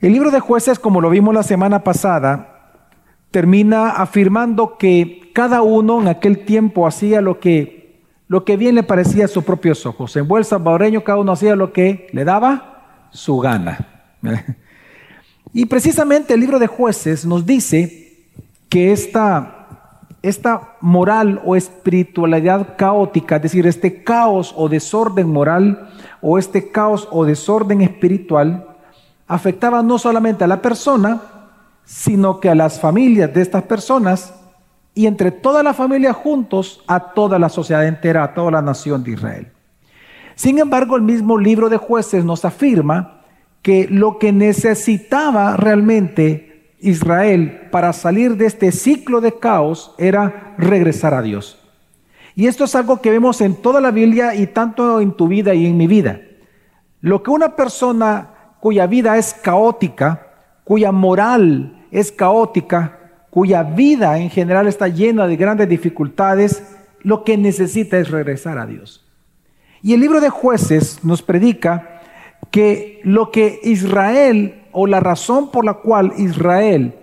El 0.00 0.12
libro 0.12 0.30
de 0.30 0.38
jueces, 0.38 0.78
como 0.78 1.00
lo 1.00 1.10
vimos 1.10 1.34
la 1.34 1.42
semana 1.42 1.82
pasada, 1.82 2.76
termina 3.32 3.90
afirmando 3.90 4.78
que 4.78 5.30
cada 5.34 5.62
uno 5.62 6.00
en 6.00 6.08
aquel 6.08 6.44
tiempo 6.44 6.86
hacía 6.86 7.20
lo 7.20 7.40
que, 7.40 8.00
lo 8.28 8.44
que 8.44 8.56
bien 8.56 8.76
le 8.76 8.84
parecía 8.84 9.24
a 9.24 9.28
sus 9.28 9.42
propios 9.42 9.84
ojos. 9.86 10.16
En 10.16 10.28
buen 10.28 10.44
salvadoreño 10.44 11.02
cada 11.02 11.18
uno 11.18 11.32
hacía 11.32 11.56
lo 11.56 11.72
que 11.72 12.08
le 12.12 12.24
daba 12.24 13.08
su 13.10 13.38
gana. 13.38 13.78
Y 15.54 15.64
precisamente 15.64 16.34
el 16.34 16.40
libro 16.40 16.58
de 16.58 16.66
jueces 16.66 17.24
nos 17.24 17.46
dice 17.46 18.28
que 18.68 18.92
esta, 18.92 20.04
esta 20.22 20.76
moral 20.82 21.40
o 21.42 21.56
espiritualidad 21.56 22.76
caótica, 22.76 23.36
es 23.36 23.42
decir, 23.42 23.66
este 23.66 24.04
caos 24.04 24.52
o 24.54 24.68
desorden 24.68 25.32
moral 25.32 25.88
o 26.20 26.38
este 26.38 26.70
caos 26.70 27.08
o 27.10 27.24
desorden 27.24 27.80
espiritual, 27.80 28.67
afectaba 29.28 29.82
no 29.82 29.98
solamente 29.98 30.44
a 30.44 30.48
la 30.48 30.62
persona, 30.62 31.20
sino 31.84 32.40
que 32.40 32.48
a 32.48 32.54
las 32.54 32.80
familias 32.80 33.32
de 33.32 33.42
estas 33.42 33.62
personas 33.62 34.34
y 34.94 35.06
entre 35.06 35.30
toda 35.30 35.62
la 35.62 35.74
familia 35.74 36.12
juntos 36.12 36.82
a 36.86 37.12
toda 37.12 37.38
la 37.38 37.48
sociedad 37.48 37.86
entera, 37.86 38.24
a 38.24 38.34
toda 38.34 38.50
la 38.50 38.62
nación 38.62 39.04
de 39.04 39.12
Israel. 39.12 39.52
Sin 40.34 40.58
embargo, 40.58 40.96
el 40.96 41.02
mismo 41.02 41.38
libro 41.38 41.68
de 41.68 41.76
jueces 41.76 42.24
nos 42.24 42.44
afirma 42.44 43.22
que 43.62 43.86
lo 43.88 44.18
que 44.18 44.32
necesitaba 44.32 45.56
realmente 45.56 46.74
Israel 46.80 47.68
para 47.70 47.92
salir 47.92 48.36
de 48.36 48.46
este 48.46 48.72
ciclo 48.72 49.20
de 49.20 49.38
caos 49.38 49.94
era 49.98 50.54
regresar 50.58 51.12
a 51.12 51.22
Dios. 51.22 51.58
Y 52.34 52.46
esto 52.46 52.64
es 52.64 52.74
algo 52.74 53.00
que 53.00 53.10
vemos 53.10 53.40
en 53.40 53.56
toda 53.56 53.80
la 53.80 53.90
Biblia 53.90 54.34
y 54.34 54.46
tanto 54.46 55.00
en 55.00 55.12
tu 55.12 55.26
vida 55.26 55.54
y 55.54 55.66
en 55.66 55.76
mi 55.76 55.88
vida. 55.88 56.20
Lo 57.00 57.22
que 57.22 57.30
una 57.30 57.56
persona 57.56 58.30
cuya 58.60 58.86
vida 58.86 59.16
es 59.16 59.34
caótica, 59.34 60.26
cuya 60.64 60.92
moral 60.92 61.86
es 61.90 62.12
caótica, 62.12 62.98
cuya 63.30 63.62
vida 63.62 64.18
en 64.18 64.30
general 64.30 64.66
está 64.66 64.88
llena 64.88 65.26
de 65.26 65.36
grandes 65.36 65.68
dificultades, 65.68 66.76
lo 67.02 67.24
que 67.24 67.36
necesita 67.36 67.98
es 67.98 68.10
regresar 68.10 68.58
a 68.58 68.66
Dios. 68.66 69.06
Y 69.82 69.94
el 69.94 70.00
libro 70.00 70.20
de 70.20 70.30
jueces 70.30 71.04
nos 71.04 71.22
predica 71.22 72.00
que 72.50 73.00
lo 73.04 73.30
que 73.30 73.60
Israel 73.62 74.64
o 74.72 74.86
la 74.86 75.00
razón 75.00 75.50
por 75.50 75.64
la 75.64 75.74
cual 75.74 76.12
Israel 76.18 76.94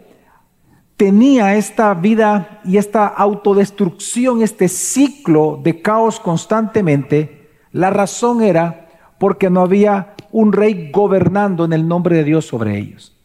tenía 0.97 1.55
esta 1.55 1.93
vida 1.93 2.61
y 2.63 2.77
esta 2.77 3.07
autodestrucción, 3.07 4.41
este 4.41 4.67
ciclo 4.67 5.59
de 5.63 5.81
caos 5.81 6.19
constantemente, 6.19 7.49
la 7.71 7.89
razón 7.89 8.41
era 8.41 8.87
porque 9.19 9.49
no 9.49 9.61
había 9.61 10.14
un 10.35 10.51
rey 10.51 10.91
gobernando 10.91 11.63
en 11.63 11.71
el 11.71 11.87
nombre 11.87 12.17
de 12.17 12.25
Dios 12.25 12.45
sobre 12.45 12.77
ellos. 12.77 13.15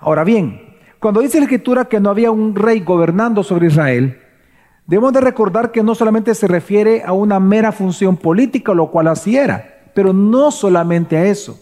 Ahora 0.00 0.24
bien, 0.24 0.74
cuando 0.98 1.20
dice 1.20 1.38
la 1.38 1.44
escritura 1.44 1.84
que 1.84 2.00
no 2.00 2.10
había 2.10 2.32
un 2.32 2.56
rey 2.56 2.80
gobernando 2.80 3.44
sobre 3.44 3.68
Israel, 3.68 4.18
debemos 4.84 5.12
de 5.12 5.20
recordar 5.20 5.70
que 5.70 5.84
no 5.84 5.94
solamente 5.94 6.34
se 6.34 6.48
refiere 6.48 7.04
a 7.06 7.12
una 7.12 7.38
mera 7.38 7.70
función 7.70 8.16
política, 8.16 8.74
lo 8.74 8.90
cual 8.90 9.06
así 9.06 9.36
era, 9.36 9.84
pero 9.94 10.12
no 10.12 10.50
solamente 10.50 11.16
a 11.16 11.26
eso, 11.26 11.60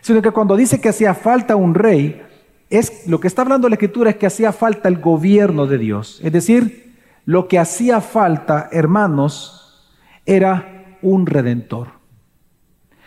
sino 0.00 0.22
que 0.22 0.30
cuando 0.30 0.56
dice 0.56 0.80
que 0.80 0.88
hacía 0.88 1.12
falta 1.12 1.54
un 1.54 1.74
rey, 1.74 2.22
es 2.70 3.06
lo 3.06 3.20
que 3.20 3.28
está 3.28 3.42
hablando 3.42 3.68
la 3.68 3.74
escritura 3.74 4.08
es 4.08 4.16
que 4.16 4.26
hacía 4.26 4.52
falta 4.52 4.88
el 4.88 4.98
gobierno 4.98 5.66
de 5.66 5.76
Dios. 5.76 6.22
Es 6.24 6.32
decir, 6.32 6.94
lo 7.26 7.48
que 7.48 7.58
hacía 7.58 8.00
falta, 8.00 8.70
hermanos, 8.72 9.92
era 10.24 10.96
un 11.02 11.26
redentor. 11.26 12.01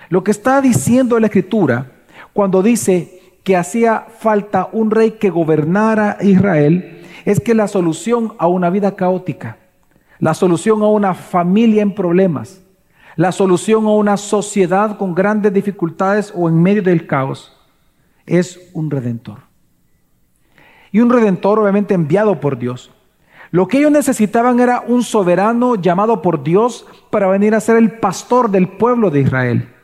Lo 0.10 0.24
que 0.24 0.32
está 0.32 0.62
diciendo 0.62 1.20
la 1.20 1.28
escritura 1.28 1.92
cuando 2.34 2.62
dice 2.62 3.38
que 3.44 3.56
hacía 3.56 4.08
falta 4.20 4.70
un 4.72 4.92
rey 4.92 5.12
que 5.12 5.30
gobernara 5.30 6.18
Israel 6.22 7.04
es 7.26 7.40
que 7.40 7.54
la 7.54 7.68
solución 7.68 8.34
a 8.38 8.48
una 8.48 8.70
vida 8.70 8.96
caótica, 8.96 9.58
la 10.20 10.34
solución 10.34 10.82
a 10.82 10.88
una 10.88 11.14
familia 11.14 11.82
en 11.82 11.94
problemas, 11.94 12.62
la 13.16 13.32
solución 13.32 13.86
a 13.86 13.92
una 13.92 14.18
sociedad 14.18 14.98
con 14.98 15.16
grandes 15.16 15.54
dificultades 15.54 16.34
o 16.36 16.50
en 16.50 16.62
medio 16.62 16.84
del 16.84 17.08
caos 17.08 17.56
es 18.26 18.60
un 18.74 18.92
redentor. 18.92 19.40
Y 20.92 21.00
un 21.00 21.10
redentor 21.10 21.60
obviamente 21.60 21.94
enviado 21.94 22.40
por 22.40 22.58
Dios. 22.58 22.92
Lo 23.52 23.68
que 23.68 23.78
ellos 23.78 23.92
necesitaban 23.92 24.60
era 24.60 24.84
un 24.88 25.04
soberano 25.04 25.76
llamado 25.76 26.22
por 26.22 26.44
Dios 26.44 26.86
para 27.10 27.28
venir 27.28 27.56
a 27.56 27.60
ser 27.60 27.78
el 27.78 28.00
pastor 28.00 28.50
del 28.50 28.68
pueblo 28.68 29.12
de 29.12 29.22
Israel. 29.22 29.75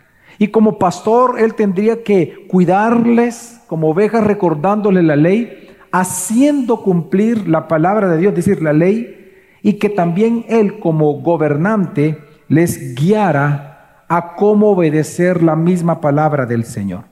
Y 0.41 0.47
como 0.47 0.79
pastor, 0.79 1.39
él 1.39 1.53
tendría 1.53 2.01
que 2.01 2.47
cuidarles 2.47 3.61
como 3.67 3.91
ovejas, 3.91 4.23
recordándoles 4.23 5.03
la 5.03 5.15
ley, 5.15 5.69
haciendo 5.91 6.81
cumplir 6.81 7.47
la 7.47 7.67
palabra 7.67 8.07
de 8.09 8.17
Dios, 8.17 8.31
es 8.31 8.45
decir, 8.47 8.63
la 8.63 8.73
ley, 8.73 9.35
y 9.61 9.73
que 9.73 9.87
también 9.89 10.43
él 10.49 10.79
como 10.79 11.21
gobernante 11.21 12.17
les 12.47 12.95
guiara 12.95 14.05
a 14.07 14.33
cómo 14.35 14.71
obedecer 14.71 15.43
la 15.43 15.55
misma 15.55 16.01
palabra 16.01 16.47
del 16.47 16.65
Señor. 16.65 17.03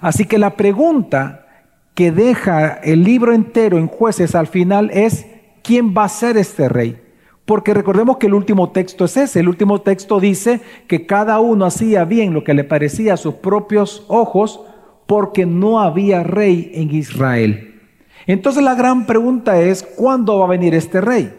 Así 0.00 0.24
que 0.24 0.38
la 0.38 0.56
pregunta 0.56 1.44
que 1.92 2.10
deja 2.10 2.68
el 2.68 3.04
libro 3.04 3.34
entero 3.34 3.76
en 3.76 3.86
jueces 3.86 4.34
al 4.34 4.46
final 4.46 4.90
es, 4.94 5.26
¿quién 5.62 5.94
va 5.94 6.04
a 6.04 6.08
ser 6.08 6.38
este 6.38 6.70
rey? 6.70 7.02
Porque 7.48 7.72
recordemos 7.72 8.18
que 8.18 8.26
el 8.26 8.34
último 8.34 8.72
texto 8.72 9.06
es 9.06 9.16
ese. 9.16 9.40
El 9.40 9.48
último 9.48 9.80
texto 9.80 10.20
dice 10.20 10.60
que 10.86 11.06
cada 11.06 11.40
uno 11.40 11.64
hacía 11.64 12.04
bien 12.04 12.34
lo 12.34 12.44
que 12.44 12.52
le 12.52 12.62
parecía 12.62 13.14
a 13.14 13.16
sus 13.16 13.36
propios 13.36 14.04
ojos 14.08 14.60
porque 15.06 15.46
no 15.46 15.80
había 15.80 16.22
rey 16.22 16.70
en 16.74 16.94
Israel. 16.94 17.80
Entonces 18.26 18.62
la 18.62 18.74
gran 18.74 19.06
pregunta 19.06 19.58
es, 19.62 19.82
¿cuándo 19.82 20.38
va 20.38 20.44
a 20.44 20.48
venir 20.48 20.74
este 20.74 21.00
rey? 21.00 21.32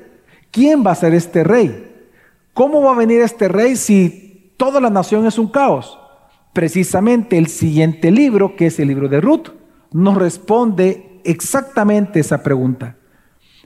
¿Quién 0.49 0.83
va 0.83 0.93
a 0.93 0.95
ser 0.95 1.13
este 1.13 1.43
rey? 1.43 2.07
¿Cómo 2.55 2.81
va 2.81 2.93
a 2.93 2.97
venir 2.97 3.21
este 3.21 3.47
rey 3.47 3.75
si 3.75 4.55
toda 4.57 4.81
la 4.81 4.89
nación 4.89 5.27
es 5.27 5.37
un 5.37 5.49
caos? 5.49 5.99
Precisamente 6.53 7.37
el 7.37 7.45
siguiente 7.45 8.09
libro, 8.09 8.55
que 8.55 8.65
es 8.65 8.79
el 8.79 8.87
libro 8.87 9.09
de 9.09 9.21
Ruth, 9.21 9.49
nos 9.91 10.17
responde 10.17 11.21
exactamente 11.23 12.19
esa 12.19 12.41
pregunta. 12.41 12.95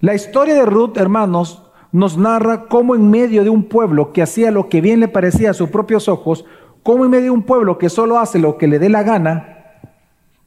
La 0.01 0.13
historia 0.13 0.55
de 0.55 0.65
Ruth, 0.65 0.97
hermanos, 0.97 1.63
nos 1.93 2.17
narra 2.17 2.65
cómo 2.65 2.95
en 2.95 3.09
medio 3.09 3.43
de 3.43 3.51
un 3.51 3.63
pueblo 3.63 4.11
que 4.11 4.23
hacía 4.23 4.51
lo 4.51 4.67
que 4.67 4.81
bien 4.81 4.99
le 4.99 5.07
parecía 5.07 5.51
a 5.51 5.53
sus 5.53 5.69
propios 5.69 6.09
ojos, 6.09 6.43
cómo 6.81 7.05
en 7.05 7.11
medio 7.11 7.25
de 7.25 7.29
un 7.29 7.43
pueblo 7.43 7.77
que 7.77 7.87
solo 7.87 8.19
hace 8.19 8.39
lo 8.39 8.57
que 8.57 8.67
le 8.67 8.79
dé 8.79 8.89
la 8.89 9.03
gana, 9.03 9.77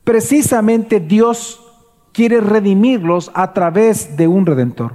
precisamente 0.03 0.99
Dios 0.99 1.62
quiere 2.12 2.41
redimirlos 2.41 3.31
a 3.33 3.53
través 3.53 4.17
de 4.17 4.27
un 4.27 4.45
redentor. 4.45 4.95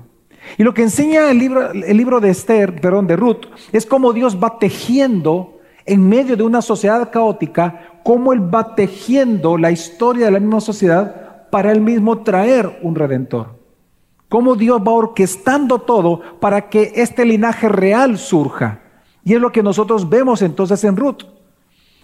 Y 0.57 0.63
lo 0.63 0.73
que 0.73 0.81
enseña 0.81 1.31
el 1.31 1.39
libro, 1.39 1.72
el 1.72 1.97
libro 1.97 2.19
de 2.19 2.29
Esther, 2.29 2.81
perdón, 2.81 3.07
de 3.07 3.16
Ruth, 3.16 3.45
es 3.72 3.85
cómo 3.85 4.12
Dios 4.12 4.38
va 4.38 4.59
tejiendo 4.59 5.59
en 5.85 6.07
medio 6.09 6.35
de 6.35 6.44
una 6.44 6.62
sociedad 6.62 7.12
caótica, 7.12 8.01
cómo 8.03 8.33
Él 8.33 8.53
va 8.53 8.75
tejiendo 8.75 9.57
la 9.57 9.72
historia 9.72 10.25
de 10.25 10.31
la 10.31 10.39
misma 10.39 10.59
sociedad 10.59 11.50
para 11.50 11.72
Él 11.72 11.79
mismo 11.79 12.23
traer 12.23 12.79
un 12.81 12.95
redentor 12.95 13.60
cómo 14.31 14.56
Dios 14.56 14.81
va 14.81 14.94
orquestando 14.94 15.80
todo 15.80 16.22
para 16.40 16.69
que 16.69 16.94
este 16.96 17.25
linaje 17.25 17.68
real 17.68 18.18
surja. 18.18 18.80
Y 19.25 19.34
es 19.34 19.42
lo 19.42 19.52
que 19.52 19.62
nosotros 19.62 20.09
vemos 20.09 20.42
entonces 20.42 20.81
en 20.86 20.96
Ruth. 20.96 21.24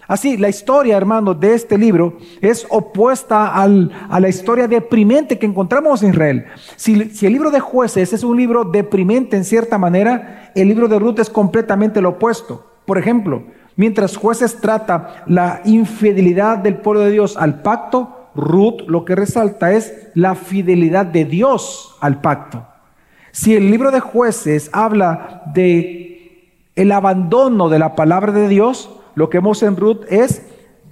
Así, 0.06 0.36
la 0.36 0.50
historia, 0.50 0.98
hermanos, 0.98 1.40
de 1.40 1.54
este 1.54 1.78
libro 1.78 2.18
es 2.42 2.66
opuesta 2.68 3.54
a 3.54 4.20
la 4.20 4.28
historia 4.28 4.68
deprimente 4.68 5.38
que 5.38 5.46
encontramos 5.46 6.02
en 6.02 6.10
Israel. 6.10 6.44
Si, 6.76 7.02
si, 7.14 7.24
el 7.24 7.32
libro 7.32 7.50
de 7.50 7.60
jueces 7.60 8.12
es 8.12 8.22
un 8.22 8.36
libro 8.36 8.62
deprimente 8.62 9.34
en 9.34 9.44
cierta 9.44 9.78
manera, 9.78 10.52
el 10.54 10.68
libro 10.68 10.86
de 10.86 10.98
Ruth 10.98 11.20
es 11.20 11.30
completamente 11.30 12.02
lo 12.02 12.10
opuesto. 12.10 12.66
Por 12.84 12.98
ejemplo, 12.98 13.42
mientras 13.74 14.18
jueces 14.18 14.60
trata 14.60 15.24
la 15.26 15.62
infidelidad 15.64 16.58
del 16.58 16.76
pueblo 16.76 17.00
de 17.04 17.10
Dios 17.10 17.38
al 17.38 17.62
pacto, 17.62 18.17
Ruth 18.34 18.82
lo 18.86 19.04
que 19.04 19.14
resalta 19.14 19.72
es 19.72 20.08
la 20.14 20.34
fidelidad 20.34 21.06
de 21.06 21.24
Dios 21.24 21.96
al 22.00 22.20
pacto. 22.20 22.66
Si 23.32 23.54
el 23.54 23.70
libro 23.70 23.90
de 23.90 24.00
jueces 24.00 24.70
habla 24.72 25.42
de 25.54 26.52
el 26.76 26.92
abandono 26.92 27.68
de 27.68 27.78
la 27.78 27.94
palabra 27.96 28.32
de 28.32 28.48
Dios, 28.48 28.90
lo 29.14 29.30
que 29.30 29.38
vemos 29.38 29.62
en 29.62 29.76
Ruth 29.76 30.02
es 30.08 30.42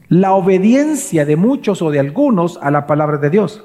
la 0.09 0.33
obediencia 0.35 1.25
de 1.25 1.37
muchos 1.37 1.83
o 1.83 1.91
de 1.91 2.01
algunos 2.01 2.59
a 2.63 2.71
la 2.71 2.87
palabra 2.87 3.19
de 3.19 3.31
Dios. 3.31 3.65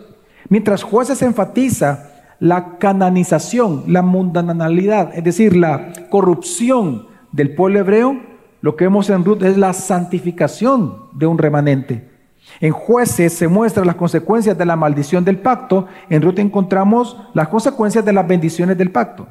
Mientras 0.50 0.84
jueces 0.84 1.22
enfatiza 1.22 2.12
la 2.40 2.78
cananización, 2.78 3.86
la 3.88 4.02
mundanalidad, 4.02 5.16
es 5.16 5.24
decir, 5.24 5.56
la 5.56 5.94
corrupción 6.10 7.08
del 7.32 7.56
pueblo 7.56 7.80
hebreo, 7.80 8.20
lo 8.62 8.76
que 8.76 8.86
vemos 8.86 9.10
en 9.10 9.26
Ruth 9.26 9.44
es 9.44 9.58
la 9.58 9.74
santificación 9.74 11.10
de 11.14 11.26
un 11.26 11.38
remanente. 11.38 12.11
En 12.60 12.72
jueces 12.72 13.34
se 13.34 13.48
muestran 13.48 13.88
las 13.88 13.96
consecuencias 13.96 14.58
de 14.58 14.66
la 14.66 14.76
maldición 14.76 15.24
del 15.24 15.40
pacto. 15.40 15.88
En 16.10 16.22
Ruth 16.22 16.40
encontramos 16.40 17.18
las 17.34 17.48
consecuencias 17.48 18.04
de 18.04 18.14
las 18.14 18.28
bendiciones 18.28 18.78
del 18.78 18.92
pacto. 18.92 19.28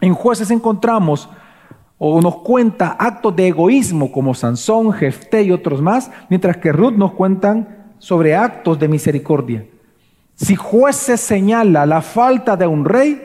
En 0.00 0.14
jueces 0.14 0.50
encontramos 0.50 1.28
o 1.98 2.20
nos 2.22 2.36
cuenta 2.36 2.96
actos 2.98 3.36
de 3.36 3.48
egoísmo 3.48 4.10
como 4.10 4.34
Sansón, 4.34 4.92
Jefté 4.92 5.42
y 5.42 5.52
otros 5.52 5.82
más, 5.82 6.10
mientras 6.30 6.56
que 6.56 6.72
Ruth 6.72 6.94
nos 6.94 7.12
cuentan 7.12 7.92
sobre 7.98 8.34
actos 8.34 8.78
de 8.78 8.88
misericordia. 8.88 9.66
Si 10.34 10.56
jueces 10.56 11.20
señala 11.20 11.84
la 11.84 12.00
falta 12.00 12.56
de 12.56 12.66
un 12.66 12.86
rey, 12.86 13.20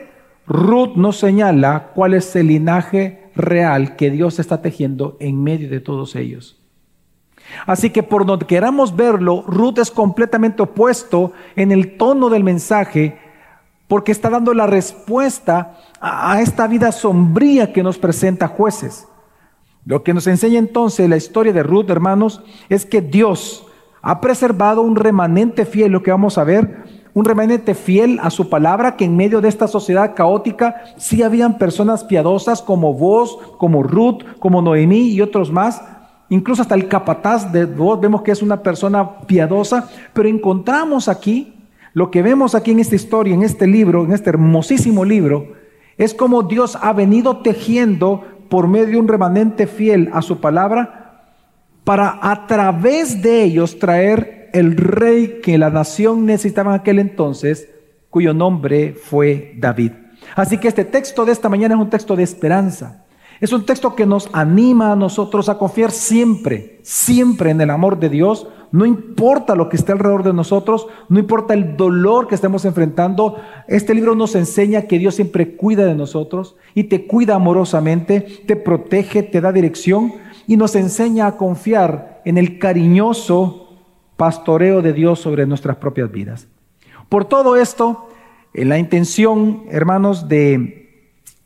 Ruth 0.46 0.96
nos 0.96 1.16
señala 1.16 1.92
cuál 1.94 2.12
es 2.12 2.36
el 2.36 2.48
linaje 2.48 3.30
real 3.34 3.96
que 3.96 4.10
Dios 4.10 4.38
está 4.38 4.60
tejiendo 4.60 5.16
en 5.20 5.42
medio 5.42 5.70
de 5.70 5.80
todos 5.80 6.14
ellos. 6.14 6.60
Así 7.66 7.90
que 7.90 8.02
por 8.02 8.26
donde 8.26 8.46
queramos 8.46 8.94
verlo, 8.94 9.44
Ruth 9.46 9.78
es 9.78 9.90
completamente 9.90 10.62
opuesto 10.62 11.32
en 11.54 11.72
el 11.72 11.96
tono 11.96 12.28
del 12.28 12.44
mensaje 12.44 13.18
porque 13.88 14.12
está 14.12 14.30
dando 14.30 14.52
la 14.52 14.66
respuesta 14.66 15.78
a 16.00 16.40
esta 16.40 16.66
vida 16.66 16.92
sombría 16.92 17.72
que 17.72 17.82
nos 17.82 17.98
presenta 17.98 18.48
jueces. 18.48 19.06
Lo 19.84 20.02
que 20.02 20.12
nos 20.12 20.26
enseña 20.26 20.58
entonces 20.58 21.08
la 21.08 21.16
historia 21.16 21.52
de 21.52 21.62
Ruth, 21.62 21.88
hermanos, 21.90 22.42
es 22.68 22.84
que 22.84 23.00
Dios 23.00 23.66
ha 24.02 24.20
preservado 24.20 24.82
un 24.82 24.96
remanente 24.96 25.64
fiel, 25.64 25.92
lo 25.92 26.02
que 26.02 26.10
vamos 26.10 26.38
a 26.38 26.44
ver, 26.44 26.84
un 27.14 27.24
remanente 27.24 27.74
fiel 27.74 28.18
a 28.22 28.30
su 28.30 28.50
palabra, 28.50 28.96
que 28.96 29.04
en 29.04 29.16
medio 29.16 29.40
de 29.40 29.48
esta 29.48 29.68
sociedad 29.68 30.14
caótica 30.14 30.82
sí 30.96 31.22
habían 31.22 31.56
personas 31.56 32.04
piadosas 32.04 32.62
como 32.62 32.94
vos, 32.94 33.38
como 33.58 33.82
Ruth, 33.82 34.22
como 34.38 34.60
Noemí 34.60 35.08
y 35.08 35.22
otros 35.22 35.50
más. 35.50 35.82
Incluso 36.28 36.62
hasta 36.62 36.74
el 36.74 36.88
capataz 36.88 37.52
de 37.52 37.64
vos 37.64 38.00
vemos 38.00 38.22
que 38.22 38.32
es 38.32 38.42
una 38.42 38.62
persona 38.62 39.20
piadosa, 39.20 39.88
pero 40.12 40.28
encontramos 40.28 41.08
aquí, 41.08 41.54
lo 41.92 42.10
que 42.10 42.22
vemos 42.22 42.54
aquí 42.54 42.72
en 42.72 42.80
esta 42.80 42.96
historia, 42.96 43.34
en 43.34 43.42
este 43.42 43.66
libro, 43.66 44.04
en 44.04 44.12
este 44.12 44.30
hermosísimo 44.30 45.04
libro, 45.04 45.54
es 45.96 46.12
como 46.12 46.42
Dios 46.42 46.76
ha 46.80 46.92
venido 46.92 47.38
tejiendo 47.38 48.24
por 48.48 48.68
medio 48.68 48.86
de 48.86 48.96
un 48.98 49.08
remanente 49.08 49.66
fiel 49.66 50.10
a 50.12 50.22
su 50.22 50.40
palabra 50.40 51.32
para 51.84 52.18
a 52.20 52.46
través 52.46 53.22
de 53.22 53.44
ellos 53.44 53.78
traer 53.78 54.50
el 54.52 54.76
rey 54.76 55.40
que 55.42 55.58
la 55.58 55.70
nación 55.70 56.26
necesitaba 56.26 56.74
en 56.74 56.80
aquel 56.80 56.98
entonces, 56.98 57.68
cuyo 58.10 58.34
nombre 58.34 58.94
fue 58.94 59.54
David. 59.56 59.92
Así 60.34 60.58
que 60.58 60.68
este 60.68 60.84
texto 60.84 61.24
de 61.24 61.32
esta 61.32 61.48
mañana 61.48 61.74
es 61.74 61.80
un 61.80 61.90
texto 61.90 62.16
de 62.16 62.24
esperanza. 62.24 63.05
Es 63.40 63.52
un 63.52 63.66
texto 63.66 63.94
que 63.94 64.06
nos 64.06 64.30
anima 64.32 64.92
a 64.92 64.96
nosotros 64.96 65.48
a 65.48 65.58
confiar 65.58 65.90
siempre, 65.90 66.80
siempre 66.82 67.50
en 67.50 67.60
el 67.60 67.70
amor 67.70 67.98
de 67.98 68.08
Dios. 68.08 68.48
No 68.72 68.86
importa 68.86 69.54
lo 69.54 69.68
que 69.68 69.76
esté 69.76 69.92
alrededor 69.92 70.22
de 70.22 70.32
nosotros, 70.32 70.86
no 71.08 71.18
importa 71.18 71.54
el 71.54 71.76
dolor 71.76 72.28
que 72.28 72.34
estemos 72.34 72.64
enfrentando. 72.64 73.36
Este 73.68 73.94
libro 73.94 74.14
nos 74.14 74.34
enseña 74.34 74.82
que 74.82 74.98
Dios 74.98 75.14
siempre 75.14 75.54
cuida 75.56 75.84
de 75.84 75.94
nosotros 75.94 76.56
y 76.74 76.84
te 76.84 77.06
cuida 77.06 77.34
amorosamente, 77.34 78.20
te 78.20 78.56
protege, 78.56 79.22
te 79.22 79.40
da 79.40 79.52
dirección 79.52 80.14
y 80.46 80.56
nos 80.56 80.74
enseña 80.74 81.26
a 81.26 81.36
confiar 81.36 82.22
en 82.24 82.38
el 82.38 82.58
cariñoso 82.58 83.68
pastoreo 84.16 84.80
de 84.80 84.92
Dios 84.92 85.20
sobre 85.20 85.46
nuestras 85.46 85.76
propias 85.76 86.10
vidas. 86.10 86.48
Por 87.08 87.26
todo 87.26 87.56
esto, 87.56 88.08
en 88.54 88.70
la 88.70 88.78
intención, 88.78 89.64
hermanos, 89.70 90.28
de 90.28 90.85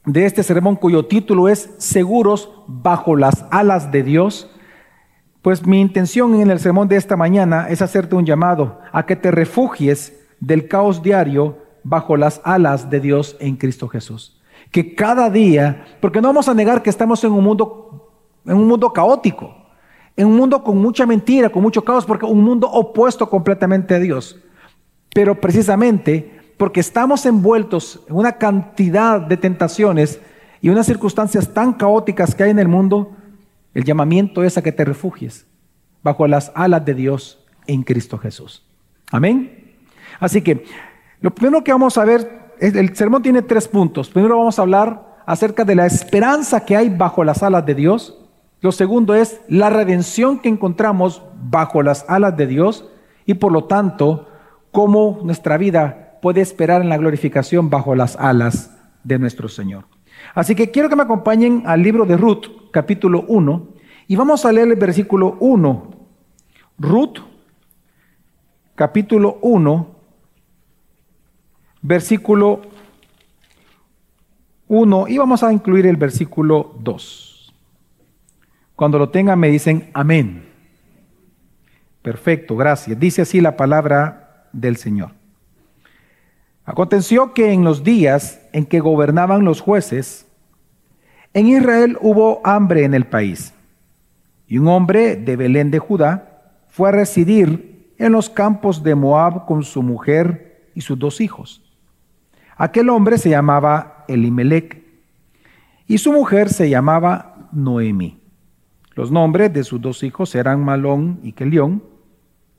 de 0.05 0.25
este 0.25 0.43
sermón 0.43 0.77
cuyo 0.77 1.07
título 1.07 1.49
es 1.49 1.71
Seguros 1.79 2.51
bajo 2.67 3.17
las 3.17 3.45
alas 3.51 3.93
de 3.93 4.03
Dios, 4.03 4.51
pues 5.43 5.67
mi 5.67 5.81
intención 5.81 6.35
en 6.41 6.51
el 6.51 6.59
sermón 6.59 6.89
de 6.89 6.97
esta 6.97 7.17
mañana 7.17 7.69
es 7.69 7.83
hacerte 7.83 8.15
un 8.15 8.27
llamado 8.27 8.79
a 8.93 9.07
que 9.07 9.17
te 9.17 9.31
refugies 9.31 10.19
del 10.41 10.69
caos 10.69 11.03
diario 11.03 11.59
bajo 11.83 12.17
las 12.17 12.41
alas 12.45 12.91
de 12.91 13.01
Dios 13.01 13.37
en 13.41 13.57
Cristo 13.57 13.89
Jesús. 13.89 14.41
Que 14.71 14.95
cada 14.95 15.31
día, 15.31 15.85
porque 16.01 16.21
no 16.21 16.29
vamos 16.29 16.49
a 16.49 16.55
negar 16.55 16.83
que 16.83 16.91
estamos 16.91 17.23
en 17.25 17.33
un 17.33 17.45
mundo, 17.45 18.13
en 18.45 18.57
un 18.57 18.69
mundo 18.69 18.93
caótico, 18.93 19.55
en 20.17 20.27
un 20.27 20.37
mundo 20.37 20.63
con 20.63 20.79
mucha 20.79 21.07
mentira, 21.07 21.49
con 21.49 21.63
mucho 21.63 21.83
caos, 21.83 22.05
porque 22.05 22.27
un 22.27 22.43
mundo 22.43 22.71
opuesto 22.71 23.29
completamente 23.29 23.95
a 23.95 23.99
Dios. 23.99 24.39
Pero 25.15 25.41
precisamente 25.41 26.40
porque 26.61 26.81
estamos 26.81 27.25
envueltos 27.25 28.03
en 28.07 28.17
una 28.17 28.33
cantidad 28.33 29.19
de 29.19 29.39
tentaciones 29.39 30.21
y 30.61 30.69
unas 30.69 30.85
circunstancias 30.85 31.55
tan 31.55 31.73
caóticas 31.73 32.35
que 32.35 32.43
hay 32.43 32.51
en 32.51 32.59
el 32.59 32.69
mundo, 32.69 33.17
el 33.73 33.83
llamamiento 33.85 34.45
es 34.45 34.59
a 34.59 34.63
que 34.63 34.71
te 34.71 34.85
refugies 34.85 35.47
bajo 36.03 36.27
las 36.27 36.53
alas 36.55 36.85
de 36.85 36.93
Dios 36.93 37.43
en 37.67 37.83
Cristo 37.83 38.19
Jesús. 38.19 38.63
Amén. 39.11 39.79
Así 40.19 40.43
que 40.43 40.67
lo 41.23 41.35
primero 41.35 41.65
que 41.65 41.73
vamos 41.73 41.97
a 41.97 42.05
ver, 42.05 42.53
el 42.61 42.95
sermón 42.95 43.23
tiene 43.23 43.41
tres 43.41 43.67
puntos. 43.67 44.11
Primero 44.11 44.37
vamos 44.37 44.59
a 44.59 44.63
hablar 44.63 45.17
acerca 45.25 45.65
de 45.65 45.77
la 45.77 45.87
esperanza 45.87 46.67
que 46.67 46.77
hay 46.77 46.91
bajo 46.91 47.25
las 47.25 47.43
alas 47.43 47.65
de 47.65 47.75
Dios. 47.75 48.19
Lo 48.61 48.71
segundo 48.71 49.15
es 49.15 49.41
la 49.49 49.71
redención 49.71 50.39
que 50.39 50.51
encontramos 50.51 51.23
bajo 51.43 51.83
las 51.83 52.05
alas 52.07 52.37
de 52.37 52.47
Dios 52.47 52.85
y 53.25 53.33
por 53.33 53.51
lo 53.51 53.65
tanto 53.65 54.29
cómo 54.73 55.21
nuestra 55.25 55.57
vida 55.57 56.09
puede 56.21 56.41
esperar 56.41 56.83
en 56.83 56.89
la 56.89 56.99
glorificación 56.99 57.71
bajo 57.71 57.95
las 57.95 58.17
alas 58.17 58.77
de 59.05 59.19
nuestro 59.19 59.49
Señor. 59.49 59.85
Así 60.35 60.55
que 60.55 60.71
quiero 60.71 60.89
que 60.89 60.97
me 60.97 61.03
acompañen 61.03 61.63
al 61.67 61.83
libro 61.83 62.05
de 62.05 62.17
Ruth, 62.17 62.71
capítulo 62.73 63.25
1, 63.29 63.69
y 64.07 64.17
vamos 64.17 64.45
a 64.45 64.53
leer 64.53 64.69
el 64.69 64.77
versículo 64.77 65.37
1. 65.41 65.91
Ruth, 66.79 67.19
capítulo 68.75 69.39
1, 69.43 69.97
versículo 71.83 72.63
1, 74.69 75.09
y 75.09 75.19
vamos 75.19 75.43
a 75.43 75.53
incluir 75.53 75.87
el 75.87 75.97
versículo 75.97 76.75
2. 76.81 77.53
Cuando 78.77 78.99
lo 78.99 79.11
tengan 79.11 79.39
me 79.39 79.51
dicen 79.51 79.91
amén. 79.93 80.49
Perfecto, 82.03 82.57
gracias. 82.57 82.99
Dice 82.99 83.23
así 83.23 83.41
la 83.41 83.57
palabra 83.57 84.49
del 84.53 84.77
Señor. 84.77 85.20
Aconteció 86.71 87.35
que 87.35 87.53
en 87.53 87.65
los 87.65 87.83
días 87.83 88.41
en 88.53 88.65
que 88.65 88.79
gobernaban 88.79 89.45
los 89.45 89.61
jueces, 89.61 90.29
en 91.35 91.49
Israel 91.49 91.99
hubo 92.01 92.41
hambre 92.45 92.85
en 92.85 92.95
el 92.95 93.09
país, 93.09 93.53
y 94.47 94.59
un 94.59 94.69
hombre 94.69 95.17
de 95.17 95.35
Belén 95.35 95.73
de 95.73 95.81
Judá 95.81 96.55
fue 96.69 96.91
a 96.91 96.93
residir 96.93 97.93
en 97.99 98.13
los 98.13 98.31
campos 98.31 98.85
de 98.85 98.95
Moab 98.95 99.47
con 99.47 99.65
su 99.65 99.83
mujer 99.83 100.71
y 100.77 100.83
sus 100.83 100.97
dos 100.97 101.21
hijos. 101.21 101.61
Aquel 102.57 102.89
hombre 102.91 103.19
se 103.19 103.31
llamaba 103.31 104.05
Elimelech, 104.07 104.81
y 105.89 105.99
su 105.99 106.13
mujer 106.13 106.51
se 106.51 106.71
llamaba 106.71 107.49
Noemi. 107.51 108.21
Los 108.95 109.11
nombres 109.11 109.53
de 109.53 109.65
sus 109.65 109.81
dos 109.81 110.05
hijos 110.05 110.37
eran 110.37 110.65
Malón 110.65 111.19
y 111.25 111.33
Kelión, 111.33 111.83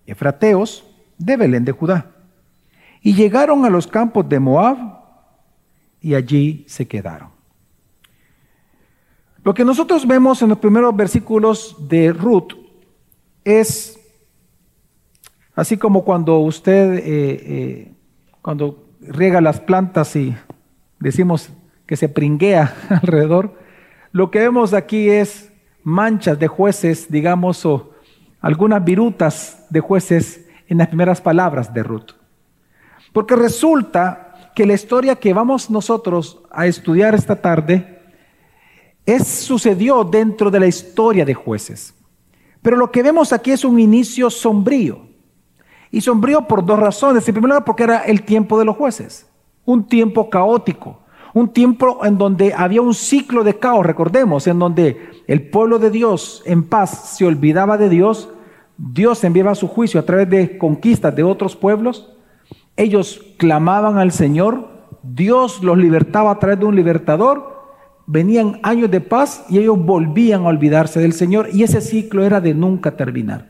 efrateos 0.06 0.86
de 1.18 1.38
Belén 1.38 1.64
de 1.64 1.72
Judá. 1.72 2.11
Y 3.02 3.14
llegaron 3.14 3.66
a 3.66 3.70
los 3.70 3.88
campos 3.88 4.28
de 4.30 4.40
Moab 4.40 4.78
y 6.00 6.16
allí 6.16 6.66
se 6.68 6.88
quedaron. 6.88 7.30
Lo 9.44 9.54
que 9.54 9.66
nosotros 9.66 10.08
vemos 10.08 10.42
en 10.42 10.50
los 10.50 10.60
primeros 10.60 10.96
versículos 10.96 11.76
de 11.88 12.14
Ruth 12.14 12.54
es 13.44 14.00
así 15.56 15.78
como 15.78 16.04
cuando 16.04 16.40
usted, 16.40 16.98
eh, 16.98 17.04
eh, 17.06 17.96
cuando 18.42 18.90
riega 19.02 19.42
las 19.42 19.60
plantas 19.60 20.16
y 20.16 20.36
decimos 21.00 21.50
que 21.88 21.96
se 21.96 22.08
pringuea 22.08 22.76
alrededor, 22.90 23.58
lo 24.12 24.30
que 24.30 24.40
vemos 24.40 24.74
aquí 24.74 25.10
es 25.10 25.52
manchas 25.84 26.38
de 26.38 26.48
jueces, 26.48 27.10
digamos, 27.10 27.66
o 27.66 27.92
algunas 28.42 28.84
virutas 28.84 29.66
de 29.70 29.80
jueces 29.80 30.46
en 30.68 30.78
las 30.78 30.88
primeras 30.88 31.22
palabras 31.22 31.74
de 31.74 31.84
Ruth. 31.84 32.21
Porque 33.14 33.36
resulta 33.36 34.52
que 34.56 34.66
la 34.66 34.74
historia 34.74 35.16
que 35.16 35.34
vamos 35.34 35.70
nosotros 35.70 36.42
a 36.52 36.68
estudiar 36.68 37.16
esta 37.16 37.42
tarde 37.42 38.00
es, 39.06 39.28
sucedió 39.28 40.04
dentro 40.04 40.52
de 40.52 40.60
la 40.60 40.68
historia 40.68 41.26
de 41.26 41.34
jueces. 41.34 41.94
Pero 42.62 42.78
lo 42.78 42.92
que 42.92 43.04
vemos 43.04 43.34
aquí 43.34 43.52
es 43.52 43.66
un 43.66 43.80
inicio 43.80 44.30
sombrío. 44.30 45.10
Y 45.90 46.02
sombrío 46.02 46.48
por 46.48 46.66
dos 46.66 46.80
razones. 46.80 47.28
En 47.28 47.34
primer 47.34 47.50
lugar, 47.50 47.66
porque 47.66 47.84
era 47.84 48.00
el 48.00 48.24
tiempo 48.24 48.58
de 48.60 48.66
los 48.66 48.78
jueces. 48.78 49.28
Un 49.66 49.88
tiempo 49.88 50.30
caótico. 50.30 51.00
Un 51.34 51.50
tiempo 51.50 52.06
en 52.06 52.18
donde 52.18 52.54
había 52.54 52.82
un 52.82 52.94
ciclo 52.94 53.44
de 53.44 53.58
caos, 53.58 53.86
recordemos, 53.86 54.48
en 54.48 54.60
donde 54.60 55.24
el 55.28 55.50
pueblo 55.50 55.80
de 55.80 55.90
Dios 55.90 56.44
en 56.46 56.64
paz 56.64 57.16
se 57.18 57.26
olvidaba 57.26 57.78
de 57.78 57.90
Dios. 57.90 58.30
Dios 58.78 59.24
enviaba 59.24 59.56
su 59.56 59.68
juicio 59.68 60.00
a 60.00 60.06
través 60.06 60.30
de 60.30 60.58
conquistas 60.58 61.16
de 61.16 61.24
otros 61.24 61.56
pueblos 61.56 62.12
ellos 62.82 63.22
clamaban 63.38 63.98
al 63.98 64.12
Señor, 64.12 64.68
Dios 65.04 65.64
los 65.64 65.78
libertaba 65.78 66.32
a 66.32 66.40
través 66.40 66.60
de 66.60 66.66
un 66.66 66.76
libertador, 66.76 67.52
venían 68.08 68.60
años 68.64 68.90
de 68.90 69.02
paz 69.02 69.46
y 69.50 69.60
ellos 69.60 69.78
volvían 69.78 70.42
a 70.44 70.50
olvidarse 70.50 71.00
del 71.00 71.14
Señor 71.14 71.50
y 71.54 71.64
ese 71.64 71.80
ciclo 71.80 72.24
era 72.24 72.42
de 72.42 72.54
nunca 72.54 72.98
terminar. 72.98 73.50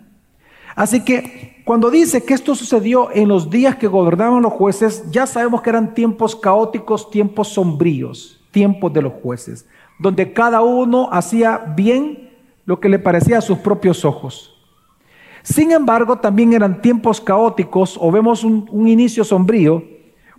Así 0.75 1.03
que 1.03 1.61
cuando 1.65 1.89
dice 1.89 2.23
que 2.23 2.33
esto 2.33 2.55
sucedió 2.55 3.09
en 3.13 3.27
los 3.29 3.49
días 3.49 3.75
que 3.77 3.87
gobernaban 3.87 4.41
los 4.41 4.53
jueces, 4.53 5.09
ya 5.11 5.25
sabemos 5.25 5.61
que 5.61 5.69
eran 5.69 5.93
tiempos 5.93 6.35
caóticos, 6.35 7.09
tiempos 7.09 7.49
sombríos, 7.49 8.41
tiempos 8.51 8.91
de 8.93 9.01
los 9.01 9.13
jueces, 9.13 9.65
donde 9.99 10.33
cada 10.33 10.61
uno 10.61 11.09
hacía 11.11 11.57
bien 11.75 12.31
lo 12.65 12.79
que 12.79 12.89
le 12.89 12.99
parecía 12.99 13.37
a 13.37 13.41
sus 13.41 13.59
propios 13.59 14.03
ojos. 14.03 14.60
Sin 15.43 15.71
embargo, 15.71 16.17
también 16.17 16.53
eran 16.53 16.81
tiempos 16.81 17.19
caóticos 17.19 17.97
o 17.99 18.11
vemos 18.11 18.43
un, 18.43 18.87
inicio 18.87 19.23
sombrío, 19.23 19.83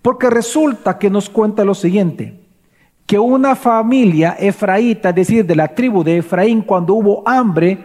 porque 0.00 0.30
resulta 0.30 0.98
que 0.98 1.10
nos 1.10 1.28
cuenta 1.28 1.64
lo 1.64 1.74
siguiente, 1.74 2.40
que 3.06 3.18
una 3.18 3.56
familia 3.56 4.36
efraíta, 4.38 5.10
es 5.10 5.14
decir, 5.14 5.46
de 5.46 5.56
la 5.56 5.68
tribu 5.68 6.04
de 6.04 6.18
Efraín, 6.18 6.62
cuando 6.62 6.94
hubo 6.94 7.28
hambre, 7.28 7.78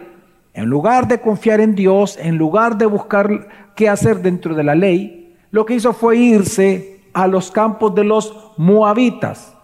en 0.54 0.66
lugar 0.66 1.06
de 1.06 1.20
confiar 1.20 1.60
en 1.60 1.74
Dios, 1.74 2.18
en 2.20 2.36
lugar 2.36 2.76
de 2.78 2.86
buscar 2.86 3.48
qué 3.74 3.88
hacer 3.88 4.20
dentro 4.22 4.54
de 4.54 4.64
la 4.64 4.74
ley, 4.74 5.36
lo 5.50 5.64
que 5.64 5.74
hizo 5.74 5.92
fue 5.92 6.16
irse 6.16 7.00
a 7.12 7.26
los 7.26 7.50
campos 7.50 7.94
de 7.94 8.04
los 8.04 8.52
moabitas. 8.56 9.54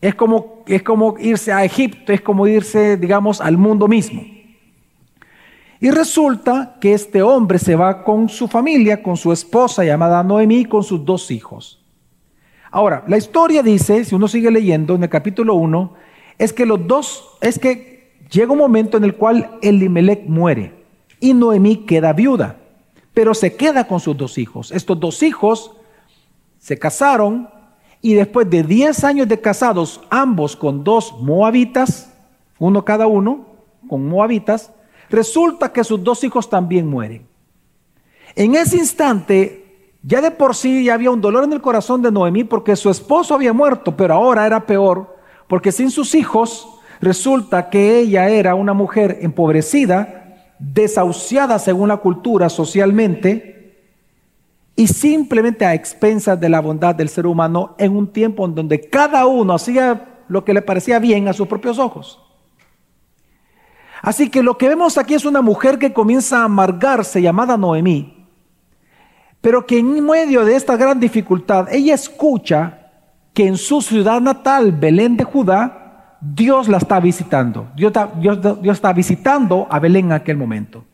Es 0.00 0.14
como, 0.14 0.62
es 0.66 0.82
como 0.82 1.16
irse 1.18 1.52
a 1.52 1.64
Egipto, 1.64 2.12
es 2.12 2.20
como 2.20 2.46
irse, 2.46 2.96
digamos, 2.96 3.40
al 3.40 3.58
mundo 3.58 3.86
mismo. 3.86 4.22
Y 5.80 5.90
resulta 5.90 6.76
que 6.78 6.92
este 6.92 7.22
hombre 7.22 7.58
se 7.58 7.74
va 7.74 8.04
con 8.04 8.28
su 8.28 8.48
familia, 8.48 9.02
con 9.02 9.16
su 9.16 9.32
esposa 9.32 9.82
llamada 9.82 10.22
Noemí, 10.22 10.66
con 10.66 10.84
sus 10.84 11.02
dos 11.06 11.30
hijos. 11.30 11.82
Ahora, 12.70 13.02
la 13.08 13.16
historia 13.16 13.62
dice, 13.62 14.04
si 14.04 14.14
uno 14.14 14.28
sigue 14.28 14.50
leyendo 14.50 14.94
en 14.94 15.02
el 15.02 15.08
capítulo 15.08 15.54
1, 15.54 15.94
es 16.38 16.52
que 16.52 16.66
los 16.66 16.86
dos, 16.86 17.38
es 17.40 17.58
que 17.58 18.12
llega 18.30 18.52
un 18.52 18.58
momento 18.58 18.98
en 18.98 19.04
el 19.04 19.16
cual 19.16 19.58
Elimelech 19.62 20.26
muere 20.26 20.84
y 21.18 21.32
Noemí 21.32 21.78
queda 21.86 22.12
viuda, 22.12 22.58
pero 23.14 23.32
se 23.32 23.56
queda 23.56 23.86
con 23.86 24.00
sus 24.00 24.16
dos 24.16 24.36
hijos. 24.36 24.70
Estos 24.72 25.00
dos 25.00 25.22
hijos 25.22 25.72
se 26.58 26.78
casaron 26.78 27.48
y 28.02 28.12
después 28.14 28.48
de 28.50 28.62
10 28.62 29.02
años 29.04 29.28
de 29.28 29.40
casados, 29.40 30.02
ambos 30.10 30.56
con 30.56 30.84
dos 30.84 31.14
moabitas, 31.20 32.12
uno 32.58 32.84
cada 32.84 33.06
uno, 33.06 33.46
con 33.88 34.06
moabitas, 34.06 34.72
resulta 35.10 35.72
que 35.72 35.84
sus 35.84 36.02
dos 36.02 36.22
hijos 36.24 36.48
también 36.48 36.86
mueren. 36.86 37.26
En 38.34 38.54
ese 38.54 38.76
instante, 38.76 39.94
ya 40.02 40.20
de 40.20 40.30
por 40.30 40.54
sí 40.54 40.84
ya 40.84 40.94
había 40.94 41.10
un 41.10 41.20
dolor 41.20 41.44
en 41.44 41.52
el 41.52 41.60
corazón 41.60 42.00
de 42.02 42.12
Noemí 42.12 42.44
porque 42.44 42.76
su 42.76 42.90
esposo 42.90 43.34
había 43.34 43.52
muerto, 43.52 43.96
pero 43.96 44.14
ahora 44.14 44.46
era 44.46 44.66
peor, 44.66 45.16
porque 45.48 45.72
sin 45.72 45.90
sus 45.90 46.14
hijos 46.14 46.68
resulta 47.00 47.70
que 47.70 47.98
ella 47.98 48.28
era 48.28 48.54
una 48.54 48.72
mujer 48.72 49.18
empobrecida, 49.20 50.54
desahuciada 50.58 51.58
según 51.58 51.88
la 51.88 51.96
cultura 51.96 52.48
socialmente, 52.48 53.50
y 54.76 54.86
simplemente 54.86 55.66
a 55.66 55.74
expensas 55.74 56.40
de 56.40 56.48
la 56.48 56.60
bondad 56.60 56.94
del 56.94 57.10
ser 57.10 57.26
humano 57.26 57.74
en 57.76 57.94
un 57.94 58.10
tiempo 58.12 58.46
en 58.46 58.54
donde 58.54 58.80
cada 58.88 59.26
uno 59.26 59.52
hacía 59.52 60.22
lo 60.28 60.44
que 60.44 60.54
le 60.54 60.62
parecía 60.62 60.98
bien 60.98 61.28
a 61.28 61.34
sus 61.34 61.48
propios 61.48 61.78
ojos. 61.78 62.18
Así 64.02 64.30
que 64.30 64.42
lo 64.42 64.56
que 64.56 64.68
vemos 64.68 64.98
aquí 64.98 65.14
es 65.14 65.24
una 65.24 65.42
mujer 65.42 65.78
que 65.78 65.92
comienza 65.92 66.40
a 66.40 66.44
amargarse 66.44 67.20
llamada 67.20 67.56
Noemí, 67.56 68.26
pero 69.40 69.66
que 69.66 69.78
en 69.78 70.04
medio 70.04 70.44
de 70.44 70.56
esta 70.56 70.76
gran 70.76 71.00
dificultad 71.00 71.72
ella 71.72 71.94
escucha 71.94 72.90
que 73.34 73.46
en 73.46 73.56
su 73.56 73.80
ciudad 73.80 74.20
natal, 74.20 74.72
Belén 74.72 75.16
de 75.16 75.24
Judá, 75.24 76.18
Dios 76.20 76.68
la 76.68 76.78
está 76.78 77.00
visitando. 77.00 77.68
Dios 77.74 77.90
está, 77.90 78.10
Dios 78.60 78.76
está 78.76 78.92
visitando 78.92 79.66
a 79.70 79.78
Belén 79.78 80.06
en 80.06 80.12
aquel 80.12 80.36
momento. 80.36 80.84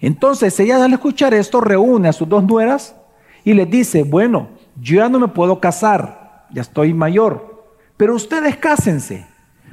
Entonces 0.00 0.58
ella 0.60 0.82
al 0.82 0.92
escuchar 0.92 1.34
esto 1.34 1.60
reúne 1.60 2.08
a 2.08 2.12
sus 2.12 2.28
dos 2.28 2.44
nueras 2.44 2.96
y 3.44 3.52
les 3.54 3.70
dice, 3.70 4.02
bueno, 4.02 4.48
yo 4.80 4.96
ya 4.96 5.08
no 5.08 5.18
me 5.18 5.28
puedo 5.28 5.60
casar, 5.60 6.46
ya 6.50 6.62
estoy 6.62 6.94
mayor, 6.94 7.64
pero 7.96 8.14
ustedes 8.14 8.56
cásense, 8.56 9.26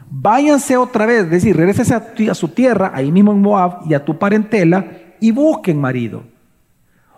váyanse 0.10 0.78
otra 0.78 1.06
vez, 1.06 1.24
es 1.24 1.30
decir, 1.30 1.56
regresense 1.56 1.96
a, 1.96 2.36
su 2.36 2.50
tierra, 2.50 2.92
ahí 2.94 3.12
mismo 3.12 3.32
en 3.32 3.42
Moab, 3.42 3.82
y 3.90 3.94
a 3.94 4.04
tu 4.04 4.18
parentela, 4.18 4.86
y 5.20 5.32
busquen 5.32 5.80
marido. 5.80 6.24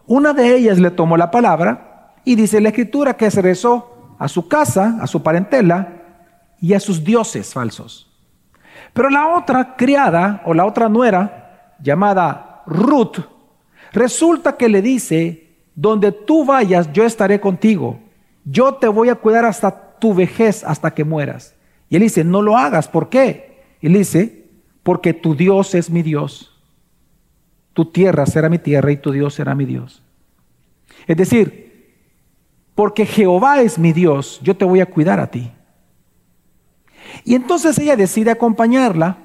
Una 0.05 0.33
de 0.33 0.55
ellas 0.55 0.79
le 0.79 0.91
tomó 0.91 1.17
la 1.17 1.31
palabra 1.31 2.15
y 2.25 2.35
dice 2.35 2.61
la 2.61 2.69
escritura 2.69 3.15
que 3.15 3.29
se 3.29 3.41
rezó 3.41 4.15
a 4.17 4.27
su 4.27 4.47
casa, 4.47 4.97
a 5.01 5.07
su 5.07 5.21
parentela 5.21 6.01
y 6.59 6.73
a 6.73 6.79
sus 6.79 7.03
dioses 7.03 7.53
falsos. 7.53 8.09
Pero 8.93 9.09
la 9.09 9.27
otra 9.29 9.75
criada 9.75 10.41
o 10.45 10.53
la 10.53 10.65
otra 10.65 10.89
nuera, 10.89 11.75
llamada 11.81 12.63
Ruth, 12.65 13.19
resulta 13.93 14.57
que 14.57 14.67
le 14.67 14.81
dice, 14.81 15.49
donde 15.75 16.11
tú 16.11 16.43
vayas, 16.43 16.91
yo 16.91 17.05
estaré 17.05 17.39
contigo. 17.39 17.99
Yo 18.43 18.73
te 18.73 18.87
voy 18.87 19.09
a 19.09 19.15
cuidar 19.15 19.45
hasta 19.45 19.97
tu 19.99 20.13
vejez, 20.13 20.63
hasta 20.63 20.91
que 20.91 21.03
mueras. 21.03 21.55
Y 21.89 21.95
él 21.95 22.03
dice, 22.03 22.23
no 22.23 22.41
lo 22.41 22.57
hagas. 22.57 22.87
¿Por 22.87 23.09
qué? 23.09 23.63
Y 23.81 23.87
él 23.87 23.93
dice, 23.93 24.45
porque 24.83 25.13
tu 25.13 25.35
Dios 25.35 25.75
es 25.75 25.89
mi 25.89 26.03
Dios. 26.03 26.57
Tu 27.73 27.85
tierra 27.85 28.25
será 28.25 28.49
mi 28.49 28.59
tierra 28.59 28.91
y 28.91 28.97
tu 28.97 29.11
Dios 29.11 29.33
será 29.33 29.55
mi 29.55 29.65
Dios. 29.65 30.03
Es 31.07 31.17
decir, 31.17 31.93
porque 32.75 33.05
Jehová 33.05 33.61
es 33.61 33.77
mi 33.77 33.93
Dios, 33.93 34.39
yo 34.43 34.55
te 34.55 34.65
voy 34.65 34.79
a 34.79 34.85
cuidar 34.85 35.19
a 35.19 35.27
ti. 35.27 35.51
Y 37.25 37.35
entonces 37.35 37.77
ella 37.79 37.95
decide 37.95 38.31
acompañarla. 38.31 39.17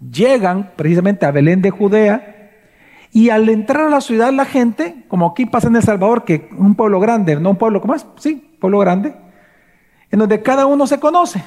Llegan 0.00 0.72
precisamente 0.76 1.26
a 1.26 1.30
Belén 1.30 1.60
de 1.60 1.70
Judea 1.70 2.30
y 3.12 3.30
al 3.30 3.48
entrar 3.48 3.86
a 3.86 3.90
la 3.90 4.00
ciudad, 4.00 4.32
la 4.32 4.44
gente, 4.44 5.04
como 5.08 5.26
aquí 5.26 5.46
pasa 5.46 5.68
en 5.68 5.76
El 5.76 5.82
Salvador, 5.82 6.24
que 6.24 6.48
un 6.56 6.74
pueblo 6.74 7.00
grande, 7.00 7.36
no 7.36 7.50
un 7.50 7.56
pueblo, 7.56 7.80
¿cómo 7.80 7.94
es? 7.94 8.06
Sí, 8.18 8.56
pueblo 8.60 8.78
grande, 8.78 9.14
en 10.10 10.18
donde 10.20 10.42
cada 10.42 10.66
uno 10.66 10.86
se 10.86 11.00
conoce. 11.00 11.42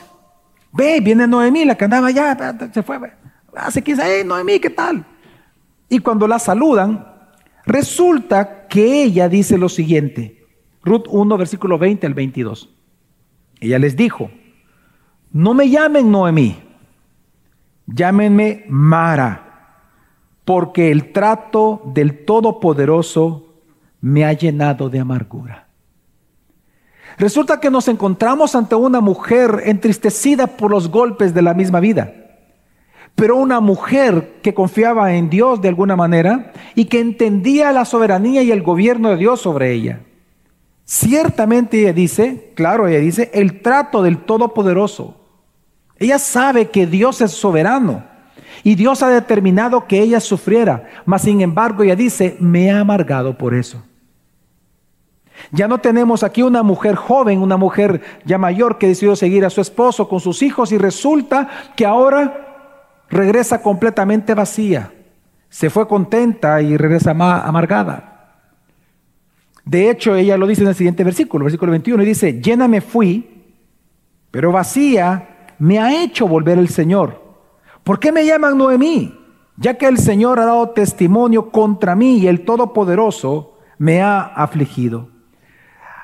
Ve, 0.74 1.00
viene 1.00 1.28
Noemí, 1.28 1.66
la 1.66 1.76
que 1.76 1.86
andaba 1.86 2.08
allá, 2.08 2.38
se 2.74 2.84
fue. 2.84 3.00
Hace 3.56 3.82
15 3.82 4.02
hey, 4.04 4.24
Noemí, 4.26 4.60
¿qué 4.60 4.70
tal? 4.70 5.06
Y 5.88 6.00
cuando 6.00 6.28
la 6.28 6.40
saludan, 6.40 7.08
resulta 7.66 8.68
que 8.68 9.04
ella 9.04 9.30
dice 9.30 9.58
lo 9.58 9.70
siguiente. 9.70 10.46
Ruth 10.84 11.06
1, 11.08 11.38
versículo 11.38 11.78
20 11.78 12.08
al 12.08 12.14
22. 12.14 12.70
Ella 13.60 13.80
les 13.80 13.96
dijo, 13.96 14.32
no 15.32 15.54
me 15.54 15.70
llamen 15.70 16.12
Noemí, 16.12 16.58
llámenme 17.86 18.66
Mara 18.68 19.44
porque 20.46 20.92
el 20.92 21.12
trato 21.12 21.82
del 21.94 22.26
Todopoderoso 22.26 23.54
me 24.02 24.26
ha 24.26 24.34
llenado 24.34 24.90
de 24.90 25.00
amargura. 25.00 25.63
Resulta 27.18 27.60
que 27.60 27.70
nos 27.70 27.88
encontramos 27.88 28.56
ante 28.56 28.76
una 28.76 29.02
mujer 29.02 29.64
entristecida 29.66 30.48
por 30.48 30.72
los 30.72 30.90
golpes 30.90 31.34
de 31.34 31.42
la 31.42 31.54
misma 31.54 31.80
vida, 31.80 32.14
pero 33.16 33.36
una 33.36 33.60
mujer 33.60 34.40
que 34.42 34.54
confiaba 34.54 35.14
en 35.14 35.30
Dios 35.30 35.62
de 35.62 35.70
alguna 35.70 35.96
manera 35.96 36.52
y 36.74 36.86
que 36.86 37.00
entendía 37.00 37.72
la 37.72 37.86
soberanía 37.86 38.42
y 38.42 38.52
el 38.52 38.64
gobierno 38.64 39.10
de 39.10 39.18
Dios 39.18 39.42
sobre 39.42 39.72
ella. 39.74 40.02
Ciertamente 40.86 41.80
ella 41.80 41.94
dice, 41.94 42.52
claro, 42.56 42.88
ella 42.88 43.00
dice, 43.00 43.30
el 43.34 43.62
trato 43.62 44.02
del 44.02 44.18
Todopoderoso. 44.18 45.22
Ella 45.98 46.20
sabe 46.20 46.70
que 46.70 46.88
Dios 46.88 47.22
es 47.22 47.32
soberano 47.32 48.04
y 48.64 48.76
Dios 48.76 49.04
ha 49.04 49.10
determinado 49.10 49.88
que 49.88 50.02
ella 50.02 50.20
sufriera, 50.20 50.90
mas 51.06 51.22
sin 51.22 51.42
embargo 51.42 51.84
ella 51.84 51.96
dice, 51.96 52.36
me 52.40 52.72
ha 52.72 52.80
amargado 52.80 53.38
por 53.38 53.54
eso. 53.54 53.84
Ya 55.52 55.68
no 55.68 55.80
tenemos 55.80 56.24
aquí 56.24 56.42
una 56.42 56.64
mujer 56.64 56.96
joven, 56.96 57.42
una 57.42 57.58
mujer 57.58 58.02
ya 58.26 58.38
mayor 58.38 58.78
que 58.78 58.88
decidió 58.88 59.16
seguir 59.16 59.46
a 59.46 59.50
su 59.50 59.62
esposo 59.62 60.08
con 60.08 60.20
sus 60.20 60.42
hijos 60.42 60.72
y 60.72 60.78
resulta 60.78 61.50
que 61.76 61.86
ahora 61.86 63.04
regresa 63.10 63.62
completamente 63.62 64.34
vacía. 64.34 64.92
Se 65.50 65.70
fue 65.70 65.88
contenta 65.88 66.62
y 66.62 66.78
regresa 66.78 67.12
amargada. 67.12 68.14
De 69.66 69.90
hecho, 69.90 70.16
ella 70.16 70.38
lo 70.38 70.48
dice 70.48 70.64
en 70.64 70.70
el 70.70 70.76
siguiente 70.76 71.04
versículo, 71.04 71.46
versículo 71.46 71.72
21, 71.72 72.04
y 72.04 72.06
dice, 72.06 72.42
llena 72.42 72.68
me 72.68 72.82
fui, 72.82 73.44
pero 74.32 74.52
vacía 74.52 75.56
me 75.60 75.80
ha 75.80 76.04
hecho 76.04 76.28
volver 76.28 76.58
el 76.58 76.70
Señor. 76.70 77.22
¿Por 77.84 78.00
qué 78.00 78.12
me 78.12 78.26
llaman 78.26 78.58
Noemí? 78.58 79.18
Ya 79.56 79.78
que 79.78 79.86
el 79.86 79.98
Señor 79.98 80.40
ha 80.40 80.46
dado 80.46 80.70
testimonio 80.72 81.52
contra 81.52 81.96
mí 81.96 82.18
y 82.18 82.28
el 82.28 82.44
Todopoderoso 82.44 83.60
me 83.78 84.02
ha 84.02 84.22
afligido. 84.22 85.13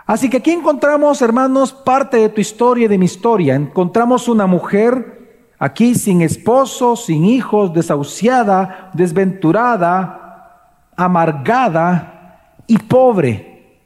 Así 0.10 0.28
que 0.28 0.38
aquí 0.38 0.50
encontramos, 0.50 1.22
hermanos, 1.22 1.72
parte 1.72 2.18
de 2.18 2.30
tu 2.30 2.42
historia 2.42 2.86
y 2.86 2.88
de 2.88 2.98
mi 2.98 3.06
historia. 3.06 3.54
Encontramos 3.54 4.28
una 4.28 4.48
mujer 4.48 5.52
aquí 5.60 5.94
sin 5.94 6.24
esposo, 6.24 6.96
sin 6.96 7.26
hijos, 7.26 7.72
desahuciada, 7.76 8.90
desventurada, 8.96 10.88
amargada 10.98 12.56
y 12.66 12.80
pobre. 12.80 13.78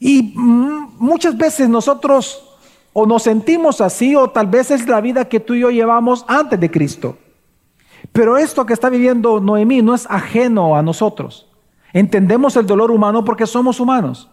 Y 0.00 0.32
muchas 0.34 1.36
veces 1.36 1.68
nosotros 1.68 2.56
o 2.94 3.04
nos 3.04 3.24
sentimos 3.24 3.82
así 3.82 4.16
o 4.16 4.30
tal 4.30 4.46
vez 4.46 4.70
es 4.70 4.88
la 4.88 5.02
vida 5.02 5.26
que 5.26 5.38
tú 5.38 5.52
y 5.52 5.60
yo 5.60 5.70
llevamos 5.70 6.24
antes 6.28 6.58
de 6.58 6.70
Cristo. 6.70 7.18
Pero 8.12 8.38
esto 8.38 8.64
que 8.64 8.72
está 8.72 8.88
viviendo 8.88 9.38
Noemí 9.38 9.82
no 9.82 9.94
es 9.94 10.06
ajeno 10.08 10.76
a 10.76 10.82
nosotros. 10.82 11.47
Entendemos 11.92 12.56
el 12.56 12.66
dolor 12.66 12.90
humano 12.90 13.24
porque 13.24 13.46
somos 13.46 13.80
humanos. 13.80 14.30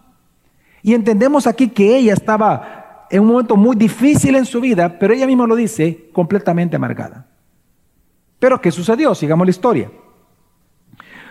Y 0.81 0.93
entendemos 0.93 1.47
aquí 1.47 1.69
que 1.69 1.97
ella 1.97 2.13
estaba 2.13 3.07
en 3.09 3.21
un 3.21 3.27
momento 3.27 3.55
muy 3.55 3.75
difícil 3.75 4.35
en 4.35 4.45
su 4.45 4.61
vida, 4.61 4.99
pero 4.99 5.13
ella 5.13 5.27
misma 5.27 5.47
lo 5.47 5.55
dice, 5.55 6.09
completamente 6.11 6.75
amargada. 6.75 7.27
Pero 8.39 8.59
¿qué 8.61 8.71
sucedió? 8.71 9.15
Sigamos 9.15 9.47
la 9.47 9.51
historia. 9.51 9.91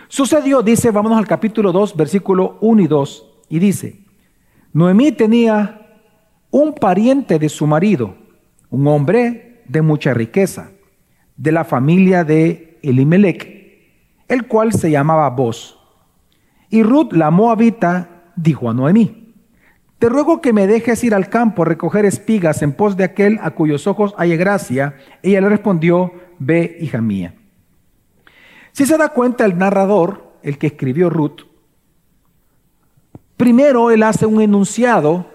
Sucedió, 0.07 0.61
dice, 0.61 0.91
vámonos 0.91 1.17
al 1.17 1.27
capítulo 1.27 1.71
2, 1.71 1.95
versículo 1.95 2.57
1 2.61 2.81
y 2.81 2.87
2, 2.87 3.25
y 3.49 3.59
dice, 3.59 4.05
Noemí 4.73 5.11
tenía 5.11 5.85
un 6.51 6.73
pariente 6.73 7.39
de 7.39 7.49
su 7.49 7.65
marido, 7.67 8.15
un 8.69 8.87
hombre 8.87 9.63
de 9.67 9.81
mucha 9.81 10.13
riqueza, 10.13 10.71
de 11.37 11.51
la 11.51 11.63
familia 11.63 12.23
de 12.23 12.79
Elimelech, 12.81 14.23
el 14.27 14.47
cual 14.47 14.73
se 14.73 14.91
llamaba 14.91 15.29
Boz. 15.29 15.74
Y 16.69 16.83
Ruth, 16.83 17.13
la 17.13 17.31
moabita, 17.31 18.23
dijo 18.35 18.69
a 18.69 18.73
Noemí, 18.73 19.25
te 19.99 20.09
ruego 20.09 20.41
que 20.41 20.53
me 20.53 20.67
dejes 20.67 21.03
ir 21.03 21.15
al 21.15 21.29
campo 21.29 21.61
a 21.61 21.65
recoger 21.65 22.05
espigas 22.05 22.61
en 22.61 22.73
pos 22.73 22.97
de 22.97 23.05
aquel 23.05 23.39
a 23.41 23.51
cuyos 23.51 23.87
ojos 23.87 24.13
haya 24.17 24.35
gracia. 24.35 24.97
Ella 25.23 25.41
le 25.41 25.49
respondió, 25.49 26.11
ve, 26.37 26.77
hija 26.81 27.01
mía. 27.01 27.35
Si 28.73 28.85
se 28.85 28.97
da 28.97 29.09
cuenta 29.09 29.45
el 29.45 29.57
narrador, 29.57 30.33
el 30.43 30.57
que 30.57 30.67
escribió 30.67 31.09
Ruth, 31.09 31.43
primero 33.37 33.89
él 33.89 34.03
hace 34.03 34.25
un 34.25 34.41
enunciado 34.41 35.27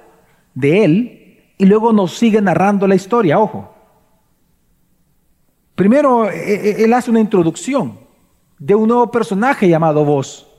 de 0.55 0.85
él 0.85 1.55
y 1.57 1.65
luego 1.65 1.93
nos 1.93 2.17
sigue 2.17 2.43
narrando 2.43 2.87
la 2.87 2.95
historia, 2.95 3.39
ojo. 3.39 3.75
Primero 5.75 6.29
e, 6.29 6.37
e, 6.37 6.85
él 6.85 6.93
hace 6.93 7.11
una 7.11 7.21
introducción 7.21 7.99
de 8.59 8.75
un 8.75 8.89
nuevo 8.89 9.11
personaje 9.11 9.69
llamado 9.69 10.05
Vos. 10.05 10.50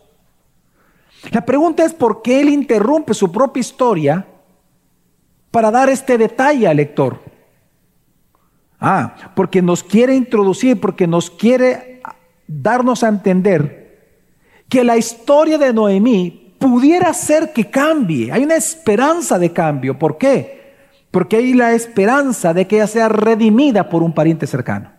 La 1.30 1.46
pregunta 1.46 1.86
es 1.86 1.94
por 1.94 2.22
qué 2.22 2.42
él 2.42 2.50
interrumpe 2.50 3.14
su 3.14 3.32
propia 3.32 3.62
historia 3.62 4.28
para 5.52 5.70
dar 5.70 5.90
este 5.90 6.18
detalle 6.18 6.68
al 6.68 6.78
lector. 6.78 7.20
Ah, 8.80 9.16
porque 9.36 9.62
nos 9.62 9.84
quiere 9.84 10.16
introducir, 10.16 10.80
porque 10.80 11.06
nos 11.06 11.30
quiere 11.30 12.02
darnos 12.48 13.04
a 13.04 13.10
entender 13.10 13.82
que 14.68 14.84
la 14.84 14.98
historia 14.98 15.60
de 15.60 15.72
Noemí 15.72 16.56
pudiera 16.58 17.14
ser 17.14 17.54
que 17.54 17.70
cambie. 17.70 18.32
Hay 18.32 18.44
una 18.44 18.56
esperanza 18.56 19.38
de 19.38 19.54
cambio. 19.54 20.00
¿Por 20.00 20.18
qué? 20.18 20.74
Porque 21.12 21.38
hay 21.38 21.54
la 21.54 21.74
esperanza 21.74 22.54
de 22.54 22.66
que 22.66 22.78
ella 22.78 22.88
sea 22.88 23.10
redimida 23.10 23.90
por 23.90 24.02
un 24.02 24.14
pariente 24.14 24.48
cercano. 24.48 24.92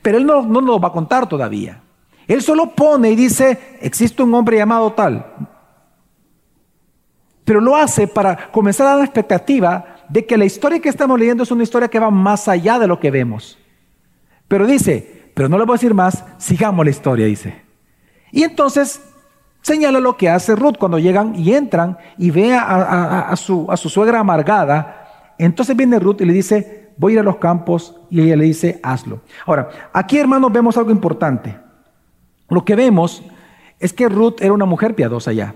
Pero 0.00 0.18
él 0.18 0.24
no, 0.24 0.42
no 0.42 0.60
nos 0.60 0.82
va 0.82 0.88
a 0.88 0.92
contar 0.92 1.28
todavía. 1.28 1.82
Él 2.30 2.42
solo 2.42 2.70
pone 2.76 3.10
y 3.10 3.16
dice, 3.16 3.78
existe 3.80 4.22
un 4.22 4.32
hombre 4.32 4.56
llamado 4.56 4.92
tal. 4.92 5.26
Pero 7.44 7.60
lo 7.60 7.74
hace 7.74 8.06
para 8.06 8.52
comenzar 8.52 8.86
a 8.86 8.90
dar 8.90 8.98
la 9.00 9.04
expectativa 9.04 9.96
de 10.08 10.24
que 10.24 10.38
la 10.38 10.44
historia 10.44 10.78
que 10.78 10.88
estamos 10.88 11.18
leyendo 11.18 11.42
es 11.42 11.50
una 11.50 11.64
historia 11.64 11.88
que 11.88 11.98
va 11.98 12.08
más 12.08 12.46
allá 12.46 12.78
de 12.78 12.86
lo 12.86 13.00
que 13.00 13.10
vemos. 13.10 13.58
Pero 14.46 14.64
dice, 14.64 15.32
pero 15.34 15.48
no 15.48 15.58
le 15.58 15.64
voy 15.64 15.74
a 15.74 15.78
decir 15.78 15.92
más, 15.92 16.24
sigamos 16.38 16.84
la 16.84 16.92
historia, 16.92 17.26
dice. 17.26 17.62
Y 18.30 18.44
entonces 18.44 19.00
Señala 19.62 20.00
lo 20.00 20.16
que 20.16 20.30
hace 20.30 20.56
Ruth 20.56 20.76
cuando 20.78 20.98
llegan 20.98 21.34
y 21.34 21.52
entran 21.52 21.98
y 22.16 22.30
ve 22.30 22.54
a, 22.54 23.34
su, 23.36 23.66
a, 23.68 23.76
su, 23.76 23.90
suegra 23.90 24.20
amargada. 24.20 25.34
Entonces 25.36 25.76
viene 25.76 25.98
Ruth 25.98 26.22
y 26.22 26.24
le 26.24 26.32
dice, 26.32 26.92
voy 26.96 27.12
a 27.12 27.14
ir 27.14 27.20
a 27.20 27.24
los 27.24 27.36
campos 27.36 27.94
y 28.08 28.22
ella 28.22 28.36
le 28.36 28.44
dice, 28.44 28.80
hazlo. 28.82 29.20
Ahora, 29.44 29.68
aquí 29.92 30.16
hermanos 30.16 30.50
vemos 30.50 30.78
algo 30.78 30.90
importante. 30.90 31.69
Lo 32.50 32.64
que 32.64 32.76
vemos 32.76 33.22
es 33.78 33.92
que 33.92 34.08
Ruth 34.08 34.40
era 34.40 34.52
una 34.52 34.66
mujer 34.66 34.94
piadosa 34.94 35.32
ya. 35.32 35.54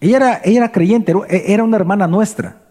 Ella 0.00 0.16
era, 0.16 0.40
ella 0.44 0.58
era 0.58 0.72
creyente, 0.72 1.14
era 1.28 1.64
una 1.64 1.76
hermana 1.76 2.06
nuestra. 2.06 2.62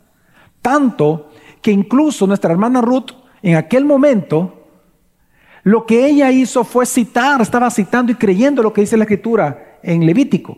Tanto 0.62 1.30
que 1.62 1.72
incluso 1.72 2.26
nuestra 2.26 2.52
hermana 2.52 2.82
Ruth 2.82 3.12
en 3.42 3.56
aquel 3.56 3.86
momento 3.86 4.68
lo 5.64 5.86
que 5.86 6.08
ella 6.08 6.32
hizo 6.32 6.64
fue 6.64 6.86
citar, 6.86 7.42
estaba 7.42 7.70
citando 7.70 8.12
y 8.12 8.16
creyendo 8.16 8.64
lo 8.64 8.74
que 8.74 8.82
dice 8.82 8.98
la 8.98 9.04
escritura 9.04 9.80
en 9.84 10.06
Levítico 10.06 10.58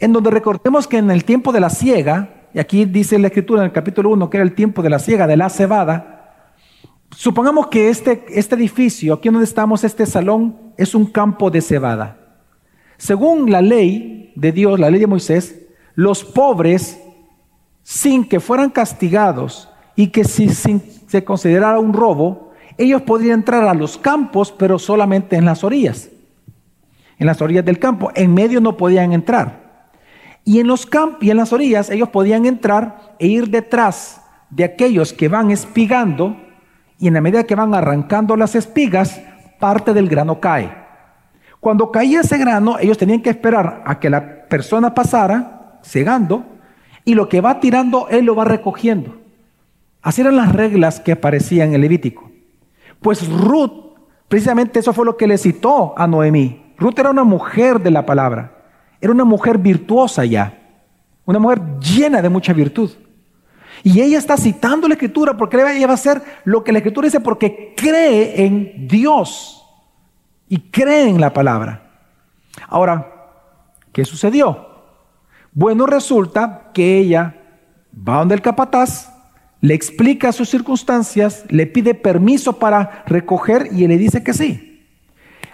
en 0.00 0.14
donde 0.14 0.30
recordemos 0.30 0.88
que 0.88 0.96
en 0.96 1.10
el 1.10 1.24
tiempo 1.24 1.52
de 1.52 1.60
la 1.60 1.70
siega, 1.70 2.48
y 2.54 2.58
aquí 2.58 2.86
dice 2.86 3.18
la 3.18 3.28
escritura 3.28 3.60
en 3.60 3.66
el 3.66 3.72
capítulo 3.72 4.08
1 4.10 4.30
que 4.30 4.38
era 4.38 4.44
el 4.44 4.54
tiempo 4.54 4.82
de 4.82 4.90
la 4.90 4.98
siega, 4.98 5.26
de 5.26 5.36
la 5.36 5.50
cebada, 5.50 6.56
supongamos 7.10 7.68
que 7.68 7.90
este, 7.90 8.24
este 8.30 8.54
edificio, 8.54 9.14
aquí 9.14 9.28
donde 9.28 9.44
estamos, 9.44 9.84
este 9.84 10.06
salón, 10.06 10.72
es 10.78 10.94
un 10.94 11.04
campo 11.04 11.50
de 11.50 11.60
cebada. 11.60 12.16
Según 13.00 13.50
la 13.50 13.62
ley 13.62 14.30
de 14.36 14.52
Dios, 14.52 14.78
la 14.78 14.90
ley 14.90 15.00
de 15.00 15.06
Moisés, 15.06 15.58
los 15.94 16.22
pobres, 16.22 17.00
sin 17.82 18.28
que 18.28 18.40
fueran 18.40 18.68
castigados 18.68 19.70
y 19.96 20.08
que 20.08 20.22
si 20.22 20.50
se 20.50 21.24
considerara 21.24 21.78
un 21.78 21.94
robo, 21.94 22.52
ellos 22.76 23.00
podrían 23.00 23.38
entrar 23.38 23.66
a 23.66 23.72
los 23.72 23.96
campos, 23.96 24.52
pero 24.52 24.78
solamente 24.78 25.36
en 25.36 25.46
las 25.46 25.64
orillas, 25.64 26.10
en 27.18 27.26
las 27.26 27.40
orillas 27.40 27.64
del 27.64 27.78
campo. 27.78 28.10
En 28.14 28.34
medio 28.34 28.60
no 28.60 28.76
podían 28.76 29.14
entrar. 29.14 29.88
Y 30.44 30.60
en 30.60 30.66
los 30.66 30.84
campos 30.84 31.22
y 31.22 31.30
en 31.30 31.38
las 31.38 31.54
orillas 31.54 31.88
ellos 31.88 32.10
podían 32.10 32.44
entrar 32.44 33.16
e 33.18 33.28
ir 33.28 33.48
detrás 33.48 34.20
de 34.50 34.64
aquellos 34.64 35.14
que 35.14 35.28
van 35.28 35.50
espigando 35.50 36.36
y 36.98 37.08
en 37.08 37.14
la 37.14 37.22
medida 37.22 37.44
que 37.44 37.54
van 37.54 37.72
arrancando 37.72 38.36
las 38.36 38.54
espigas, 38.54 39.22
parte 39.58 39.94
del 39.94 40.10
grano 40.10 40.38
cae. 40.38 40.79
Cuando 41.60 41.92
caía 41.92 42.20
ese 42.20 42.38
grano, 42.38 42.78
ellos 42.78 42.96
tenían 42.96 43.20
que 43.20 43.30
esperar 43.30 43.82
a 43.84 44.00
que 44.00 44.08
la 44.08 44.48
persona 44.48 44.94
pasara 44.94 45.78
cegando 45.82 46.44
y 47.04 47.14
lo 47.14 47.28
que 47.28 47.42
va 47.42 47.60
tirando, 47.60 48.08
él 48.08 48.24
lo 48.24 48.34
va 48.34 48.44
recogiendo. 48.44 49.18
Así 50.02 50.22
eran 50.22 50.36
las 50.36 50.52
reglas 50.52 51.00
que 51.00 51.12
aparecían 51.12 51.68
en 51.68 51.74
el 51.74 51.80
Levítico. 51.82 52.30
Pues 53.00 53.28
Ruth, 53.28 53.94
precisamente 54.28 54.78
eso 54.78 54.94
fue 54.94 55.04
lo 55.04 55.16
que 55.16 55.26
le 55.26 55.36
citó 55.36 55.94
a 55.96 56.06
Noemí. 56.06 56.72
Ruth 56.78 56.98
era 56.98 57.10
una 57.10 57.24
mujer 57.24 57.80
de 57.80 57.90
la 57.90 58.06
palabra. 58.06 58.56
Era 59.00 59.12
una 59.12 59.24
mujer 59.24 59.58
virtuosa 59.58 60.24
ya, 60.24 60.58
una 61.24 61.38
mujer 61.38 61.60
llena 61.78 62.22
de 62.22 62.28
mucha 62.28 62.52
virtud. 62.52 62.90
Y 63.82 64.00
ella 64.00 64.18
está 64.18 64.36
citando 64.36 64.88
la 64.88 64.94
escritura 64.94 65.36
porque 65.36 65.56
ella 65.56 65.86
va 65.86 65.92
a 65.92 65.94
hacer 65.94 66.22
lo 66.44 66.62
que 66.64 66.72
la 66.72 66.78
escritura 66.78 67.06
dice 67.06 67.20
porque 67.20 67.74
cree 67.76 68.44
en 68.44 68.86
Dios 68.88 69.59
y 70.50 70.58
cree 70.58 71.08
en 71.08 71.20
la 71.20 71.32
palabra. 71.32 71.80
Ahora, 72.68 73.30
¿qué 73.92 74.04
sucedió? 74.04 74.66
Bueno, 75.52 75.86
resulta 75.86 76.70
que 76.74 76.98
ella 76.98 77.36
va 77.96 78.18
donde 78.18 78.34
el 78.34 78.42
capataz, 78.42 79.14
le 79.60 79.74
explica 79.74 80.32
sus 80.32 80.48
circunstancias, 80.48 81.44
le 81.48 81.66
pide 81.66 81.94
permiso 81.94 82.58
para 82.58 83.04
recoger 83.06 83.68
y 83.72 83.84
él 83.84 83.90
le 83.90 83.98
dice 83.98 84.24
que 84.24 84.34
sí. 84.34 84.88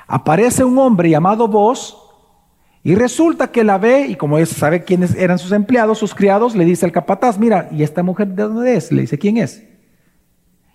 Aparece 0.07 0.65
un 0.65 0.79
hombre 0.79 1.11
llamado 1.11 1.47
Vos, 1.47 2.03
y 2.83 2.95
resulta 2.95 3.49
que 3.51 3.65
la 3.65 3.79
ve 3.79 4.07
y 4.07 4.15
como 4.15 4.43
sabe 4.47 4.85
quiénes 4.85 5.15
eran 5.17 5.39
sus 5.39 5.53
empleados, 5.53 5.99
sus 5.99 6.15
criados, 6.15 6.55
le 6.55 6.65
dice 6.65 6.87
al 6.87 6.93
capataz, 6.93 7.37
mira, 7.37 7.69
¿y 7.73 7.83
esta 7.83 8.03
mujer 8.03 8.29
de 8.29 8.45
dónde 8.45 8.77
es? 8.77 8.93
Le 8.93 9.03
dice, 9.03 9.19
¿quién 9.19 9.37
es? 9.37 9.63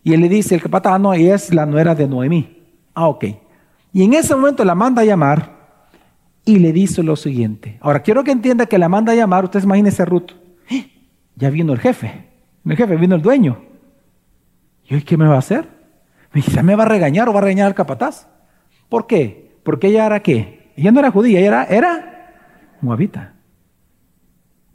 Y 0.04 0.14
él 0.14 0.22
le 0.22 0.30
dice, 0.30 0.54
el 0.54 0.62
capataz, 0.62 0.94
ah, 0.94 1.00
no, 1.00 1.14
ella 1.14 1.36
es 1.36 1.54
la 1.54 1.66
nuera 1.66 1.96
de 1.96 2.08
Noemí. 2.08 2.58
Ah, 2.94 3.08
ok. 3.08 3.26
Y 3.94 4.04
en 4.04 4.14
ese 4.14 4.36
momento 4.36 4.64
la 4.64 4.76
manda 4.76 5.02
a 5.02 5.06
llamar 5.06 5.62
y 6.46 6.60
le 6.60 6.72
dice 6.72 7.04
lo 7.04 7.16
siguiente. 7.16 7.78
Ahora, 7.82 8.02
quiero 8.02 8.24
que 8.24 8.32
entienda 8.32 8.66
que 8.66 8.78
la 8.78 8.90
manda 8.90 9.12
a 9.12 9.16
llamar, 9.16 9.44
ustedes 9.44 9.66
imagínense 9.66 10.02
a 10.02 10.06
Ruth. 10.06 10.32
¡Eh! 10.70 10.90
Ya 11.36 11.50
vino 11.50 11.74
el 11.74 11.80
jefe, 11.80 12.30
el 12.66 12.76
jefe, 12.78 12.96
vino 12.96 13.16
el 13.16 13.22
dueño. 13.22 13.62
¿Y 14.88 14.96
hoy 14.96 15.02
qué 15.04 15.18
me 15.18 15.28
va 15.28 15.36
a 15.36 15.40
hacer? 15.40 15.68
¿Ya 16.34 16.64
me 16.64 16.76
va 16.76 16.84
a 16.84 16.88
regañar 16.88 17.28
o 17.28 17.34
va 17.34 17.40
a 17.40 17.44
regañar 17.44 17.68
al 17.68 17.76
capataz? 17.76 18.28
¿Por 18.90 19.08
qué? 19.08 19.58
Porque 19.64 19.88
ella 19.88 20.06
era 20.06 20.22
qué? 20.22 20.72
Ella 20.76 20.92
no 20.92 21.00
era 21.00 21.12
judía, 21.12 21.40
ella 21.40 21.48
era, 21.48 21.64
era 21.66 22.34
moabita. 22.82 23.34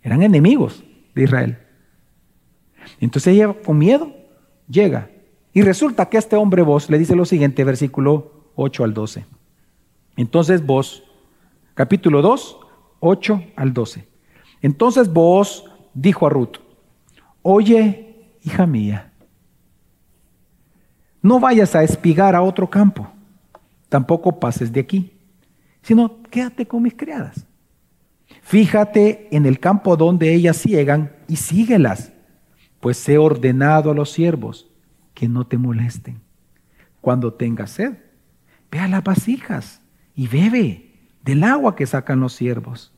Eran 0.03 0.23
enemigos 0.23 0.85
de 1.15 1.25
Israel. 1.25 1.59
Entonces 3.01 3.35
ella 3.35 3.53
con 3.53 3.79
miedo 3.79 4.15
llega. 4.69 5.11
Y 5.53 5.63
resulta 5.63 6.09
que 6.09 6.19
este 6.19 6.37
hombre 6.37 6.63
vos 6.63 6.91
le 6.91 6.99
dice 6.99 7.17
lo 7.17 7.25
siguiente, 7.25 7.65
versículo 7.65 8.36
8 8.57 8.83
al 8.83 8.93
12. 8.93 9.25
Entonces 10.17 10.67
vos, 10.67 11.05
capítulo 11.75 12.23
2, 12.23 12.59
8 12.99 13.45
al 13.55 13.73
12. 13.73 14.09
Entonces 14.63 15.13
vos 15.13 15.65
dijo 15.95 16.27
a 16.27 16.31
Ruth, 16.31 16.57
oye, 17.43 18.33
hija 18.43 18.67
mía, 18.67 19.13
no 21.23 21.39
vayas 21.39 21.77
a 21.77 21.85
espigar 21.85 22.35
a 22.35 22.43
otro 22.43 22.69
campo, 22.69 23.09
tampoco 23.89 24.41
pases 24.41 24.73
de 24.73 24.81
aquí 24.81 25.13
sino 25.87 26.21
quédate 26.31 26.67
con 26.67 26.83
mis 26.83 26.95
criadas. 26.95 27.47
Fíjate 28.43 29.29
en 29.31 29.47
el 29.47 29.61
campo 29.61 29.97
donde 29.97 30.35
ellas 30.35 30.57
ciegan 30.57 31.13
y 31.29 31.37
síguelas, 31.37 32.13
pues 32.81 33.09
he 33.09 33.19
ordenado 33.19 33.93
a 33.93 33.95
los 33.95 34.11
siervos 34.11 34.69
que 35.15 35.29
no 35.29 35.47
te 35.47 35.57
molesten. 35.57 36.21
Cuando 37.01 37.33
tengas 37.33 37.71
sed, 37.71 37.99
ve 38.71 38.79
a 38.79 38.89
las 38.89 39.03
vasijas 39.03 39.81
y 40.15 40.29
bebe 40.29 40.91
del 41.23 41.45
agua 41.45 41.77
que 41.77 41.87
sacan 41.87 42.21
los 42.21 42.33
siervos. 42.33 42.93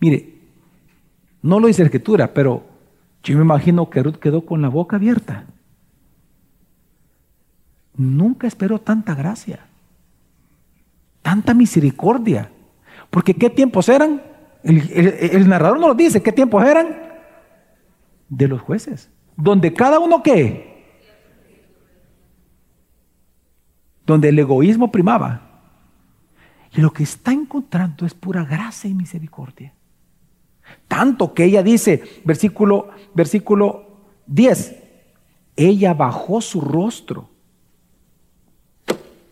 Mire, 0.00 0.38
no 1.42 1.58
lo 1.60 1.66
dice 1.66 1.82
la 1.82 1.86
escritura, 1.86 2.32
pero 2.32 2.66
yo 3.22 3.36
me 3.36 3.42
imagino 3.42 3.90
que 3.90 4.02
Ruth 4.02 4.16
quedó 4.16 4.44
con 4.44 4.62
la 4.62 4.68
boca 4.68 4.96
abierta. 4.96 5.46
Nunca 7.96 8.46
esperó 8.46 8.78
tanta 8.80 9.14
gracia. 9.14 9.60
tanta 11.22 11.52
misericordia. 11.52 12.50
Porque 13.10 13.34
¿qué 13.34 13.50
tiempos 13.50 13.88
eran? 13.88 14.22
El, 14.62 15.48
narrador 15.48 15.78
no 15.78 15.88
lo 15.88 15.94
dice, 15.94 16.22
¿qué 16.22 16.32
tiempos 16.32 16.64
eran? 16.64 16.88
De 18.28 18.48
los 18.48 18.60
jueces. 18.62 19.10
Donde 19.36 19.74
cada 19.74 19.98
uno 19.98 20.22
qué? 20.22 20.77
Donde 24.08 24.30
el 24.30 24.38
egoísmo 24.38 24.90
primaba. 24.90 25.42
Y 26.72 26.80
lo 26.80 26.94
que 26.94 27.02
está 27.02 27.30
encontrando 27.30 28.06
es 28.06 28.14
pura 28.14 28.42
gracia 28.42 28.88
y 28.88 28.94
misericordia. 28.94 29.74
Tanto 30.88 31.34
que 31.34 31.44
ella 31.44 31.62
dice, 31.62 32.02
versículo, 32.24 32.88
versículo 33.14 33.86
10, 34.26 34.76
ella 35.56 35.92
bajó 35.92 36.40
su 36.40 36.62
rostro, 36.62 37.28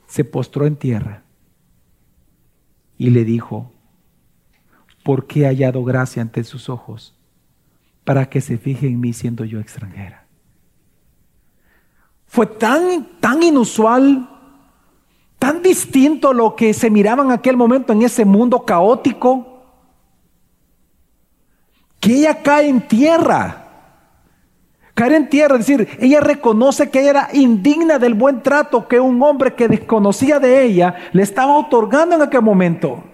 se 0.07 0.25
postró 0.25 0.67
en 0.67 0.77
tierra 0.77 1.23
y 2.99 3.09
le 3.09 3.25
dijo, 3.25 3.73
¿por 5.03 5.27
qué 5.27 5.43
he 5.43 5.47
hallado 5.47 5.85
gracia 5.85 6.21
ante 6.21 6.45
sus 6.45 6.69
ojos 6.69 7.15
para 8.05 8.29
que 8.29 8.43
se 8.43 8.59
fije 8.59 8.89
en 8.89 9.01
mí 9.01 9.15
siendo 9.15 9.47
yo 9.47 9.59
extranjera? 9.59 10.27
Fue 12.27 12.47
tan, 12.47 13.07
tan 13.21 13.43
inusual, 13.43 14.36
tan 15.47 15.63
distinto 15.63 16.33
lo 16.33 16.57
que 16.57 16.75
se 16.75 16.91
miraba 16.91 17.23
en 17.23 17.31
aquel 17.31 17.57
momento 17.57 17.93
en 17.93 18.03
ese 18.03 18.25
mundo 18.25 18.65
caótico, 18.65 19.63
que 22.01 22.15
ella 22.15 22.43
cae 22.43 22.69
en 22.69 22.81
tierra. 22.81 23.63
Caer 24.95 25.13
en 25.13 25.29
tierra, 25.29 25.57
es 25.57 25.65
decir, 25.65 25.89
ella 26.01 26.21
reconoce 26.21 26.91
que 26.91 26.99
ella 26.99 27.11
era 27.11 27.29
indigna 27.33 28.01
del 28.01 28.15
buen 28.15 28.43
trato 28.43 28.89
que 28.89 28.99
un 28.99 29.23
hombre 29.23 29.55
que 29.55 29.69
desconocía 29.69 30.41
de 30.41 30.65
ella 30.65 30.97
le 31.13 31.23
estaba 31.23 31.57
otorgando 31.57 32.17
en 32.17 32.23
aquel 32.23 32.43
momento. 32.43 33.05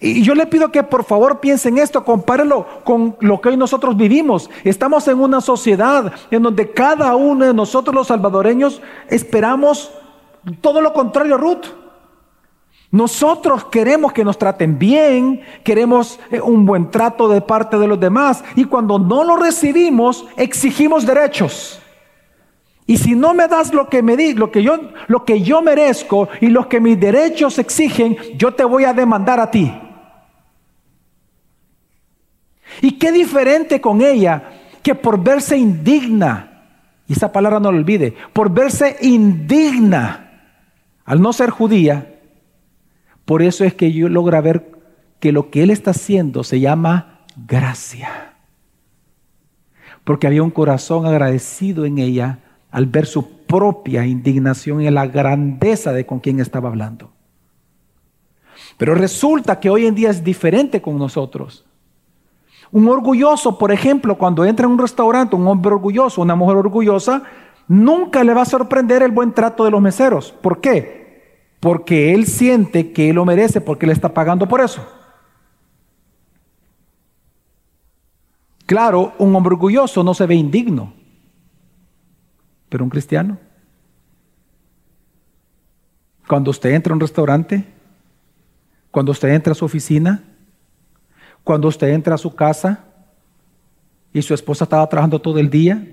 Y 0.00 0.22
yo 0.22 0.34
le 0.34 0.46
pido 0.46 0.70
que 0.70 0.84
por 0.84 1.04
favor 1.04 1.40
piensen 1.40 1.76
esto, 1.76 2.04
compárenlo 2.04 2.66
con 2.84 3.16
lo 3.20 3.40
que 3.40 3.48
hoy 3.48 3.56
nosotros 3.56 3.96
vivimos. 3.96 4.48
Estamos 4.62 5.08
en 5.08 5.20
una 5.20 5.40
sociedad 5.40 6.12
en 6.30 6.42
donde 6.42 6.70
cada 6.70 7.16
uno 7.16 7.44
de 7.44 7.54
nosotros 7.54 7.94
los 7.94 8.06
salvadoreños 8.06 8.80
esperamos 9.08 9.90
todo 10.60 10.80
lo 10.80 10.92
contrario 10.92 11.36
Ruth. 11.36 11.66
Nosotros 12.90 13.64
queremos 13.66 14.12
que 14.12 14.24
nos 14.24 14.38
traten 14.38 14.78
bien, 14.78 15.42
queremos 15.62 16.18
eh, 16.30 16.40
un 16.40 16.64
buen 16.64 16.90
trato 16.90 17.28
de 17.28 17.42
parte 17.42 17.78
de 17.78 17.86
los 17.86 18.00
demás 18.00 18.42
y 18.56 18.64
cuando 18.64 18.98
no 18.98 19.24
lo 19.24 19.36
recibimos 19.36 20.24
exigimos 20.36 21.04
derechos. 21.04 21.82
Y 22.86 22.96
si 22.96 23.14
no 23.14 23.34
me 23.34 23.46
das 23.48 23.74
lo 23.74 23.90
que 23.90 24.02
me 24.02 24.16
di, 24.16 24.34
que 24.50 24.62
yo 24.62 24.78
lo 25.08 25.24
que 25.26 25.42
yo 25.42 25.60
merezco 25.60 26.30
y 26.40 26.46
lo 26.46 26.70
que 26.70 26.80
mis 26.80 26.98
derechos 26.98 27.58
exigen, 27.58 28.16
yo 28.38 28.54
te 28.54 28.64
voy 28.64 28.84
a 28.84 28.94
demandar 28.94 29.40
a 29.40 29.50
ti. 29.50 29.70
Y 32.80 32.92
qué 32.92 33.12
diferente 33.12 33.80
con 33.80 34.00
ella 34.02 34.50
que 34.82 34.94
por 34.94 35.22
verse 35.22 35.56
indigna, 35.56 36.64
y 37.06 37.12
esa 37.12 37.32
palabra 37.32 37.60
no 37.60 37.72
lo 37.72 37.78
olvide, 37.78 38.14
por 38.32 38.50
verse 38.50 38.96
indigna 39.02 40.28
al 41.04 41.20
no 41.20 41.32
ser 41.32 41.50
judía, 41.50 42.18
por 43.24 43.42
eso 43.42 43.64
es 43.64 43.74
que 43.74 43.92
yo 43.92 44.08
logro 44.08 44.40
ver 44.42 44.70
que 45.20 45.32
lo 45.32 45.50
que 45.50 45.62
Él 45.62 45.70
está 45.70 45.90
haciendo 45.90 46.44
se 46.44 46.60
llama 46.60 47.20
gracia. 47.46 48.34
Porque 50.04 50.26
había 50.26 50.42
un 50.42 50.50
corazón 50.50 51.04
agradecido 51.04 51.84
en 51.84 51.98
ella 51.98 52.38
al 52.70 52.86
ver 52.86 53.06
su 53.06 53.38
propia 53.46 54.06
indignación 54.06 54.80
y 54.80 54.90
la 54.90 55.06
grandeza 55.06 55.92
de 55.92 56.06
con 56.06 56.20
quien 56.20 56.40
estaba 56.40 56.68
hablando. 56.68 57.12
Pero 58.76 58.94
resulta 58.94 59.60
que 59.60 59.70
hoy 59.70 59.86
en 59.86 59.94
día 59.94 60.10
es 60.10 60.22
diferente 60.22 60.80
con 60.80 60.98
nosotros. 60.98 61.67
Un 62.70 62.88
orgulloso, 62.88 63.58
por 63.58 63.72
ejemplo, 63.72 64.16
cuando 64.18 64.44
entra 64.44 64.66
en 64.66 64.72
un 64.72 64.78
restaurante, 64.78 65.36
un 65.36 65.46
hombre 65.46 65.72
orgulloso, 65.72 66.20
una 66.20 66.36
mujer 66.36 66.56
orgullosa, 66.56 67.22
nunca 67.66 68.24
le 68.24 68.34
va 68.34 68.42
a 68.42 68.46
sorprender 68.46 69.02
el 69.02 69.12
buen 69.12 69.32
trato 69.32 69.64
de 69.64 69.70
los 69.70 69.80
meseros. 69.80 70.32
¿Por 70.32 70.60
qué? 70.60 70.98
porque 71.60 72.14
él 72.14 72.26
siente 72.26 72.92
que 72.92 73.10
él 73.10 73.16
lo 73.16 73.24
merece, 73.24 73.60
porque 73.60 73.86
le 73.86 73.92
está 73.92 74.14
pagando 74.14 74.46
por 74.46 74.60
eso. 74.60 74.86
Claro, 78.66 79.14
un 79.18 79.34
hombre 79.34 79.54
orgulloso 79.54 80.04
no 80.04 80.14
se 80.14 80.26
ve 80.26 80.34
indigno, 80.34 80.92
pero 82.68 82.84
un 82.84 82.90
cristiano. 82.90 83.38
Cuando 86.28 86.50
usted 86.50 86.70
entra 86.70 86.92
a 86.92 86.94
un 86.94 87.00
restaurante, 87.00 87.64
cuando 88.90 89.12
usted 89.12 89.30
entra 89.30 89.52
a 89.52 89.56
su 89.56 89.64
oficina, 89.64 90.22
cuando 91.44 91.68
usted 91.68 91.88
entra 91.88 92.14
a 92.14 92.18
su 92.18 92.34
casa 92.34 92.84
y 94.12 94.22
su 94.22 94.34
esposa 94.34 94.64
estaba 94.64 94.88
trabajando 94.88 95.20
todo 95.20 95.38
el 95.38 95.50
día, 95.50 95.86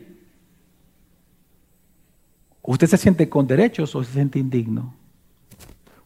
¿usted 2.62 2.88
se 2.88 2.98
siente 2.98 3.30
con 3.30 3.48
derechos 3.48 3.96
o 3.96 4.04
se 4.04 4.14
siente 4.14 4.40
indigno? 4.40 4.94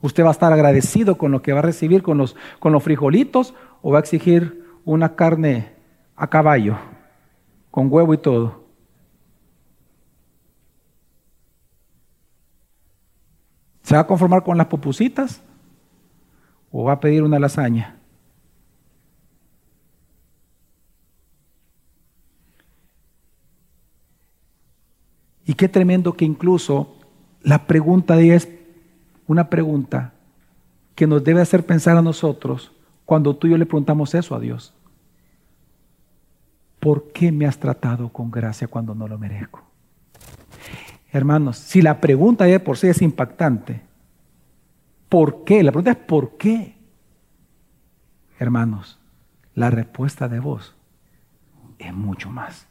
¿Usted 0.02 0.24
va 0.24 0.30
a 0.30 0.32
estar 0.32 0.54
agradecido 0.54 1.18
con 1.18 1.32
lo 1.32 1.42
que 1.42 1.54
va 1.54 1.60
a 1.60 1.64
recibir 1.64 2.04
con 2.04 2.18
los, 2.18 2.36
con 2.60 2.72
los 2.72 2.84
frijolitos 2.84 3.54
o 3.82 3.92
va 3.92 4.00
a 4.00 4.02
exigir 4.02 4.66
una 4.86 5.16
carne 5.16 5.74
a 6.16 6.30
caballo, 6.30 6.78
con 7.70 7.92
huevo 7.92 8.14
y 8.14 8.18
todo? 8.18 8.64
¿Se 13.84 13.96
va 13.96 14.02
a 14.02 14.08
conformar 14.08 14.44
con 14.44 14.58
las 14.58 14.68
pupusitas 14.68 15.42
o 16.72 16.84
va 16.84 16.94
a 16.94 17.00
pedir 17.00 17.24
una 17.24 17.40
lasaña? 17.40 17.99
Y 25.50 25.56
qué 25.56 25.68
tremendo 25.68 26.14
que 26.14 26.26
incluso 26.26 26.96
la 27.42 27.66
pregunta 27.66 28.16
de 28.16 28.36
es, 28.36 28.48
una 29.26 29.50
pregunta 29.50 30.14
que 30.94 31.08
nos 31.08 31.24
debe 31.24 31.42
hacer 31.42 31.66
pensar 31.66 31.98
a 31.98 32.04
nosotros 32.04 32.72
cuando 33.04 33.36
tú 33.36 33.48
y 33.48 33.50
yo 33.50 33.58
le 33.58 33.66
preguntamos 33.66 34.14
eso 34.14 34.36
a 34.36 34.40
Dios. 34.40 34.76
¿Por 36.80 37.12
qué 37.14 37.32
me 37.32 37.48
has 37.48 37.58
tratado 37.58 38.10
con 38.10 38.30
gracia 38.30 38.68
cuando 38.68 38.94
no 38.94 39.08
lo 39.08 39.18
merezco? 39.18 39.64
Hermanos, 41.12 41.58
si 41.58 41.82
la 41.82 42.00
pregunta 42.00 42.46
de 42.46 42.60
por 42.60 42.78
sí 42.78 42.86
es 42.86 43.02
impactante, 43.02 43.82
¿por 45.10 45.46
qué? 45.46 45.64
La 45.64 45.72
pregunta 45.72 45.94
es 45.94 45.98
¿por 45.98 46.38
qué? 46.38 46.76
Hermanos, 48.38 49.00
la 49.56 49.72
respuesta 49.72 50.28
de 50.30 50.42
vos 50.42 50.76
es 51.80 51.92
mucho 51.92 52.30
más. 52.30 52.69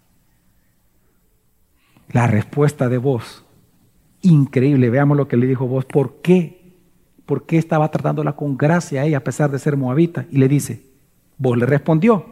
La 2.11 2.27
respuesta 2.27 2.89
de 2.89 2.99
vos 2.99 3.45
increíble. 4.23 4.91
Veamos 4.91 5.17
lo 5.17 5.29
que 5.29 5.37
le 5.37 5.47
dijo 5.47 5.67
vos. 5.67 5.85
¿Por 5.85 6.21
qué? 6.21 6.75
¿Por 7.27 7.45
qué 7.45 7.59
estaba 7.59 7.91
tratándola 7.91 8.35
con 8.35 8.57
gracia 8.57 9.03
a 9.03 9.05
ella 9.05 9.19
a 9.19 9.25
pesar 9.25 9.51
de 9.51 9.59
ser 9.59 9.77
moabita? 9.77 10.27
Y 10.31 10.39
le 10.39 10.49
dice, 10.49 10.83
vos 11.37 11.59
le 11.59 11.67
respondió, 11.67 12.25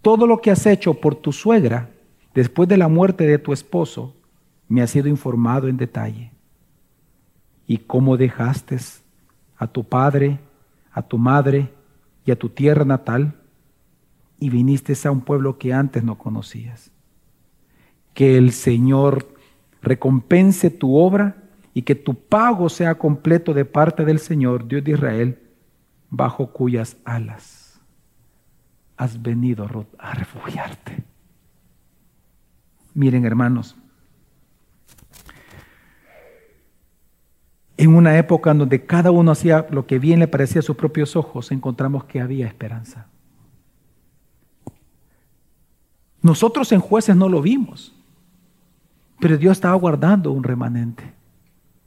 todo 0.00 0.26
lo 0.26 0.40
que 0.40 0.50
has 0.50 0.64
hecho 0.66 0.94
por 0.94 1.16
tu 1.16 1.32
suegra 1.32 1.90
después 2.34 2.68
de 2.68 2.76
la 2.76 2.88
muerte 2.88 3.26
de 3.26 3.38
tu 3.38 3.52
esposo 3.52 4.14
me 4.68 4.80
ha 4.82 4.86
sido 4.86 5.08
informado 5.08 5.68
en 5.68 5.76
detalle. 5.76 6.30
Y 7.66 7.78
cómo 7.78 8.16
dejaste 8.16 8.78
a 9.56 9.66
tu 9.66 9.84
padre, 9.84 10.38
a 10.92 11.02
tu 11.02 11.18
madre 11.18 11.70
y 12.24 12.30
a 12.30 12.38
tu 12.38 12.48
tierra 12.48 12.84
natal 12.84 13.34
y 14.38 14.50
viniste 14.50 14.94
a 15.06 15.10
un 15.10 15.20
pueblo 15.20 15.58
que 15.58 15.72
antes 15.72 16.02
no 16.04 16.16
conocías. 16.18 16.90
Que 18.14 18.36
el 18.36 18.52
Señor 18.52 19.34
recompense 19.80 20.70
tu 20.70 20.96
obra 20.96 21.36
y 21.74 21.82
que 21.82 21.94
tu 21.94 22.14
pago 22.14 22.68
sea 22.68 22.96
completo 22.96 23.54
de 23.54 23.64
parte 23.64 24.04
del 24.04 24.18
Señor, 24.18 24.68
Dios 24.68 24.84
de 24.84 24.92
Israel, 24.92 25.38
bajo 26.10 26.52
cuyas 26.52 26.96
alas 27.04 27.80
has 28.96 29.20
venido 29.20 29.66
a 29.98 30.14
refugiarte. 30.14 31.02
Miren 32.94 33.24
hermanos, 33.24 33.74
en 37.76 37.94
una 37.94 38.16
época 38.18 38.50
en 38.50 38.58
donde 38.58 38.84
cada 38.84 39.10
uno 39.10 39.32
hacía 39.32 39.66
lo 39.70 39.86
que 39.86 39.98
bien 39.98 40.20
le 40.20 40.28
parecía 40.28 40.60
a 40.60 40.62
sus 40.62 40.76
propios 40.76 41.16
ojos, 41.16 41.50
encontramos 41.50 42.04
que 42.04 42.20
había 42.20 42.46
esperanza. 42.46 43.08
Nosotros 46.20 46.70
en 46.70 46.80
jueces 46.80 47.16
no 47.16 47.28
lo 47.28 47.42
vimos. 47.42 47.92
Pero 49.22 49.38
Dios 49.38 49.52
estaba 49.52 49.76
guardando 49.76 50.32
un 50.32 50.42
remanente. 50.42 51.04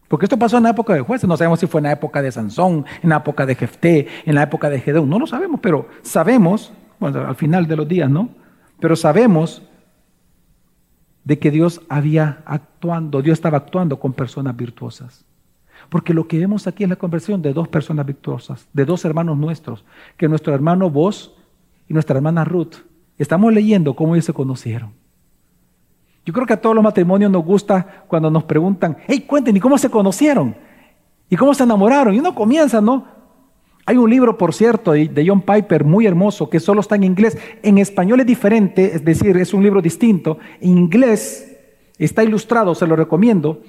Porque 0.08 0.26
esto 0.26 0.40
pasó 0.40 0.56
en 0.56 0.64
la 0.64 0.70
época 0.70 0.94
de 0.94 1.02
jueces. 1.02 1.28
No 1.28 1.36
sabemos 1.36 1.60
si 1.60 1.68
fue 1.68 1.80
en 1.80 1.84
la 1.84 1.92
época 1.92 2.22
de 2.22 2.32
Sansón, 2.32 2.86
en 3.04 3.10
la 3.10 3.18
época 3.18 3.46
de 3.46 3.56
Jefté, 3.56 4.08
en 4.24 4.36
la 4.36 4.44
época 4.44 4.70
de 4.70 4.80
Gedeón. 4.80 5.10
No 5.10 5.20
lo 5.20 5.28
sabemos, 5.28 5.60
pero 5.62 5.90
sabemos, 6.02 6.72
bueno, 6.98 7.28
al 7.28 7.36
final 7.36 7.68
de 7.68 7.76
los 7.76 7.90
días, 7.90 8.10
¿no? 8.10 8.30
Pero 8.80 8.96
sabemos 8.96 9.64
de 11.26 11.38
que 11.38 11.52
Dios 11.52 11.82
había 11.90 12.42
actuando, 12.46 13.22
Dios 13.22 13.34
estaba 13.34 13.58
actuando 13.58 14.00
con 14.00 14.14
personas 14.14 14.56
virtuosas. 14.56 15.26
Porque 15.90 16.14
lo 16.14 16.30
que 16.30 16.40
vemos 16.40 16.68
aquí 16.68 16.84
es 16.86 16.90
la 16.90 16.96
conversión 16.96 17.42
de 17.42 17.52
dos 17.52 17.68
personas 17.68 18.06
virtuosas, 18.06 18.66
de 18.72 18.86
dos 18.86 19.04
hermanos 19.04 19.38
nuestros, 19.38 19.84
que 20.16 20.30
nuestro 20.30 20.54
hermano 20.54 20.90
Vos 20.90 21.36
y 21.90 21.94
nuestra 21.94 22.16
hermana 22.16 22.46
Ruth, 22.46 22.76
estamos 23.18 23.52
leyendo 23.52 23.94
cómo 23.94 24.16
ellos 24.16 24.24
se 24.24 24.32
conocieron. 24.32 24.94
Yo 26.26 26.34
creo 26.34 26.46
que 26.46 26.54
a 26.54 26.62
todos 26.62 26.76
los 26.76 26.84
matrimonios 26.84 27.32
nos 27.32 27.46
gusta 27.46 28.04
cuando 28.08 28.32
nos 28.32 28.44
preguntan, 28.44 28.98
hey, 29.08 29.26
cuenten, 29.28 29.56
¿y 29.56 29.60
cómo 29.60 29.78
se 29.78 29.90
conocieron? 29.90 30.56
¿Y 31.30 31.36
cómo 31.36 31.54
se 31.54 31.64
enamoraron? 31.64 32.16
Y 32.16 32.20
uno 32.20 32.34
comienza, 32.34 32.82
¿no? 32.82 33.06
Hay 33.86 33.98
un 33.98 34.10
libro, 34.10 34.36
por 34.36 34.54
cierto, 34.54 34.94
de 34.94 35.26
John 35.28 35.42
Piper 35.42 35.84
muy 35.84 36.08
hermoso 36.08 36.50
que 36.50 36.60
solo 36.60 36.82
está 36.82 36.96
en 36.96 37.04
inglés. 37.04 37.38
En 37.62 37.78
español 37.78 38.20
es 38.22 38.26
diferente, 38.26 38.96
es 38.96 39.06
decir, 39.06 39.38
es 39.38 39.54
un 39.54 39.62
libro 39.62 39.80
distinto. 39.80 40.40
En 40.60 40.72
inglés 40.72 41.56
está 42.00 42.24
ilustrado, 42.24 42.74
se 42.74 42.88
lo 42.88 42.96
recomiendo. 42.96 43.62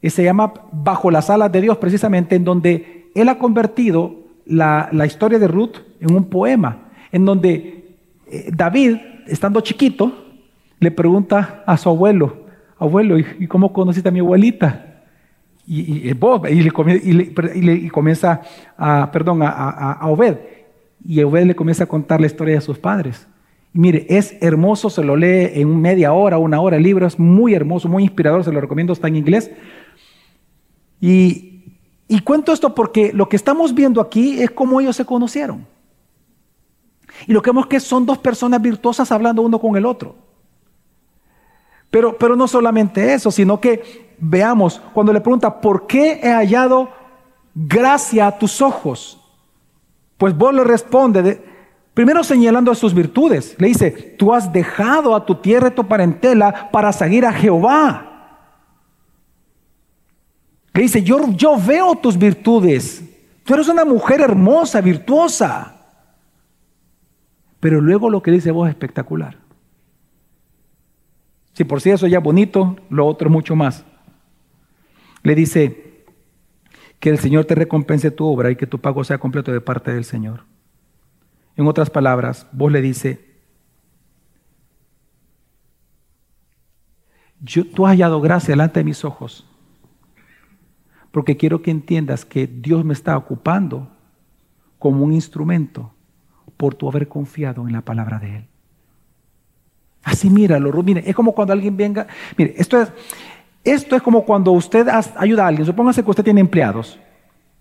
Y 0.00 0.10
se 0.10 0.24
llama 0.24 0.52
Bajo 0.72 1.12
las 1.12 1.30
alas 1.30 1.52
de 1.52 1.60
Dios, 1.60 1.76
precisamente, 1.78 2.34
en 2.34 2.42
donde 2.42 3.10
él 3.14 3.28
ha 3.28 3.38
convertido 3.38 4.16
la, 4.44 4.90
historia 5.06 5.38
de 5.38 5.46
Ruth 5.46 5.76
en 6.00 6.12
un 6.12 6.24
poema, 6.24 6.88
en 7.12 7.24
donde 7.24 7.96
eh, 8.26 8.50
David, 8.52 8.96
estando 9.28 9.60
chiquito, 9.60 10.12
le 10.82 10.90
pregunta 10.90 11.62
a 11.66 11.76
su 11.76 11.88
abuelo, 11.88 12.44
abuelo, 12.78 13.18
¿y 13.18 13.46
cómo 13.46 13.72
conociste 13.72 14.08
a 14.08 14.12
mi 14.12 14.18
abuelita? 14.18 14.92
Y, 15.66 16.12
le, 16.12 17.88
comienza 17.90 18.42
a, 18.76 19.10
perdón, 19.12 19.42
a, 19.42 19.48
a, 19.48 20.08
Obed. 20.08 20.38
Y 21.06 21.22
Obed 21.22 21.46
le 21.46 21.54
comienza 21.54 21.84
a 21.84 21.86
contar 21.86 22.20
la 22.20 22.26
historia 22.26 22.56
de 22.56 22.60
sus 22.60 22.78
padres. 22.78 23.28
Y 23.72 23.78
mire, 23.78 24.06
es 24.08 24.36
hermoso, 24.40 24.90
se 24.90 25.04
lo 25.04 25.16
lee 25.16 25.50
en 25.54 25.80
media 25.80 26.12
hora, 26.12 26.38
una 26.38 26.60
hora, 26.60 26.76
el 26.76 26.82
libro 26.82 27.06
es 27.06 27.18
muy 27.18 27.54
hermoso, 27.54 27.88
muy 27.88 28.02
inspirador, 28.02 28.42
se 28.42 28.52
lo 28.52 28.60
recomiendo, 28.60 28.92
está 28.92 29.06
en 29.06 29.16
inglés. 29.16 29.52
Y, 31.00 31.78
y 32.08 32.20
cuento 32.20 32.52
esto 32.52 32.74
porque 32.74 33.12
lo 33.12 33.28
que 33.28 33.36
estamos 33.36 33.72
viendo 33.72 34.00
aquí 34.00 34.42
es 34.42 34.50
cómo 34.50 34.80
ellos 34.80 34.96
se 34.96 35.04
conocieron. 35.04 35.64
Y 37.28 37.32
lo 37.32 37.40
que 37.40 37.50
vemos 37.50 37.66
que 37.66 37.78
son 37.78 38.04
dos 38.04 38.18
personas 38.18 38.60
virtuosas 38.60 39.12
hablando 39.12 39.42
uno 39.42 39.60
con 39.60 39.76
el 39.76 39.86
otro. 39.86 40.16
Pero, 41.92 42.16
pero 42.16 42.34
no 42.34 42.48
solamente 42.48 43.12
eso, 43.12 43.30
sino 43.30 43.60
que 43.60 44.14
veamos, 44.18 44.80
cuando 44.94 45.12
le 45.12 45.20
pregunta, 45.20 45.60
¿por 45.60 45.86
qué 45.86 46.20
he 46.22 46.32
hallado 46.32 46.88
gracia 47.54 48.28
a 48.28 48.38
tus 48.38 48.62
ojos? 48.62 49.20
Pues 50.16 50.34
vos 50.34 50.54
le 50.54 50.64
responde, 50.64 51.44
primero 51.92 52.24
señalando 52.24 52.74
sus 52.74 52.94
virtudes. 52.94 53.54
Le 53.58 53.68
dice, 53.68 53.90
tú 54.18 54.32
has 54.32 54.50
dejado 54.50 55.14
a 55.14 55.26
tu 55.26 55.34
tierra 55.34 55.68
y 55.68 55.72
tu 55.72 55.86
parentela 55.86 56.70
para 56.72 56.94
seguir 56.94 57.26
a 57.26 57.32
Jehová. 57.34 58.38
Le 60.72 60.80
dice, 60.80 61.02
yo, 61.02 61.28
yo 61.32 61.58
veo 61.58 61.94
tus 61.96 62.16
virtudes. 62.16 63.04
Tú 63.44 63.52
eres 63.52 63.68
una 63.68 63.84
mujer 63.84 64.22
hermosa, 64.22 64.80
virtuosa. 64.80 65.76
Pero 67.60 67.82
luego 67.82 68.08
lo 68.08 68.22
que 68.22 68.30
dice 68.30 68.50
vos 68.50 68.66
es 68.66 68.72
espectacular. 68.72 69.42
Si 71.52 71.64
por 71.64 71.80
sí 71.80 71.90
eso 71.90 72.06
ya 72.06 72.18
es 72.18 72.24
bonito, 72.24 72.76
lo 72.88 73.06
otro 73.06 73.28
mucho 73.30 73.56
más 73.56 73.84
le 75.22 75.34
dice 75.34 76.04
que 77.00 77.10
el 77.10 77.18
Señor 77.18 77.44
te 77.44 77.54
recompense 77.54 78.10
tu 78.10 78.26
obra 78.26 78.50
y 78.50 78.56
que 78.56 78.66
tu 78.66 78.80
pago 78.80 79.04
sea 79.04 79.18
completo 79.18 79.52
de 79.52 79.60
parte 79.60 79.92
del 79.92 80.04
Señor. 80.04 80.44
En 81.56 81.66
otras 81.66 81.90
palabras, 81.90 82.46
vos 82.52 82.70
le 82.72 82.80
dice, 82.80 83.32
yo, 87.40 87.66
tú 87.66 87.86
has 87.86 87.92
hallado 87.92 88.20
gracia 88.20 88.52
delante 88.52 88.80
de 88.80 88.84
mis 88.84 89.04
ojos, 89.04 89.46
porque 91.10 91.36
quiero 91.36 91.60
que 91.60 91.70
entiendas 91.70 92.24
que 92.24 92.46
Dios 92.46 92.84
me 92.84 92.94
está 92.94 93.16
ocupando 93.16 93.90
como 94.78 95.04
un 95.04 95.12
instrumento 95.12 95.92
por 96.56 96.74
tu 96.74 96.88
haber 96.88 97.08
confiado 97.08 97.66
en 97.66 97.72
la 97.72 97.82
palabra 97.82 98.18
de 98.18 98.36
Él. 98.36 98.48
Así 100.04 100.28
míralo, 100.30 100.82
mire, 100.82 101.04
es 101.06 101.14
como 101.14 101.32
cuando 101.32 101.52
alguien 101.52 101.76
venga, 101.76 102.06
mire, 102.36 102.54
esto 102.56 102.80
es, 102.80 102.92
esto 103.62 103.94
es 103.94 104.02
como 104.02 104.24
cuando 104.24 104.50
usted 104.52 104.88
ayuda 105.16 105.44
a 105.44 105.48
alguien. 105.48 105.64
Supóngase 105.64 106.02
que 106.02 106.10
usted 106.10 106.24
tiene 106.24 106.40
empleados 106.40 106.98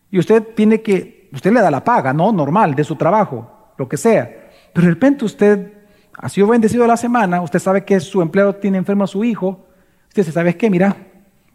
y 0.09 0.17
usted 0.17 0.43
tiene 0.55 0.81
que, 0.81 1.29
usted 1.31 1.51
le 1.51 1.61
da 1.61 1.69
la 1.69 1.83
paga, 1.83 2.13
¿no? 2.13 2.31
Normal, 2.31 2.73
de 2.73 2.83
su 2.83 2.95
trabajo, 2.95 3.73
lo 3.77 3.87
que 3.87 3.97
sea. 3.97 4.29
Pero 4.73 4.87
de 4.87 4.93
repente 4.93 5.25
usted 5.25 5.71
ha 6.17 6.29
sido 6.29 6.47
bendecido 6.47 6.87
la 6.87 6.97
semana, 6.97 7.41
usted 7.41 7.59
sabe 7.59 7.85
que 7.85 7.99
su 7.99 8.21
empleado 8.21 8.55
tiene 8.55 8.77
enfermo 8.77 9.03
a 9.03 9.07
su 9.07 9.23
hijo. 9.23 9.65
Usted 10.07 10.23
dice, 10.23 10.31
¿sabes 10.31 10.55
qué? 10.55 10.69
Mira, 10.69 10.95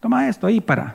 toma 0.01 0.29
esto 0.29 0.47
ahí 0.47 0.61
para, 0.61 0.95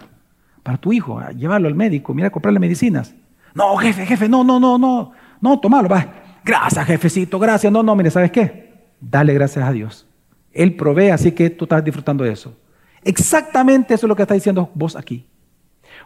para 0.64 0.78
tu 0.78 0.94
hijo, 0.94 1.22
llévalo 1.32 1.68
al 1.68 1.76
médico, 1.76 2.14
mira, 2.14 2.30
comprarle 2.30 2.60
medicinas. 2.60 3.14
No, 3.54 3.76
jefe, 3.76 4.06
jefe, 4.06 4.30
no, 4.30 4.44
no, 4.44 4.60
no, 4.60 4.78
no, 4.78 5.12
no, 5.42 5.60
tomalo, 5.60 5.90
va. 5.90 6.08
Gracias, 6.44 6.86
jefecito, 6.86 7.38
gracias. 7.38 7.72
No, 7.72 7.84
no, 7.84 7.96
mire, 7.96 8.10
¿sabes 8.10 8.32
qué? 8.32 8.71
Dale 9.02 9.34
gracias 9.34 9.68
a 9.68 9.72
Dios. 9.72 10.08
Él 10.54 10.76
provee, 10.76 11.10
así 11.10 11.32
que 11.32 11.50
tú 11.50 11.66
estás 11.66 11.84
disfrutando 11.84 12.24
de 12.24 12.32
eso. 12.32 12.56
Exactamente 13.04 13.94
eso 13.94 14.06
es 14.06 14.10
lo 14.10 14.16
que 14.16 14.22
está 14.22 14.36
diciendo 14.36 14.70
vos 14.76 14.96
aquí. 14.96 15.26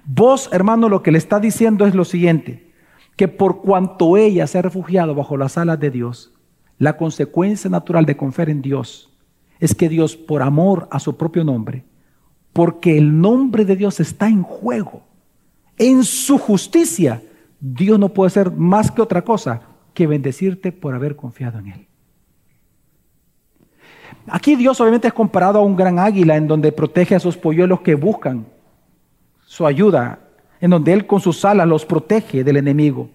Vos, 0.06 0.50
hermano, 0.52 0.88
lo 0.88 1.04
que 1.04 1.12
le 1.12 1.18
está 1.18 1.40
diciendo 1.40 1.86
es 1.86 1.94
lo 1.94 2.06
siguiente, 2.06 2.72
que 3.16 3.28
por 3.28 3.62
cuanto 3.62 4.18
ella 4.18 4.48
se 4.48 4.58
ha 4.58 4.62
refugiado 4.62 5.14
bajo 5.14 5.36
las 5.38 5.58
alas 5.58 5.80
de 5.80 5.92
Dios, 5.92 6.34
la 6.78 6.98
consecuencia 6.98 7.70
natural 7.70 8.06
de 8.06 8.18
confiar 8.18 8.50
en 8.50 8.62
Dios 8.62 9.12
es 9.60 9.74
que 9.74 9.90
Dios, 9.90 10.16
por 10.16 10.42
amor 10.42 10.88
a 10.92 11.00
su 11.00 11.16
propio 11.16 11.44
nombre, 11.44 11.86
porque 12.54 12.98
el 12.98 13.20
nombre 13.20 13.66
de 13.66 13.76
Dios 13.76 14.00
está 14.00 14.28
en 14.28 14.44
juego, 14.44 15.04
en 15.78 16.04
su 16.04 16.38
justicia, 16.38 17.22
Dios 17.60 17.98
no 18.00 18.10
puede 18.10 18.30
ser 18.30 18.52
más 18.52 18.92
que 18.92 19.02
otra 19.02 19.24
cosa 19.24 19.62
que 19.94 20.08
bendecirte 20.08 20.72
por 20.72 20.94
haber 20.94 21.16
confiado 21.16 21.60
en 21.60 21.68
Él. 21.68 21.88
Aquí 24.28 24.56
Dios 24.56 24.80
obviamente 24.82 25.08
es 25.08 25.14
comparado 25.14 25.60
a 25.60 25.62
un 25.62 25.76
gran 25.76 26.00
águila 26.00 26.36
en 26.36 26.48
donde 26.48 26.72
protege 26.72 27.16
a 27.16 27.20
sus 27.20 27.38
polluelos 27.38 27.82
que 27.82 27.96
buscan 27.96 28.46
su 29.46 29.66
ayuda, 29.66 30.20
en 30.60 30.72
donde 30.72 30.94
Él 30.94 31.06
con 31.06 31.22
sus 31.22 31.46
alas 31.46 31.68
los 31.68 31.86
protege 31.86 32.44
del 32.44 32.58
enemigo. 32.58 33.10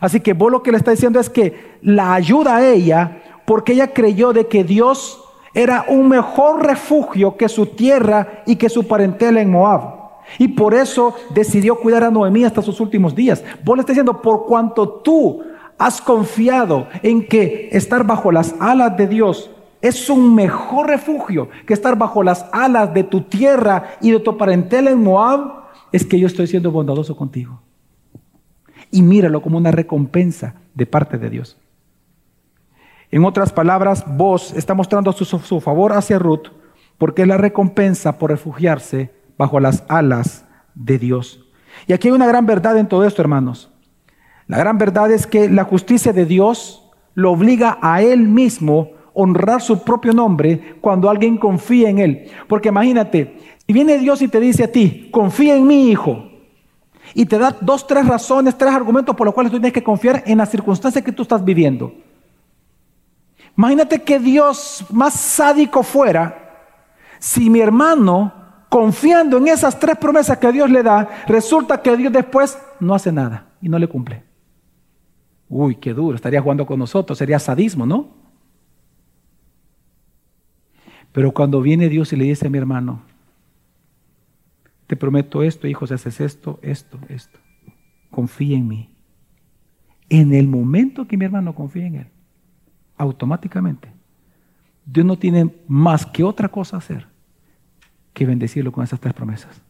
Así 0.00 0.20
que 0.20 0.32
vos 0.32 0.50
lo 0.50 0.62
que 0.62 0.70
le 0.70 0.78
está 0.78 0.92
diciendo 0.92 1.18
es 1.18 1.28
que 1.28 1.78
la 1.82 2.14
ayuda 2.14 2.56
a 2.56 2.66
ella 2.66 3.22
porque 3.44 3.72
ella 3.72 3.92
creyó 3.92 4.32
de 4.32 4.46
que 4.46 4.64
Dios 4.64 5.22
era 5.54 5.86
un 5.88 6.08
mejor 6.08 6.64
refugio 6.64 7.36
que 7.36 7.48
su 7.48 7.66
tierra 7.66 8.42
y 8.46 8.56
que 8.56 8.68
su 8.68 8.86
parentela 8.86 9.40
en 9.40 9.50
Moab. 9.50 9.96
Y 10.38 10.48
por 10.48 10.74
eso 10.74 11.14
decidió 11.30 11.76
cuidar 11.76 12.04
a 12.04 12.10
Noemí 12.10 12.44
hasta 12.44 12.62
sus 12.62 12.80
últimos 12.80 13.14
días. 13.14 13.42
Vos 13.64 13.76
le 13.76 13.80
está 13.80 13.92
diciendo, 13.92 14.20
por 14.20 14.44
cuanto 14.44 14.88
tú 14.88 15.42
has 15.78 16.00
confiado 16.00 16.88
en 17.02 17.26
que 17.26 17.68
estar 17.72 18.04
bajo 18.04 18.32
las 18.32 18.54
alas 18.58 18.96
de 18.96 19.06
Dios 19.06 19.50
es 19.80 20.08
un 20.10 20.34
mejor 20.34 20.88
refugio 20.88 21.48
que 21.66 21.74
estar 21.74 21.96
bajo 21.96 22.22
las 22.22 22.46
alas 22.52 22.92
de 22.94 23.04
tu 23.04 23.22
tierra 23.22 23.96
y 24.00 24.10
de 24.10 24.20
tu 24.20 24.36
parentela 24.36 24.90
en 24.90 25.02
Moab. 25.02 25.66
Es 25.92 26.04
que 26.04 26.18
yo 26.18 26.26
estoy 26.26 26.46
siendo 26.46 26.70
bondadoso 26.70 27.16
contigo. 27.16 27.60
Y 28.90 29.02
míralo 29.02 29.42
como 29.42 29.58
una 29.58 29.70
recompensa 29.70 30.54
de 30.74 30.86
parte 30.86 31.18
de 31.18 31.30
Dios. 31.30 31.56
En 33.10 33.24
otras 33.24 33.52
palabras, 33.52 34.04
vos 34.06 34.52
está 34.54 34.74
mostrando 34.74 35.12
su, 35.12 35.60
favor 35.60 35.92
hacia 35.92 36.18
Ruth 36.18 36.48
porque 36.98 37.22
es 37.22 37.28
la 37.28 37.36
recompensa 37.36 38.18
por 38.18 38.30
refugiarse 38.30 39.12
bajo 39.38 39.60
las 39.60 39.84
alas 39.88 40.44
de 40.74 40.98
Dios. 40.98 41.44
Y 41.86 41.92
aquí 41.92 42.08
hay 42.08 42.14
una 42.14 42.26
gran 42.26 42.46
verdad 42.46 42.78
en 42.78 42.88
todo 42.88 43.04
esto, 43.04 43.22
hermanos. 43.22 43.70
La 44.46 44.58
gran 44.58 44.78
verdad 44.78 45.10
es 45.10 45.26
que 45.26 45.48
la 45.50 45.64
justicia 45.64 46.12
de 46.12 46.24
Dios 46.24 46.90
lo 47.14 47.32
obliga 47.32 47.78
a 47.82 48.02
Él 48.02 48.28
mismo 48.28 48.90
honrar 49.16 49.62
su 49.62 49.82
propio 49.82 50.12
nombre 50.12 50.76
cuando 50.80 51.10
alguien 51.10 51.38
confía 51.38 51.88
en 51.88 51.98
Él. 51.98 52.30
Porque 52.46 52.68
imagínate, 52.68 53.38
si 53.66 53.72
viene 53.72 53.98
Dios 53.98 54.22
y 54.22 54.28
te 54.28 54.38
dice 54.38 54.64
a 54.64 54.70
ti, 54.70 55.08
confía 55.10 55.56
en 55.56 55.66
mi 55.66 55.90
hijo, 55.90 56.30
y 57.14 57.24
te 57.24 57.38
da 57.38 57.56
dos, 57.60 57.86
tres 57.86 58.06
razones, 58.06 58.58
tres 58.58 58.72
argumentos 58.72 59.16
por 59.16 59.24
los 59.24 59.34
cuales 59.34 59.50
tú 59.50 59.58
tienes 59.58 59.72
que 59.72 59.82
confiar 59.82 60.22
en 60.26 60.38
las 60.38 60.50
circunstancias 60.50 61.02
que 61.02 61.12
tú 61.12 61.22
estás 61.22 61.44
viviendo. 61.44 61.94
Imagínate 63.56 64.02
que 64.02 64.18
Dios 64.18 64.84
más 64.90 65.14
sádico 65.14 65.82
fuera 65.82 66.42
si 67.18 67.48
mi 67.48 67.60
hermano, 67.60 68.32
confiando 68.68 69.38
en 69.38 69.48
esas 69.48 69.78
tres 69.78 69.96
promesas 69.96 70.36
que 70.36 70.52
Dios 70.52 70.68
le 70.68 70.82
da, 70.82 71.08
resulta 71.26 71.80
que 71.80 71.96
Dios 71.96 72.12
después 72.12 72.58
no 72.80 72.94
hace 72.94 73.10
nada 73.10 73.46
y 73.62 73.68
no 73.70 73.78
le 73.78 73.88
cumple. 73.88 74.22
Uy, 75.48 75.76
qué 75.76 75.94
duro, 75.94 76.16
estaría 76.16 76.42
jugando 76.42 76.66
con 76.66 76.78
nosotros, 76.78 77.16
sería 77.16 77.38
sadismo, 77.38 77.86
¿no? 77.86 78.15
Pero 81.16 81.32
cuando 81.32 81.62
viene 81.62 81.88
Dios 81.88 82.12
y 82.12 82.16
le 82.16 82.26
dice 82.26 82.46
a 82.46 82.50
mi 82.50 82.58
hermano, 82.58 83.00
te 84.86 84.96
prometo 84.96 85.42
esto, 85.42 85.66
hijo, 85.66 85.86
si 85.86 85.94
haces 85.94 86.20
esto, 86.20 86.58
esto, 86.60 86.98
esto, 87.08 87.38
confía 88.10 88.58
en 88.58 88.68
mí. 88.68 88.90
En 90.10 90.34
el 90.34 90.46
momento 90.46 91.08
que 91.08 91.16
mi 91.16 91.24
hermano 91.24 91.54
confía 91.54 91.86
en 91.86 91.94
él, 91.94 92.06
automáticamente, 92.98 93.90
Dios 94.84 95.06
no 95.06 95.16
tiene 95.16 95.54
más 95.66 96.04
que 96.04 96.22
otra 96.22 96.50
cosa 96.50 96.76
hacer 96.76 97.06
que 98.12 98.26
bendecirlo 98.26 98.70
con 98.70 98.84
esas 98.84 99.00
tres 99.00 99.14
promesas. 99.14 99.62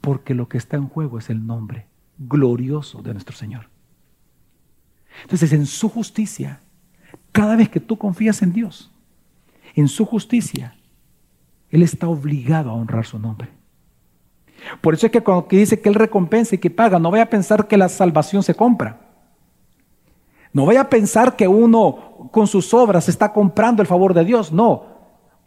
Porque 0.00 0.32
lo 0.32 0.48
que 0.48 0.56
está 0.56 0.78
en 0.78 0.88
juego 0.88 1.18
es 1.18 1.28
el 1.28 1.46
nombre 1.46 1.88
glorioso 2.16 3.02
de 3.02 3.12
nuestro 3.12 3.36
Señor. 3.36 3.68
Entonces, 5.24 5.52
en 5.52 5.66
su 5.66 5.90
justicia, 5.90 6.62
cada 7.32 7.54
vez 7.54 7.68
que 7.68 7.80
tú 7.80 7.98
confías 7.98 8.40
en 8.40 8.54
Dios, 8.54 8.95
en 9.76 9.88
su 9.88 10.04
justicia, 10.04 10.74
Él 11.70 11.82
está 11.82 12.08
obligado 12.08 12.70
a 12.70 12.74
honrar 12.74 13.06
su 13.06 13.18
nombre. 13.18 13.50
Por 14.80 14.94
eso 14.94 15.06
es 15.06 15.12
que 15.12 15.20
cuando 15.20 15.46
dice 15.48 15.80
que 15.80 15.88
Él 15.88 15.94
recompensa 15.94 16.54
y 16.54 16.58
que 16.58 16.70
paga, 16.70 16.98
no 16.98 17.10
vaya 17.10 17.24
a 17.24 17.30
pensar 17.30 17.68
que 17.68 17.76
la 17.76 17.88
salvación 17.88 18.42
se 18.42 18.54
compra. 18.54 19.00
No 20.52 20.64
vaya 20.64 20.80
a 20.80 20.88
pensar 20.88 21.36
que 21.36 21.46
uno 21.46 22.30
con 22.32 22.46
sus 22.46 22.72
obras 22.72 23.08
está 23.08 23.32
comprando 23.32 23.82
el 23.82 23.86
favor 23.86 24.14
de 24.14 24.24
Dios. 24.24 24.50
No. 24.50 24.96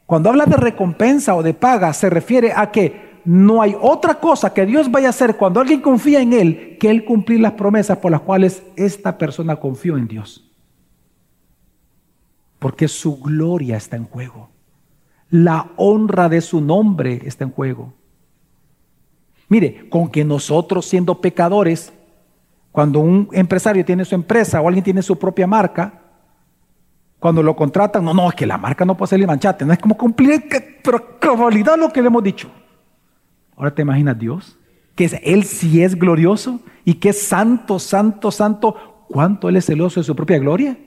Cuando 0.05 0.29
habla 0.29 0.45
de 0.45 0.55
recompensa 0.55 1.35
o 1.35 1.41
de 1.41 1.55
paga, 1.55 1.91
se 1.93 2.09
refiere 2.09 2.53
a 2.55 2.71
que 2.71 3.19
no 3.25 3.61
hay 3.61 3.75
otra 3.79 4.15
cosa 4.15 4.53
que 4.53 4.65
Dios 4.65 4.89
vaya 4.91 5.07
a 5.07 5.09
hacer 5.09 5.35
cuando 5.35 5.59
alguien 5.59 5.81
confía 5.81 6.21
en 6.21 6.33
Él 6.33 6.77
que 6.79 6.89
Él 6.89 7.05
cumplir 7.05 7.39
las 7.39 7.53
promesas 7.53 7.97
por 7.97 8.11
las 8.11 8.21
cuales 8.21 8.63
esta 8.75 9.17
persona 9.17 9.55
confió 9.55 9.97
en 9.97 10.07
Dios. 10.07 10.48
Porque 12.59 12.87
su 12.87 13.19
gloria 13.19 13.77
está 13.77 13.95
en 13.95 14.05
juego. 14.05 14.49
La 15.29 15.71
honra 15.77 16.29
de 16.29 16.41
su 16.41 16.61
nombre 16.61 17.21
está 17.25 17.45
en 17.45 17.51
juego. 17.51 17.93
Mire, 19.47 19.89
con 19.89 20.09
que 20.09 20.23
nosotros 20.23 20.85
siendo 20.85 21.19
pecadores 21.21 21.91
cuando 22.71 22.99
un 22.99 23.29
empresario 23.31 23.83
tiene 23.83 24.05
su 24.05 24.15
empresa 24.15 24.61
o 24.61 24.67
alguien 24.67 24.83
tiene 24.83 25.01
su 25.01 25.17
propia 25.17 25.47
marca, 25.47 26.01
cuando 27.19 27.43
lo 27.43 27.55
contratan, 27.55 28.05
no, 28.05 28.13
no, 28.13 28.29
es 28.29 28.35
que 28.35 28.45
la 28.45 28.57
marca 28.57 28.85
no 28.85 28.95
puede 28.95 29.09
ser 29.09 29.27
manchate, 29.27 29.65
no 29.65 29.73
es 29.73 29.79
como 29.79 29.97
cumplir, 29.97 30.45
pero 30.83 31.19
cabalidad 31.19 31.77
lo 31.77 31.91
que 31.91 32.01
le 32.01 32.07
hemos 32.07 32.23
dicho. 32.23 32.49
Ahora 33.57 33.75
te 33.75 33.81
imaginas 33.81 34.17
Dios, 34.17 34.57
que 34.95 35.05
Él 35.23 35.43
sí 35.43 35.83
es 35.83 35.95
glorioso 35.97 36.61
y 36.85 36.93
que 36.95 37.09
es 37.09 37.21
santo, 37.21 37.77
santo, 37.79 38.31
santo, 38.31 39.05
cuánto 39.09 39.49
Él 39.49 39.57
es 39.57 39.65
celoso 39.65 39.99
de 39.99 40.05
su 40.05 40.15
propia 40.15 40.39
gloria. 40.39 40.77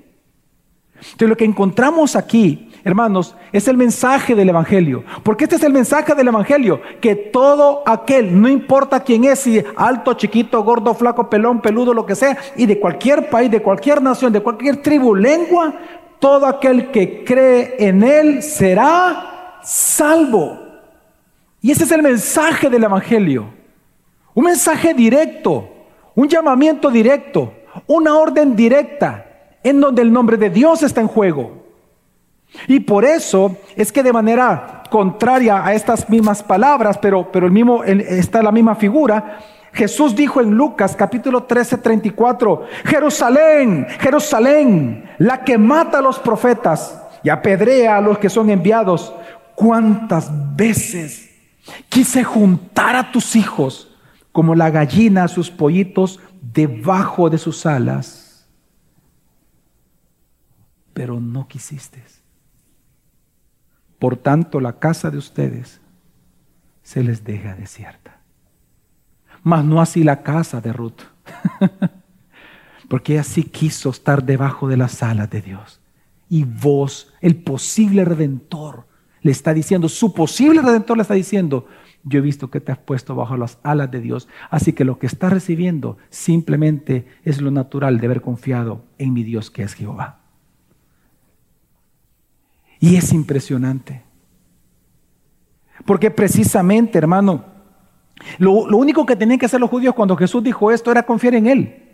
Entonces 1.02 1.28
lo 1.28 1.36
que 1.36 1.44
encontramos 1.44 2.14
aquí, 2.14 2.70
hermanos, 2.84 3.34
es 3.52 3.66
el 3.66 3.76
mensaje 3.76 4.34
del 4.34 4.48
Evangelio. 4.48 5.02
Porque 5.24 5.44
este 5.44 5.56
es 5.56 5.64
el 5.64 5.72
mensaje 5.72 6.14
del 6.14 6.28
Evangelio, 6.28 6.80
que 7.00 7.16
todo 7.16 7.82
aquel, 7.86 8.40
no 8.40 8.48
importa 8.48 9.00
quién 9.00 9.24
es, 9.24 9.40
si 9.40 9.62
alto, 9.76 10.14
chiquito, 10.14 10.62
gordo, 10.62 10.94
flaco, 10.94 11.28
pelón, 11.28 11.60
peludo, 11.60 11.92
lo 11.92 12.06
que 12.06 12.14
sea, 12.14 12.38
y 12.56 12.66
de 12.66 12.78
cualquier 12.78 13.28
país, 13.28 13.50
de 13.50 13.60
cualquier 13.60 14.00
nación, 14.00 14.32
de 14.32 14.40
cualquier 14.40 14.76
tribu, 14.76 15.14
lengua, 15.14 15.74
todo 16.20 16.46
aquel 16.46 16.92
que 16.92 17.24
cree 17.24 17.74
en 17.78 18.04
Él 18.04 18.42
será 18.42 19.58
salvo. 19.62 20.60
Y 21.60 21.72
ese 21.72 21.84
es 21.84 21.90
el 21.90 22.02
mensaje 22.02 22.70
del 22.70 22.84
Evangelio. 22.84 23.46
Un 24.34 24.44
mensaje 24.44 24.94
directo, 24.94 25.68
un 26.14 26.28
llamamiento 26.28 26.90
directo, 26.90 27.52
una 27.88 28.14
orden 28.14 28.54
directa 28.54 29.26
en 29.62 29.80
donde 29.80 30.02
el 30.02 30.12
nombre 30.12 30.36
de 30.36 30.50
Dios 30.50 30.82
está 30.82 31.00
en 31.00 31.08
juego. 31.08 31.62
Y 32.68 32.80
por 32.80 33.04
eso 33.04 33.56
es 33.76 33.92
que 33.92 34.02
de 34.02 34.12
manera 34.12 34.82
contraria 34.90 35.64
a 35.64 35.72
estas 35.72 36.08
mismas 36.10 36.42
palabras, 36.42 36.98
pero, 36.98 37.30
pero 37.32 37.46
el 37.46 37.52
mismo, 37.52 37.82
está 37.84 38.42
la 38.42 38.52
misma 38.52 38.74
figura, 38.74 39.38
Jesús 39.72 40.14
dijo 40.14 40.42
en 40.42 40.50
Lucas 40.50 40.94
capítulo 40.94 41.44
13, 41.44 41.78
34, 41.78 42.66
Jerusalén, 42.84 43.86
Jerusalén, 44.00 45.08
la 45.16 45.42
que 45.44 45.56
mata 45.56 45.98
a 45.98 46.02
los 46.02 46.18
profetas 46.18 47.02
y 47.22 47.30
apedrea 47.30 47.96
a 47.96 48.00
los 48.02 48.18
que 48.18 48.28
son 48.28 48.50
enviados, 48.50 49.14
cuántas 49.54 50.30
veces 50.54 51.30
quise 51.88 52.22
juntar 52.22 52.96
a 52.96 53.12
tus 53.12 53.34
hijos 53.34 53.96
como 54.30 54.54
la 54.54 54.70
gallina 54.70 55.24
a 55.24 55.28
sus 55.28 55.50
pollitos 55.50 56.20
debajo 56.42 57.30
de 57.30 57.38
sus 57.38 57.64
alas 57.64 58.21
pero 60.92 61.20
no 61.20 61.48
quisiste. 61.48 62.02
Por 63.98 64.16
tanto, 64.16 64.60
la 64.60 64.78
casa 64.78 65.10
de 65.10 65.18
ustedes 65.18 65.80
se 66.82 67.04
les 67.04 67.24
deja 67.24 67.54
desierta. 67.54 68.18
Mas 69.42 69.64
no 69.64 69.80
así 69.80 70.02
la 70.02 70.22
casa 70.22 70.60
de 70.60 70.72
Ruth, 70.72 71.02
porque 72.88 73.14
ella 73.14 73.24
sí 73.24 73.44
quiso 73.44 73.90
estar 73.90 74.24
debajo 74.24 74.68
de 74.68 74.76
las 74.76 75.02
alas 75.02 75.30
de 75.30 75.40
Dios. 75.40 75.80
Y 76.28 76.44
vos, 76.44 77.12
el 77.20 77.36
posible 77.36 78.04
redentor, 78.04 78.86
le 79.20 79.30
está 79.30 79.54
diciendo, 79.54 79.88
su 79.88 80.12
posible 80.12 80.62
redentor 80.62 80.96
le 80.96 81.02
está 81.02 81.14
diciendo, 81.14 81.66
yo 82.04 82.18
he 82.18 82.22
visto 82.22 82.50
que 82.50 82.60
te 82.60 82.72
has 82.72 82.78
puesto 82.78 83.14
bajo 83.14 83.36
las 83.36 83.58
alas 83.62 83.90
de 83.90 84.00
Dios, 84.00 84.28
así 84.50 84.72
que 84.72 84.84
lo 84.84 84.98
que 84.98 85.06
estás 85.06 85.32
recibiendo 85.32 85.98
simplemente 86.10 87.06
es 87.24 87.40
lo 87.40 87.50
natural 87.50 88.00
de 88.00 88.06
haber 88.06 88.20
confiado 88.20 88.84
en 88.98 89.12
mi 89.12 89.22
Dios 89.22 89.50
que 89.50 89.62
es 89.62 89.74
Jehová. 89.74 90.21
Y 92.82 92.96
es 92.96 93.12
impresionante. 93.12 94.02
Porque 95.86 96.10
precisamente, 96.10 96.98
hermano, 96.98 97.44
lo, 98.38 98.52
único 98.52 99.06
que 99.06 99.14
tenían 99.14 99.38
que 99.38 99.46
hacer 99.46 99.60
los 99.60 99.70
judíos 99.70 99.94
cuando 99.94 100.16
Jesús 100.16 100.42
dijo 100.42 100.68
esto 100.68 100.90
era 100.90 101.04
confiar 101.04 101.36
en 101.36 101.46
Él. 101.46 101.90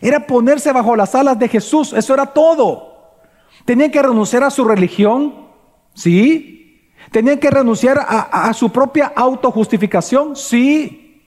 Era 0.00 0.28
ponerse 0.28 0.72
bajo 0.72 0.94
las 0.94 1.16
alas 1.16 1.36
de 1.36 1.48
Jesús. 1.48 1.92
Eso 1.92 2.14
era 2.14 2.26
todo. 2.26 3.18
Tenían 3.64 3.90
que 3.90 4.00
renunciar 4.00 4.44
a 4.44 4.50
su 4.50 4.64
religión. 4.64 5.48
Sí. 5.94 6.92
Tenían 7.10 7.40
que 7.40 7.50
renunciar 7.50 7.98
a, 7.98 8.48
a 8.48 8.52
su 8.54 8.70
propia 8.70 9.12
autojustificación. 9.16 10.36
Sí. 10.36 11.24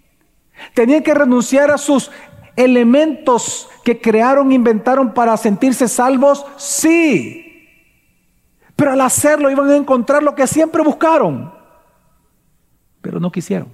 Tenían 0.74 1.04
que 1.04 1.13
renunciar 1.13 1.72
a 1.72 1.78
sus 1.78 2.10
elementos 2.56 3.68
que 3.84 4.00
crearon, 4.00 4.54
inventaron 4.54 5.13
para 5.13 5.36
sentirse 5.36 5.89
salvos. 5.89 6.46
Sí. 6.56 7.42
Pero 8.75 8.91
al 8.91 9.01
hacerlo 9.01 9.51
iban 9.51 9.69
a 9.69 9.75
encontrar 9.75 10.23
lo 10.23 10.36
que 10.36 10.47
siempre 10.47 10.83
buscaron, 10.83 11.53
pero 13.01 13.19
no 13.19 13.31
quisieron. 13.31 13.69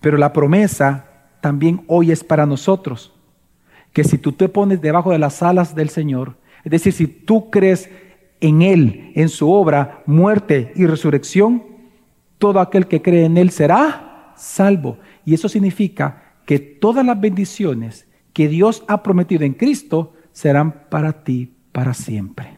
Pero 0.00 0.16
la 0.16 0.32
promesa 0.32 1.06
también 1.40 1.84
hoy 1.88 2.12
es 2.12 2.22
para 2.22 2.46
nosotros, 2.46 3.12
que 3.92 4.04
si 4.04 4.18
tú 4.18 4.32
te 4.32 4.48
pones 4.48 4.80
debajo 4.80 5.10
de 5.10 5.18
las 5.18 5.42
alas 5.42 5.74
del 5.74 5.88
Señor, 5.88 6.36
es 6.64 6.70
decir, 6.70 6.92
si 6.92 7.06
tú 7.06 7.50
crees 7.50 7.90
en 8.40 8.62
Él, 8.62 9.12
en 9.14 9.28
su 9.28 9.50
obra, 9.50 10.02
muerte 10.06 10.72
y 10.76 10.86
resurrección, 10.86 11.62
todo 12.38 12.60
aquel 12.60 12.86
que 12.86 13.02
cree 13.02 13.24
en 13.24 13.36
Él 13.36 13.50
será 13.50 14.32
salvo. 14.36 14.98
Y 15.24 15.34
eso 15.34 15.48
significa 15.48 16.34
que 16.44 16.58
todas 16.58 17.04
las 17.04 17.20
bendiciones 17.20 18.06
que 18.32 18.48
Dios 18.48 18.84
ha 18.88 19.02
prometido 19.02 19.44
en 19.44 19.54
Cristo 19.54 20.12
serán 20.32 20.88
para 20.90 21.24
ti 21.24 21.54
para 21.72 21.94
siempre. 21.94 22.55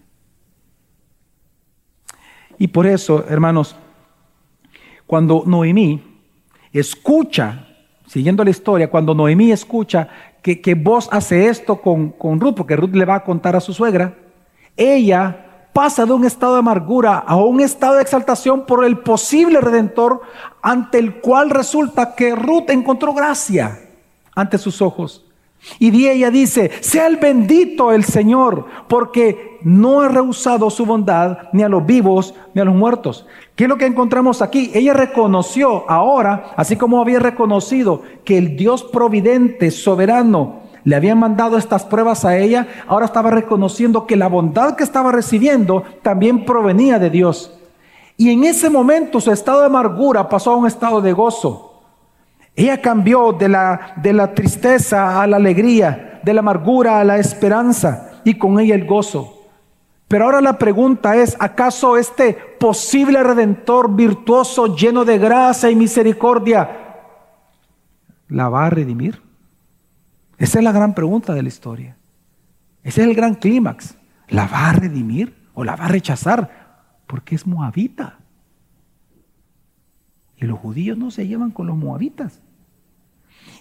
Y 2.58 2.68
por 2.68 2.86
eso, 2.86 3.24
hermanos, 3.28 3.76
cuando 5.06 5.44
Noemí 5.46 6.02
escucha, 6.72 7.66
siguiendo 8.06 8.44
la 8.44 8.50
historia, 8.50 8.90
cuando 8.90 9.14
Noemí 9.14 9.52
escucha 9.52 10.08
que, 10.42 10.60
que 10.60 10.74
vos 10.74 11.08
hace 11.12 11.46
esto 11.46 11.80
con, 11.80 12.10
con 12.10 12.40
Ruth, 12.40 12.54
porque 12.56 12.76
Ruth 12.76 12.94
le 12.94 13.04
va 13.04 13.16
a 13.16 13.24
contar 13.24 13.56
a 13.56 13.60
su 13.60 13.72
suegra, 13.72 14.16
ella 14.76 15.44
pasa 15.72 16.04
de 16.04 16.12
un 16.12 16.24
estado 16.24 16.54
de 16.54 16.58
amargura 16.58 17.18
a 17.18 17.36
un 17.36 17.60
estado 17.60 17.94
de 17.94 18.02
exaltación 18.02 18.66
por 18.66 18.84
el 18.84 18.98
posible 18.98 19.60
redentor 19.60 20.22
ante 20.60 20.98
el 20.98 21.20
cual 21.20 21.50
resulta 21.50 22.16
que 22.16 22.34
Ruth 22.34 22.70
encontró 22.70 23.14
gracia 23.14 23.80
ante 24.34 24.58
sus 24.58 24.82
ojos. 24.82 25.24
Y 25.78 25.90
de 25.90 26.12
ella 26.12 26.30
dice, 26.30 26.70
sea 26.80 27.06
el 27.06 27.16
bendito 27.16 27.92
el 27.92 28.04
Señor, 28.04 28.66
porque 28.88 29.47
no 29.62 30.00
ha 30.00 30.08
rehusado 30.08 30.70
su 30.70 30.86
bondad 30.86 31.38
ni 31.52 31.62
a 31.62 31.68
los 31.68 31.84
vivos 31.84 32.34
ni 32.54 32.60
a 32.60 32.64
los 32.64 32.74
muertos. 32.74 33.26
¿Qué 33.56 33.64
es 33.64 33.68
lo 33.68 33.76
que 33.76 33.86
encontramos 33.86 34.42
aquí? 34.42 34.70
Ella 34.74 34.92
reconoció 34.92 35.88
ahora, 35.90 36.52
así 36.56 36.76
como 36.76 37.00
había 37.00 37.18
reconocido 37.18 38.02
que 38.24 38.38
el 38.38 38.56
Dios 38.56 38.84
providente, 38.84 39.70
soberano, 39.70 40.60
le 40.84 40.96
había 40.96 41.14
mandado 41.14 41.58
estas 41.58 41.84
pruebas 41.84 42.24
a 42.24 42.38
ella, 42.38 42.66
ahora 42.86 43.06
estaba 43.06 43.30
reconociendo 43.30 44.06
que 44.06 44.16
la 44.16 44.28
bondad 44.28 44.76
que 44.76 44.84
estaba 44.84 45.12
recibiendo 45.12 45.82
también 46.02 46.44
provenía 46.44 46.98
de 46.98 47.10
Dios. 47.10 47.58
Y 48.16 48.30
en 48.30 48.44
ese 48.44 48.70
momento 48.70 49.20
su 49.20 49.30
estado 49.30 49.60
de 49.60 49.66
amargura 49.66 50.28
pasó 50.28 50.52
a 50.52 50.56
un 50.56 50.66
estado 50.66 51.00
de 51.00 51.12
gozo. 51.12 51.82
Ella 52.56 52.80
cambió 52.80 53.32
de 53.32 53.48
la, 53.48 53.92
de 53.96 54.12
la 54.12 54.34
tristeza 54.34 55.22
a 55.22 55.26
la 55.26 55.36
alegría, 55.36 56.20
de 56.24 56.34
la 56.34 56.40
amargura 56.40 56.98
a 57.00 57.04
la 57.04 57.18
esperanza 57.18 58.20
y 58.24 58.34
con 58.34 58.58
ella 58.58 58.74
el 58.74 58.86
gozo. 58.86 59.37
Pero 60.08 60.24
ahora 60.24 60.40
la 60.40 60.58
pregunta 60.58 61.16
es, 61.16 61.36
¿acaso 61.38 61.98
este 61.98 62.32
posible 62.32 63.22
redentor 63.22 63.94
virtuoso, 63.94 64.74
lleno 64.74 65.04
de 65.04 65.18
gracia 65.18 65.70
y 65.70 65.76
misericordia, 65.76 66.70
la 68.28 68.48
va 68.48 68.66
a 68.66 68.70
redimir? 68.70 69.22
Esa 70.38 70.58
es 70.58 70.64
la 70.64 70.72
gran 70.72 70.94
pregunta 70.94 71.34
de 71.34 71.42
la 71.42 71.48
historia. 71.48 71.96
Ese 72.82 73.02
es 73.02 73.08
el 73.08 73.14
gran 73.14 73.34
clímax. 73.34 73.96
¿La 74.28 74.46
va 74.46 74.70
a 74.70 74.72
redimir 74.72 75.34
o 75.52 75.62
la 75.62 75.76
va 75.76 75.86
a 75.86 75.88
rechazar? 75.88 76.96
Porque 77.06 77.34
es 77.34 77.46
moabita. 77.46 78.18
Y 80.38 80.46
los 80.46 80.58
judíos 80.58 80.96
no 80.96 81.10
se 81.10 81.26
llevan 81.26 81.50
con 81.50 81.66
los 81.66 81.76
moabitas. 81.76 82.40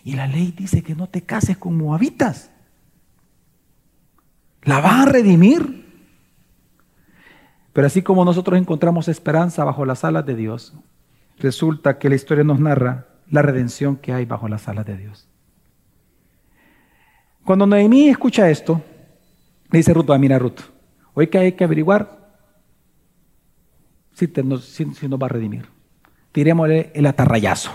Y 0.04 0.14
la 0.14 0.28
ley 0.28 0.54
dice 0.56 0.82
que 0.82 0.96
no 0.96 1.08
te 1.08 1.24
cases 1.24 1.58
con 1.58 1.76
moabitas. 1.76 2.52
¿La 4.62 4.80
vas 4.80 5.08
a 5.08 5.12
redimir? 5.12 5.87
Pero 7.78 7.86
así 7.86 8.02
como 8.02 8.26
nosotros 8.26 8.60
encontramos 8.60 9.08
esperanza 9.08 9.64
bajo 9.64 9.86
las 9.86 10.04
alas 10.04 10.26
de 10.26 10.34
Dios, 10.34 10.74
resulta 11.38 12.00
que 12.00 12.10
la 12.10 12.16
historia 12.16 12.44
nos 12.44 12.60
narra 12.60 13.06
la 13.30 13.44
redención 13.44 13.98
que 13.98 14.14
hay 14.14 14.26
bajo 14.26 14.48
las 14.48 14.68
alas 14.68 14.84
de 14.88 14.98
Dios. 14.98 15.30
Cuando 17.46 17.68
Noemí 17.68 18.10
escucha 18.10 18.50
esto, 18.50 18.82
le 19.70 19.78
dice 19.78 19.94
Ruth, 19.94 20.10
va, 20.10 20.18
mira 20.18 20.40
Ruth, 20.40 20.62
hoy 21.14 21.28
que 21.28 21.38
hay 21.38 21.52
que 21.52 21.66
averiguar 21.66 22.34
si, 24.12 24.26
si 24.26 25.08
nos 25.08 25.22
va 25.22 25.28
a 25.28 25.30
redimir. 25.30 25.68
Tirémosle 26.32 26.90
el 26.96 27.06
atarrayazo. 27.06 27.70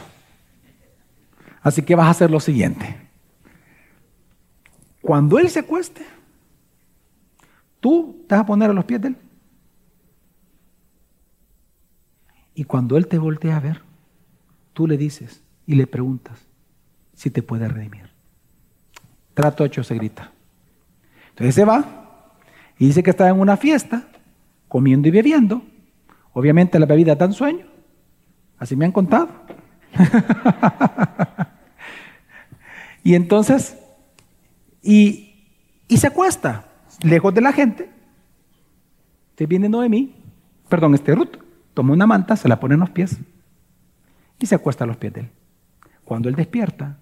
Así 1.60 1.82
que 1.82 1.94
vas 1.94 2.08
a 2.08 2.10
hacer 2.10 2.28
lo 2.28 2.40
siguiente. 2.40 3.08
Cuando 5.00 5.38
él 5.38 5.48
se 5.48 5.60
acueste, 5.60 6.04
tú 7.78 8.24
te 8.26 8.34
vas 8.34 8.42
a 8.42 8.46
poner 8.46 8.68
a 8.68 8.72
los 8.72 8.84
pies 8.84 9.00
de 9.00 9.06
él. 9.06 9.16
Y 12.54 12.64
cuando 12.64 12.96
él 12.96 13.06
te 13.06 13.18
voltea 13.18 13.56
a 13.56 13.60
ver, 13.60 13.82
tú 14.72 14.86
le 14.86 14.96
dices 14.96 15.42
y 15.66 15.74
le 15.74 15.86
preguntas 15.86 16.46
si 17.14 17.30
te 17.30 17.42
puede 17.42 17.68
redimir. 17.68 18.10
Trato 19.34 19.64
hecho 19.64 19.82
se 19.82 19.94
grita. 19.94 20.32
Entonces 21.30 21.54
se 21.54 21.64
va 21.64 22.30
y 22.78 22.86
dice 22.86 23.02
que 23.02 23.10
estaba 23.10 23.30
en 23.30 23.40
una 23.40 23.56
fiesta, 23.56 24.08
comiendo 24.68 25.08
y 25.08 25.10
bebiendo. 25.10 25.62
Obviamente 26.32 26.78
la 26.78 26.86
bebida 26.86 27.14
dan 27.14 27.32
sueño. 27.32 27.66
Así 28.58 28.76
me 28.76 28.84
han 28.84 28.92
contado. 28.92 29.28
y 33.04 33.14
entonces, 33.14 33.76
y, 34.82 35.28
se 35.88 36.06
acuesta, 36.06 36.68
lejos 37.02 37.34
de 37.34 37.40
la 37.40 37.52
gente. 37.52 37.90
Se 39.36 39.46
viene 39.46 39.68
Noemí, 39.68 40.14
perdón, 40.68 40.94
este 40.94 41.14
Ruth, 41.14 41.41
toma 41.74 41.92
una 41.92 42.06
manta, 42.06 42.36
se 42.36 42.48
la 42.48 42.60
pone 42.60 42.74
en 42.74 42.80
los 42.80 42.90
pies 42.90 43.18
y 44.38 44.46
se 44.46 44.54
acuesta 44.54 44.84
a 44.84 44.86
los 44.86 44.96
pies 44.96 45.12
de 45.12 45.20
él. 45.20 45.30
Cuando 46.04 46.28
él 46.28 46.34
despierta, 46.34 46.98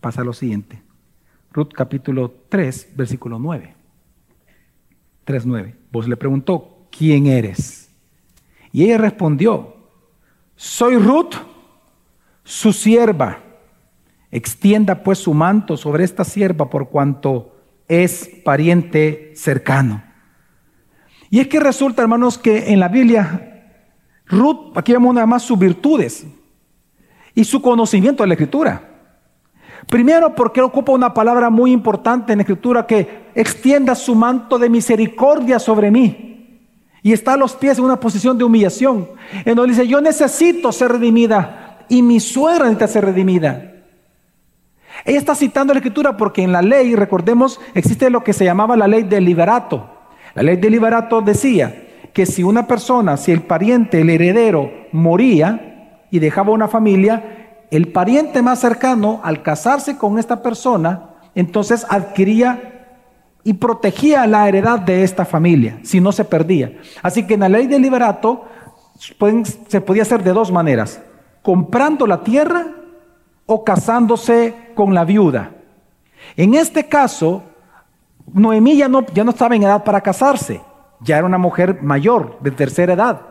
pasa 0.00 0.24
lo 0.24 0.32
siguiente. 0.32 0.82
Ruth 1.52 1.72
capítulo 1.74 2.32
3, 2.48 2.92
versículo 2.96 3.38
9. 3.38 3.74
3.9. 5.26 5.74
Vos 5.92 6.08
le 6.08 6.16
preguntó, 6.16 6.86
¿quién 6.90 7.26
eres? 7.26 7.90
Y 8.72 8.84
ella 8.84 8.98
respondió, 8.98 9.76
soy 10.56 10.96
Ruth, 10.96 11.34
su 12.42 12.72
sierva. 12.72 13.38
Extienda 14.30 15.02
pues 15.02 15.18
su 15.18 15.34
manto 15.34 15.76
sobre 15.76 16.04
esta 16.04 16.24
sierva 16.24 16.70
por 16.70 16.88
cuanto 16.88 17.54
es 17.86 18.30
pariente 18.44 19.32
cercano. 19.36 20.02
Y 21.28 21.40
es 21.40 21.48
que 21.48 21.60
resulta, 21.60 22.02
hermanos, 22.02 22.38
que 22.38 22.72
en 22.72 22.80
la 22.80 22.88
Biblia, 22.88 23.51
Ruth, 24.32 24.72
aquí 24.74 24.92
vemos 24.92 25.14
nada 25.14 25.26
más 25.26 25.42
sus 25.42 25.58
virtudes 25.58 26.26
y 27.34 27.44
su 27.44 27.60
conocimiento 27.60 28.22
de 28.22 28.28
la 28.28 28.34
Escritura. 28.34 28.88
Primero, 29.88 30.34
porque 30.34 30.62
ocupa 30.62 30.92
una 30.92 31.12
palabra 31.12 31.50
muy 31.50 31.70
importante 31.70 32.32
en 32.32 32.38
la 32.38 32.42
Escritura 32.42 32.86
que 32.86 33.26
extienda 33.34 33.94
su 33.94 34.14
manto 34.14 34.58
de 34.58 34.70
misericordia 34.70 35.58
sobre 35.58 35.90
mí. 35.90 36.28
Y 37.02 37.12
está 37.12 37.34
a 37.34 37.36
los 37.36 37.54
pies 37.54 37.78
en 37.78 37.84
una 37.84 38.00
posición 38.00 38.38
de 38.38 38.44
humillación. 38.44 39.06
En 39.44 39.54
donde 39.54 39.74
dice, 39.74 39.86
yo 39.86 40.00
necesito 40.00 40.72
ser 40.72 40.92
redimida 40.92 41.84
y 41.90 42.00
mi 42.00 42.18
suegra 42.18 42.64
necesita 42.64 42.88
ser 42.88 43.04
redimida. 43.04 43.70
Ella 45.04 45.18
está 45.18 45.34
citando 45.34 45.74
la 45.74 45.80
escritura 45.80 46.16
porque 46.16 46.42
en 46.42 46.52
la 46.52 46.62
ley, 46.62 46.94
recordemos, 46.94 47.60
existe 47.74 48.08
lo 48.08 48.24
que 48.24 48.32
se 48.32 48.44
llamaba 48.44 48.76
la 48.76 48.88
ley 48.88 49.02
del 49.02 49.26
liberato. 49.26 49.90
La 50.34 50.42
ley 50.42 50.56
del 50.56 50.72
liberato 50.72 51.20
decía 51.20 51.88
que 52.12 52.26
si 52.26 52.42
una 52.42 52.66
persona, 52.66 53.16
si 53.16 53.32
el 53.32 53.42
pariente, 53.42 54.00
el 54.00 54.10
heredero, 54.10 54.70
moría 54.92 56.04
y 56.10 56.18
dejaba 56.18 56.52
una 56.52 56.68
familia, 56.68 57.56
el 57.70 57.88
pariente 57.88 58.42
más 58.42 58.60
cercano, 58.60 59.20
al 59.22 59.42
casarse 59.42 59.96
con 59.96 60.18
esta 60.18 60.42
persona, 60.42 61.10
entonces 61.34 61.86
adquiría 61.88 62.68
y 63.44 63.54
protegía 63.54 64.26
la 64.26 64.46
heredad 64.46 64.78
de 64.78 65.02
esta 65.02 65.24
familia, 65.24 65.78
si 65.82 66.00
no 66.00 66.12
se 66.12 66.24
perdía. 66.24 66.78
Así 67.02 67.26
que 67.26 67.34
en 67.34 67.40
la 67.40 67.48
ley 67.48 67.66
del 67.66 67.82
liberato 67.82 68.44
se 68.98 69.80
podía 69.80 70.02
hacer 70.02 70.22
de 70.22 70.32
dos 70.32 70.52
maneras, 70.52 71.00
comprando 71.42 72.06
la 72.06 72.22
tierra 72.22 72.66
o 73.46 73.64
casándose 73.64 74.54
con 74.74 74.94
la 74.94 75.04
viuda. 75.04 75.50
En 76.36 76.54
este 76.54 76.86
caso, 76.86 77.42
Noemí 78.32 78.76
ya 78.76 78.88
no, 78.88 79.04
ya 79.12 79.24
no 79.24 79.30
estaba 79.30 79.56
en 79.56 79.64
edad 79.64 79.82
para 79.82 80.00
casarse, 80.00 80.60
ya 81.02 81.18
era 81.18 81.26
una 81.26 81.38
mujer 81.38 81.82
mayor, 81.82 82.38
de 82.40 82.50
tercera 82.50 82.94
edad. 82.94 83.22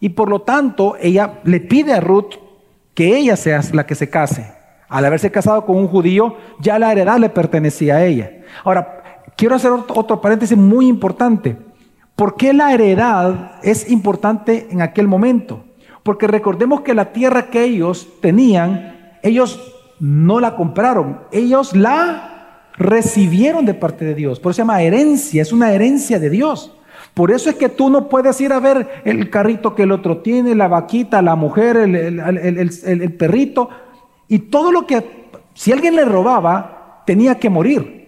Y 0.00 0.10
por 0.10 0.28
lo 0.28 0.42
tanto, 0.42 0.96
ella 1.00 1.40
le 1.44 1.60
pide 1.60 1.92
a 1.92 2.00
Ruth 2.00 2.34
que 2.94 3.16
ella 3.16 3.36
sea 3.36 3.60
la 3.72 3.86
que 3.86 3.94
se 3.94 4.10
case. 4.10 4.52
Al 4.88 5.04
haberse 5.04 5.30
casado 5.30 5.66
con 5.66 5.76
un 5.76 5.88
judío, 5.88 6.36
ya 6.60 6.78
la 6.78 6.90
heredad 6.92 7.18
le 7.18 7.28
pertenecía 7.28 7.96
a 7.96 8.04
ella. 8.04 8.30
Ahora, 8.64 8.98
Quiero 9.38 9.54
hacer 9.54 9.70
otro 9.70 10.20
paréntesis 10.20 10.58
muy 10.58 10.88
importante. 10.88 11.56
¿Por 12.16 12.34
qué 12.34 12.52
la 12.52 12.74
heredad 12.74 13.52
es 13.62 13.88
importante 13.88 14.66
en 14.72 14.82
aquel 14.82 15.06
momento? 15.06 15.64
Porque 16.02 16.26
recordemos 16.26 16.80
que 16.80 16.92
la 16.92 17.12
tierra 17.12 17.48
que 17.48 17.62
ellos 17.62 18.08
tenían, 18.20 19.12
ellos 19.22 19.74
no 20.00 20.40
la 20.40 20.56
compraron, 20.56 21.20
ellos 21.30 21.76
la 21.76 22.64
recibieron 22.76 23.64
de 23.64 23.74
parte 23.74 24.04
de 24.04 24.16
Dios. 24.16 24.40
Por 24.40 24.50
eso 24.50 24.56
se 24.56 24.62
llama 24.62 24.82
herencia, 24.82 25.40
es 25.40 25.52
una 25.52 25.70
herencia 25.70 26.18
de 26.18 26.30
Dios. 26.30 26.76
Por 27.14 27.30
eso 27.30 27.50
es 27.50 27.56
que 27.56 27.68
tú 27.68 27.90
no 27.90 28.08
puedes 28.08 28.40
ir 28.40 28.52
a 28.52 28.60
ver 28.60 29.02
el 29.04 29.28
carrito 29.30 29.74
que 29.74 29.82
el 29.82 29.92
otro 29.92 30.18
tiene, 30.18 30.54
la 30.54 30.68
vaquita, 30.68 31.20
la 31.20 31.34
mujer, 31.34 31.76
el, 31.76 32.20
el 32.20 33.12
perrito, 33.14 33.68
y 34.28 34.38
todo 34.38 34.70
lo 34.70 34.86
que, 34.86 35.30
si 35.54 35.72
alguien 35.72 35.96
le 35.96 36.04
robaba, 36.04 37.02
tenía 37.06 37.38
que 37.38 37.48
morir. 37.48 37.98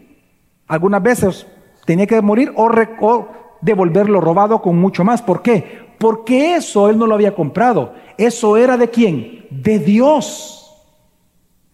Algunas 0.68 1.02
veces 1.02 1.46
tenía 1.86 2.06
que 2.06 2.20
morir 2.20 2.52
o, 2.54 3.28
devolver 3.62 4.08
lo 4.08 4.20
robado 4.20 4.60
con 4.60 4.78
mucho 4.78 5.02
más. 5.02 5.22
¿Por 5.22 5.42
qué? 5.42 5.90
Porque 5.98 6.54
eso 6.54 6.88
él 6.88 6.98
no 6.98 7.06
lo 7.06 7.14
había 7.14 7.34
comprado. 7.34 7.94
Eso 8.18 8.56
era 8.56 8.76
de 8.76 8.90
quién? 8.90 9.46
De 9.50 9.78
Dios. 9.78 10.72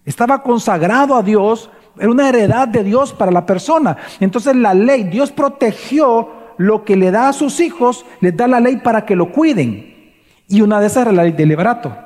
Estaba 0.05 0.43
consagrado 0.43 1.17
a 1.17 1.23
Dios. 1.23 1.69
Era 1.99 2.11
una 2.11 2.29
heredad 2.29 2.69
de 2.69 2.85
Dios 2.85 3.13
para 3.13 3.33
la 3.33 3.45
persona. 3.45 3.97
Entonces 4.21 4.55
la 4.55 4.73
ley, 4.73 5.05
Dios 5.05 5.33
protegió 5.33 6.29
lo 6.59 6.85
que 6.85 6.97
le 6.97 7.11
da 7.11 7.29
a 7.29 7.33
sus 7.33 7.61
hijos, 7.61 8.05
les 8.21 8.37
da 8.37 8.47
la 8.47 8.61
ley 8.61 8.79
para 8.79 9.05
que 9.05 9.17
lo 9.17 9.33
cuiden. 9.33 10.15
Y 10.49 10.61
una 10.61 10.81
de 10.81 10.87
esas 10.87 11.03
era 11.03 11.13
la 11.13 11.23
ley 11.25 11.33
del 11.33 11.49
liberato. 11.49 11.97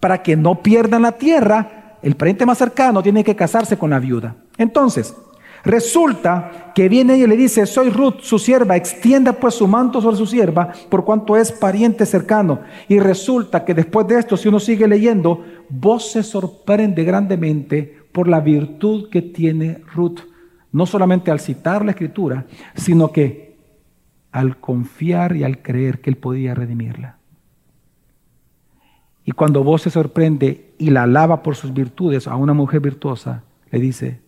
Para 0.00 0.22
que 0.22 0.36
no 0.36 0.62
pierdan 0.62 1.02
la 1.02 1.12
tierra, 1.12 1.98
el 2.02 2.16
pariente 2.16 2.46
más 2.46 2.58
cercano 2.58 3.02
tiene 3.02 3.24
que 3.24 3.36
casarse 3.36 3.76
con 3.76 3.90
la 3.90 3.98
viuda. 3.98 4.36
Entonces, 4.58 5.14
Resulta 5.66 6.70
que 6.76 6.88
viene 6.88 7.18
y 7.18 7.26
le 7.26 7.36
dice, 7.36 7.66
soy 7.66 7.90
Ruth, 7.90 8.20
su 8.20 8.38
sierva, 8.38 8.76
extienda 8.76 9.32
pues 9.32 9.54
su 9.54 9.66
manto 9.66 10.00
sobre 10.00 10.16
su 10.16 10.24
sierva, 10.24 10.72
por 10.88 11.04
cuanto 11.04 11.36
es 11.36 11.50
pariente 11.50 12.06
cercano. 12.06 12.60
Y 12.86 13.00
resulta 13.00 13.64
que 13.64 13.74
después 13.74 14.06
de 14.06 14.20
esto, 14.20 14.36
si 14.36 14.46
uno 14.46 14.60
sigue 14.60 14.86
leyendo, 14.86 15.44
vos 15.68 16.12
se 16.12 16.22
sorprende 16.22 17.02
grandemente 17.02 17.98
por 18.12 18.28
la 18.28 18.38
virtud 18.38 19.10
que 19.10 19.22
tiene 19.22 19.82
Ruth. 19.92 20.20
No 20.70 20.86
solamente 20.86 21.32
al 21.32 21.40
citar 21.40 21.84
la 21.84 21.90
escritura, 21.90 22.46
sino 22.76 23.10
que 23.10 23.45
al 24.36 24.58
confiar 24.58 25.34
y 25.34 25.44
al 25.44 25.62
creer 25.62 26.02
que 26.02 26.10
él 26.10 26.18
podía 26.18 26.54
redimirla. 26.54 27.16
Y 29.24 29.32
cuando 29.32 29.64
vos 29.64 29.80
se 29.80 29.88
sorprende 29.88 30.74
y 30.76 30.90
la 30.90 31.04
alaba 31.04 31.42
por 31.42 31.56
sus 31.56 31.72
virtudes 31.72 32.28
a 32.28 32.36
una 32.36 32.52
mujer 32.52 32.80
virtuosa, 32.80 33.44
le 33.70 33.80
dice, 33.80 34.20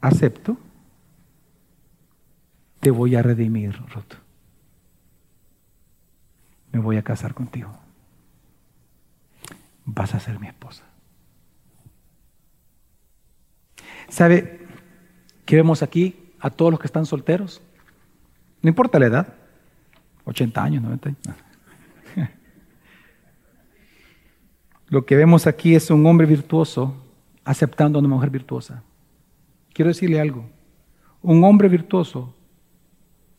acepto, 0.00 0.56
te 2.80 2.90
voy 2.90 3.16
a 3.16 3.22
redimir, 3.22 3.76
Ruth. 3.76 4.14
Me 6.72 6.80
voy 6.80 6.96
a 6.96 7.02
casar 7.02 7.34
contigo. 7.34 7.70
Vas 9.84 10.14
a 10.14 10.20
ser 10.20 10.40
mi 10.40 10.46
esposa. 10.46 10.84
¿Sabe 14.08 14.66
qué 15.44 15.56
vemos 15.56 15.82
aquí 15.82 16.21
a 16.42 16.50
todos 16.50 16.72
los 16.72 16.80
que 16.80 16.88
están 16.88 17.06
solteros. 17.06 17.62
No 18.60 18.68
importa 18.68 18.98
la 18.98 19.06
edad, 19.06 19.34
80 20.24 20.62
años, 20.62 20.82
90 20.82 21.08
años. 21.08 21.20
Lo 24.88 25.06
que 25.06 25.16
vemos 25.16 25.46
aquí 25.46 25.76
es 25.76 25.88
un 25.90 26.04
hombre 26.04 26.26
virtuoso 26.26 26.96
aceptando 27.44 27.98
a 27.98 28.00
una 28.00 28.08
mujer 28.08 28.30
virtuosa. 28.30 28.82
Quiero 29.72 29.88
decirle 29.88 30.20
algo. 30.20 30.44
Un 31.22 31.44
hombre 31.44 31.68
virtuoso 31.68 32.34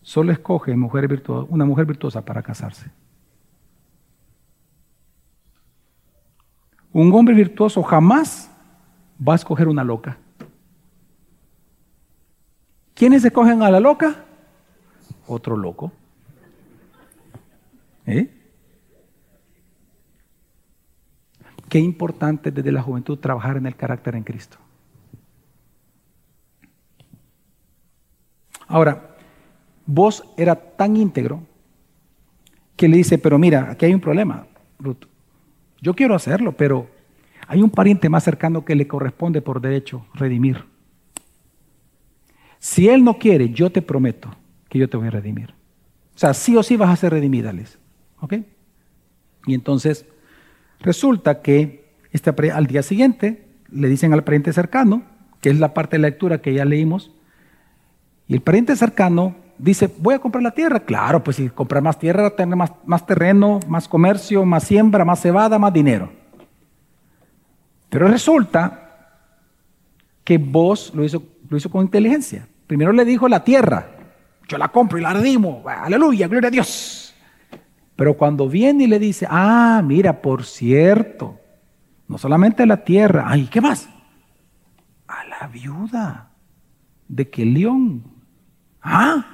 solo 0.01 0.32
escoge 0.32 0.74
virtuosa, 0.74 1.45
una 1.49 1.66
mujer 1.66 1.86
virtuosa 1.86 2.24
para 2.24 2.41
casarse. 2.41 2.89
Un 6.93 7.12
hombre 7.14 7.36
virtuoso 7.36 7.84
jamás 7.84 8.49
va 9.20 9.34
a 9.34 9.36
escoger 9.36 9.68
una 9.68 9.84
loca. 9.84 10.18
¿Quiénes 13.04 13.26
escogen 13.26 13.62
a 13.62 13.70
la 13.70 13.82
loca? 13.82 14.24
Otro 15.28 15.58
loco. 15.58 15.91
¿Eh? 18.06 18.30
Qué 21.68 21.80
importante 21.80 22.49
desde 22.49 22.72
la 22.72 22.82
juventud 22.82 23.20
trabajar 23.20 23.58
en 23.58 23.66
el 23.66 23.76
carácter 23.76 24.16
en 24.16 24.24
Cristo. 24.24 24.58
Ahora, 28.70 29.18
vos 29.86 30.24
era 30.38 30.56
tan 30.56 30.95
íntegro 30.95 31.43
que 32.78 32.88
le 32.88 32.95
dice, 32.95 33.18
pero 33.18 33.38
mira, 33.38 33.70
aquí 33.70 33.86
hay 33.86 33.93
un 33.93 33.99
problema, 33.99 34.47
Ruth. 34.80 35.08
Yo 35.82 35.93
quiero 35.93 36.16
hacerlo, 36.16 36.56
pero 36.56 36.88
hay 37.49 37.62
un 37.62 37.70
pariente 37.70 38.08
más 38.08 38.24
cercano 38.24 38.64
que 38.64 38.76
le 38.76 38.88
corresponde 38.88 39.41
por 39.41 39.60
derecho 39.60 40.06
redimir. 40.14 40.72
Si 42.64 42.88
él 42.88 43.03
no 43.03 43.20
quiere, 43.20 43.49
yo 43.49 43.74
te 43.74 43.82
prometo 43.82 44.34
que 44.70 44.80
yo 44.80 44.89
te 44.89 44.95
voy 44.95 45.07
a 45.07 45.11
redimir. 45.11 45.49
O 46.16 46.18
sea, 46.18 46.34
sí 46.34 46.55
o 46.55 46.64
sí 46.64 46.78
vas 46.78 46.89
a 46.89 46.95
ser 46.95 47.11
redimida, 47.11 47.53
¿Ok? 48.22 48.36
Y 49.45 49.53
entonces 49.53 50.05
resulta 50.80 51.41
que 51.41 51.91
este, 52.14 52.34
al 52.51 52.68
día 52.68 52.82
siguiente 52.82 53.45
le 53.70 53.89
dicen 53.89 54.14
al 54.14 54.24
pariente 54.24 54.53
cercano, 54.53 55.03
que 55.41 55.49
es 55.49 55.59
la 55.59 55.74
parte 55.74 55.97
de 55.97 56.03
la 56.03 56.07
lectura 56.07 56.41
que 56.41 56.53
ya 56.53 56.64
leímos, 56.64 57.11
y 58.30 58.36
el 58.36 58.39
pariente 58.39 58.78
cercano 58.78 59.36
dice, 59.57 59.93
voy 59.97 60.16
a 60.16 60.20
comprar 60.20 60.41
la 60.41 60.51
tierra. 60.51 60.80
Claro, 60.80 61.22
pues 61.22 61.36
si 61.36 61.49
comprar 61.49 61.84
más 61.84 61.99
tierra, 61.99 62.30
tener 62.30 62.55
más, 62.55 62.72
más 62.86 63.05
terreno, 63.05 63.59
más 63.68 63.89
comercio, 63.89 64.45
más 64.45 64.64
siembra, 64.64 65.03
más 65.03 65.20
cebada, 65.20 65.59
más 65.59 65.74
dinero. 65.74 66.14
Pero 67.89 68.07
resulta 68.07 69.20
que 70.24 70.38
vos 70.38 70.93
lo 70.95 71.03
hizo, 71.03 71.22
lo 71.49 71.57
hizo 71.57 71.70
con 71.70 71.84
inteligencia. 71.84 72.47
Primero 72.68 72.91
le 72.91 73.05
dijo 73.05 73.28
la 73.28 73.43
tierra, 73.43 73.88
yo 74.47 74.57
la 74.57 74.70
compro 74.70 74.97
y 74.97 75.01
la 75.01 75.14
redimo, 75.14 75.64
aleluya, 75.68 76.28
gloria 76.28 76.47
a 76.47 76.51
Dios. 76.51 77.16
Pero 77.95 78.18
cuando 78.18 78.49
viene 78.49 78.86
y 78.86 78.88
le 78.88 78.99
dice, 78.99 79.28
ah, 79.30 79.82
mira, 79.84 80.22
por 80.22 80.45
cierto, 80.45 81.39
no 82.07 82.18
solamente 82.18 82.66
la 82.66 82.84
tierra, 82.84 83.26
ay, 83.28 83.47
¿qué 83.47 83.61
más? 83.61 83.89
A 85.07 85.24
la 85.26 85.47
viuda 85.47 86.32
de 87.07 87.30
que 87.30 87.45
león. 87.45 88.03
Ah, 88.82 89.26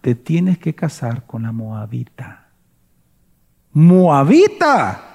te 0.00 0.14
tienes 0.14 0.58
que 0.58 0.74
casar 0.74 1.26
con 1.26 1.42
la 1.42 1.52
moabita. 1.52 2.48
Moabita. 3.72 5.06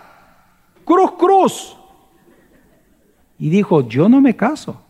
Cruz, 0.83 1.11
cruz. 1.17 1.77
Y 3.37 3.49
dijo, 3.49 3.87
yo 3.87 4.07
no 4.07 4.21
me 4.21 4.35
caso. 4.35 4.84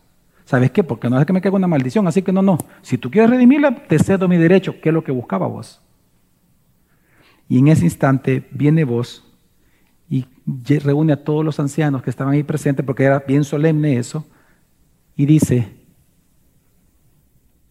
¿Sabes 0.46 0.70
qué? 0.70 0.84
Porque 0.84 1.10
no 1.10 1.20
es 1.20 1.26
que 1.26 1.32
me 1.32 1.40
caiga 1.42 1.56
una 1.56 1.66
maldición, 1.66 2.06
así 2.06 2.22
que 2.22 2.32
no, 2.32 2.40
no. 2.40 2.56
Si 2.80 2.96
tú 2.96 3.10
quieres 3.10 3.30
redimirla, 3.30 3.74
te 3.74 3.98
cedo 3.98 4.28
mi 4.28 4.38
derecho, 4.38 4.80
que 4.80 4.88
es 4.90 4.94
lo 4.94 5.02
que 5.02 5.10
buscaba 5.10 5.48
vos. 5.48 5.82
Y 7.48 7.58
en 7.58 7.68
ese 7.68 7.84
instante 7.84 8.48
viene 8.52 8.84
vos 8.84 9.24
y 10.08 10.24
reúne 10.78 11.12
a 11.14 11.24
todos 11.24 11.44
los 11.44 11.58
ancianos 11.58 12.00
que 12.00 12.10
estaban 12.10 12.32
ahí 12.32 12.44
presentes, 12.44 12.86
porque 12.86 13.02
era 13.02 13.24
bien 13.26 13.42
solemne 13.42 13.98
eso, 13.98 14.24
y 15.16 15.26
dice, 15.26 15.74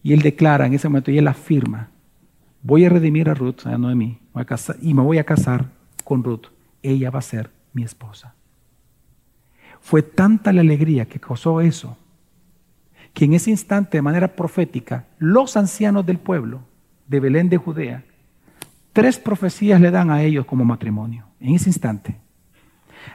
y 0.04 0.12
él 0.12 0.22
declara 0.22 0.66
en 0.66 0.74
ese 0.74 0.90
momento, 0.90 1.12
y 1.12 1.18
él 1.18 1.30
afirma, 1.30 1.92
voy 2.62 2.84
a 2.84 2.90
redimir 2.90 3.30
a 3.30 3.34
Ruth, 3.34 3.66
a 3.66 3.78
Noemí, 3.78 4.20
y 4.82 4.94
me 4.94 5.02
voy 5.02 5.18
a 5.18 5.24
casar 5.24 5.72
con 6.04 6.26
Ruth. 6.26 6.48
Ella 6.84 7.10
va 7.10 7.20
a 7.20 7.22
ser 7.22 7.52
mi 7.72 7.84
esposa. 7.84 8.36
Fue 9.80 10.02
tanta 10.02 10.52
la 10.52 10.60
alegría 10.60 11.06
que 11.06 11.22
causó 11.22 11.62
eso, 11.62 11.98
que 13.16 13.26
en 13.26 13.34
ese 13.34 13.50
instante, 13.50 13.98
de 13.98 14.02
manera 14.02 14.36
profética, 14.36 15.08
los 15.18 15.56
ancianos 15.56 16.06
del 16.06 16.20
pueblo 16.20 16.60
de 17.08 17.22
Belén 17.22 17.48
de 17.48 17.56
Judea, 17.56 18.04
tres 18.92 19.18
profecías 19.18 19.80
le 19.80 19.90
dan 19.90 20.12
a 20.12 20.22
ellos 20.22 20.46
como 20.46 20.66
matrimonio, 20.66 21.26
en 21.40 21.56
ese 21.56 21.70
instante. 21.70 22.18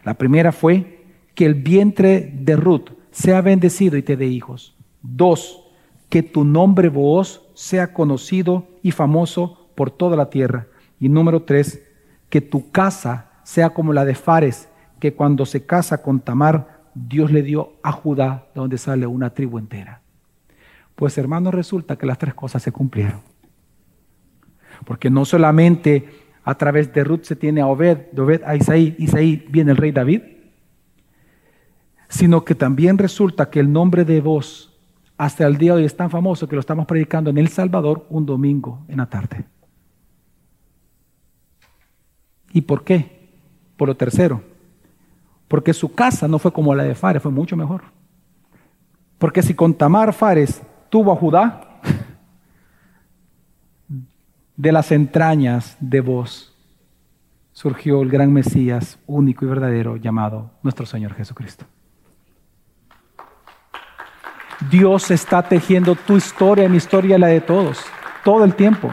La 0.02 0.14
primera 0.14 0.52
fue 0.52 1.04
que 1.34 1.44
el 1.44 1.54
vientre 1.54 2.32
de 2.34 2.56
Ruth 2.56 2.92
sea 3.10 3.42
bendecido 3.42 3.98
y 3.98 4.02
te 4.02 4.16
dé 4.16 4.26
hijos. 4.26 4.74
Dos, 5.02 5.68
que 6.08 6.22
tu 6.22 6.44
nombre 6.44 6.88
vos 6.88 7.46
sea 7.52 7.92
conocido 7.92 8.68
y 8.82 8.92
famoso 8.92 9.68
por 9.74 9.90
toda 9.90 10.16
la 10.16 10.30
tierra. 10.30 10.66
Y 10.98 11.10
número 11.10 11.42
tres, 11.42 11.82
que 12.30 12.40
tu 12.40 12.70
casa 12.70 13.32
sea 13.42 13.70
como 13.70 13.92
la 13.92 14.06
de 14.06 14.14
Fares, 14.14 14.70
que 14.98 15.12
cuando 15.12 15.44
se 15.44 15.66
casa 15.66 16.00
con 16.00 16.20
Tamar, 16.20 16.79
Dios 17.08 17.30
le 17.30 17.42
dio 17.42 17.74
a 17.82 17.92
Judá, 17.92 18.46
de 18.54 18.60
donde 18.60 18.78
sale 18.78 19.06
una 19.06 19.30
tribu 19.30 19.58
entera. 19.58 20.02
Pues 20.94 21.16
hermanos, 21.18 21.54
resulta 21.54 21.96
que 21.96 22.06
las 22.06 22.18
tres 22.18 22.34
cosas 22.34 22.62
se 22.62 22.72
cumplieron. 22.72 23.20
Porque 24.84 25.10
no 25.10 25.24
solamente 25.24 26.08
a 26.44 26.54
través 26.56 26.92
de 26.92 27.04
Ruth 27.04 27.22
se 27.22 27.36
tiene 27.36 27.60
a 27.60 27.66
Obed, 27.66 28.10
de 28.12 28.22
Obed 28.22 28.42
a 28.44 28.56
Isaí, 28.56 28.96
Isaí 28.98 29.46
viene 29.50 29.72
el 29.72 29.76
rey 29.76 29.92
David, 29.92 30.22
sino 32.08 32.44
que 32.44 32.54
también 32.54 32.98
resulta 32.98 33.50
que 33.50 33.60
el 33.60 33.72
nombre 33.72 34.04
de 34.04 34.20
vos 34.20 34.78
hasta 35.16 35.46
el 35.46 35.58
día 35.58 35.72
de 35.72 35.80
hoy 35.80 35.84
es 35.84 35.96
tan 35.96 36.10
famoso 36.10 36.48
que 36.48 36.56
lo 36.56 36.60
estamos 36.60 36.86
predicando 36.86 37.30
en 37.30 37.38
El 37.38 37.48
Salvador 37.48 38.06
un 38.08 38.24
domingo 38.26 38.84
en 38.88 38.96
la 38.98 39.06
tarde. 39.06 39.44
¿Y 42.52 42.62
por 42.62 42.84
qué? 42.84 43.28
Por 43.76 43.88
lo 43.88 43.96
tercero, 43.96 44.42
porque 45.50 45.74
su 45.74 45.92
casa 45.92 46.28
no 46.28 46.38
fue 46.38 46.52
como 46.52 46.76
la 46.76 46.84
de 46.84 46.94
Fares, 46.94 47.20
fue 47.20 47.32
mucho 47.32 47.56
mejor. 47.56 47.82
Porque 49.18 49.42
si 49.42 49.52
con 49.52 49.74
Tamar 49.74 50.12
Fares 50.12 50.62
tuvo 50.88 51.10
a 51.10 51.16
Judá, 51.16 51.80
de 54.56 54.70
las 54.70 54.92
entrañas 54.92 55.76
de 55.80 56.02
vos 56.02 56.56
surgió 57.52 58.00
el 58.00 58.10
gran 58.10 58.32
Mesías 58.32 59.00
único 59.08 59.44
y 59.44 59.48
verdadero 59.48 59.96
llamado 59.96 60.52
nuestro 60.62 60.86
Señor 60.86 61.14
Jesucristo. 61.14 61.64
Dios 64.70 65.10
está 65.10 65.42
tejiendo 65.42 65.96
tu 65.96 66.16
historia, 66.16 66.68
mi 66.68 66.76
historia, 66.76 67.18
la 67.18 67.26
de 67.26 67.40
todos, 67.40 67.84
todo 68.22 68.44
el 68.44 68.54
tiempo. 68.54 68.88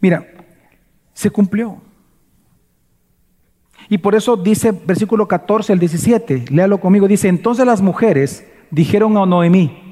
Mira, 0.00 0.22
se 1.14 1.30
cumplió. 1.30 1.85
Y 3.88 3.98
por 3.98 4.14
eso 4.14 4.36
dice 4.36 4.72
versículo 4.72 5.28
14 5.28 5.72
al 5.72 5.78
17, 5.78 6.46
léalo 6.50 6.78
conmigo, 6.78 7.06
dice, 7.06 7.28
entonces 7.28 7.64
las 7.64 7.80
mujeres 7.80 8.46
dijeron 8.70 9.16
a 9.16 9.26
Noemí, 9.26 9.82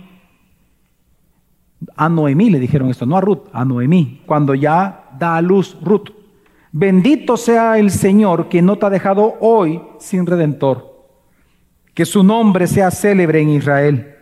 a 1.97 2.09
Noemí 2.09 2.51
le 2.51 2.59
dijeron 2.59 2.91
esto, 2.91 3.07
no 3.07 3.17
a 3.17 3.21
Ruth, 3.21 3.49
a 3.53 3.65
Noemí, 3.65 4.23
cuando 4.27 4.55
ya 4.55 5.11
da 5.19 5.37
a 5.37 5.43
luz 5.43 5.77
Ruth, 5.81 6.11
bendito 6.73 7.37
sea 7.37 7.79
el 7.79 7.91
Señor 7.91 8.49
que 8.49 8.63
no 8.63 8.77
te 8.77 8.87
ha 8.87 8.91
dejado 8.91 9.37
hoy 9.41 9.81
sin 9.99 10.27
redentor 10.27 10.95
que 11.95 12.05
su 12.05 12.23
nombre 12.25 12.67
sea 12.67 12.91
célebre 12.91 13.41
en 13.41 13.51
Israel, 13.51 14.17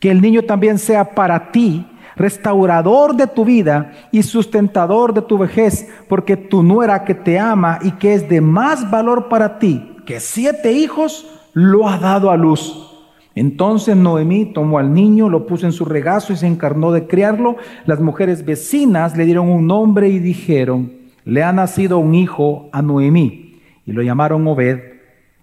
que 0.00 0.10
el 0.10 0.20
niño 0.20 0.42
también 0.42 0.78
sea 0.78 1.14
para 1.14 1.52
ti 1.52 1.86
restaurador 2.16 3.16
de 3.16 3.26
tu 3.26 3.44
vida 3.44 3.92
y 4.10 4.22
sustentador 4.22 5.14
de 5.14 5.22
tu 5.22 5.38
vejez, 5.38 5.88
porque 6.08 6.36
tu 6.36 6.62
nuera 6.62 7.04
que 7.04 7.14
te 7.14 7.38
ama 7.38 7.78
y 7.82 7.92
que 7.92 8.14
es 8.14 8.28
de 8.28 8.40
más 8.40 8.90
valor 8.90 9.28
para 9.28 9.58
ti 9.58 9.88
que 10.06 10.20
siete 10.20 10.72
hijos, 10.72 11.26
lo 11.52 11.88
ha 11.88 11.98
dado 11.98 12.30
a 12.30 12.36
luz. 12.36 12.88
Entonces 13.34 13.96
Noemí 13.96 14.46
tomó 14.46 14.78
al 14.78 14.92
niño, 14.92 15.28
lo 15.28 15.46
puso 15.46 15.66
en 15.66 15.72
su 15.72 15.84
regazo 15.84 16.32
y 16.32 16.36
se 16.36 16.46
encarnó 16.46 16.92
de 16.92 17.06
criarlo. 17.06 17.56
Las 17.86 18.00
mujeres 18.00 18.44
vecinas 18.44 19.16
le 19.16 19.24
dieron 19.24 19.48
un 19.48 19.66
nombre 19.66 20.08
y 20.08 20.18
dijeron, 20.18 20.92
le 21.24 21.42
ha 21.42 21.52
nacido 21.52 21.98
un 21.98 22.14
hijo 22.14 22.68
a 22.72 22.82
Noemí. 22.82 23.60
Y 23.86 23.92
lo 23.92 24.02
llamaron 24.02 24.46
Obed. 24.46 24.80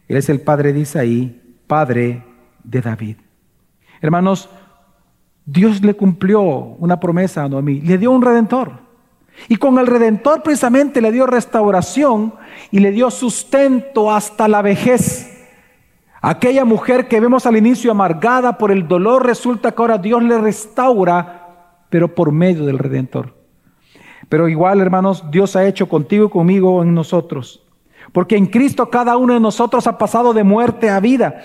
Él 0.08 0.18
es 0.18 0.30
el 0.30 0.42
padre 0.42 0.74
de 0.74 0.82
Isaí 0.82 1.36
padre 1.68 2.24
de 2.64 2.82
David. 2.82 3.18
Hermanos, 4.02 4.50
Dios 5.52 5.82
le 5.82 5.96
cumplió 5.96 6.42
una 6.42 7.00
promesa 7.00 7.44
a 7.44 7.50
Noemí, 7.50 7.82
le 7.82 7.98
dio 7.98 8.12
un 8.12 8.22
redentor. 8.22 8.72
Y 9.48 9.56
con 9.56 9.80
el 9.80 9.88
redentor 9.88 10.44
precisamente 10.44 11.02
le 11.02 11.12
dio 11.12 11.26
restauración 11.26 12.34
y 12.72 12.80
le 12.80 12.92
dio 12.92 13.10
sustento 13.10 14.12
hasta 14.12 14.48
la 14.48 14.62
vejez. 14.62 15.48
Aquella 16.22 16.66
mujer 16.66 17.08
que 17.08 17.20
vemos 17.20 17.46
al 17.46 17.58
inicio 17.58 17.92
amargada 17.92 18.58
por 18.58 18.72
el 18.72 18.88
dolor, 18.88 19.26
resulta 19.26 19.72
que 19.72 19.82
ahora 19.82 19.98
Dios 19.98 20.22
le 20.22 20.38
restaura, 20.38 21.48
pero 21.90 22.14
por 22.14 22.32
medio 22.32 22.66
del 22.66 22.78
redentor. 22.78 23.34
Pero 24.28 24.50
igual, 24.50 24.82
hermanos, 24.82 25.24
Dios 25.32 25.56
ha 25.56 25.66
hecho 25.66 25.90
contigo 25.90 26.26
y 26.26 26.30
conmigo 26.30 26.84
en 26.84 26.94
nosotros. 26.94 27.64
Porque 28.12 28.36
en 28.36 28.46
Cristo 28.46 28.90
cada 28.90 29.18
uno 29.18 29.34
de 29.34 29.40
nosotros 29.40 29.88
ha 29.88 29.98
pasado 29.98 30.34
de 30.34 30.44
muerte 30.44 30.90
a 30.90 31.00
vida. 31.00 31.42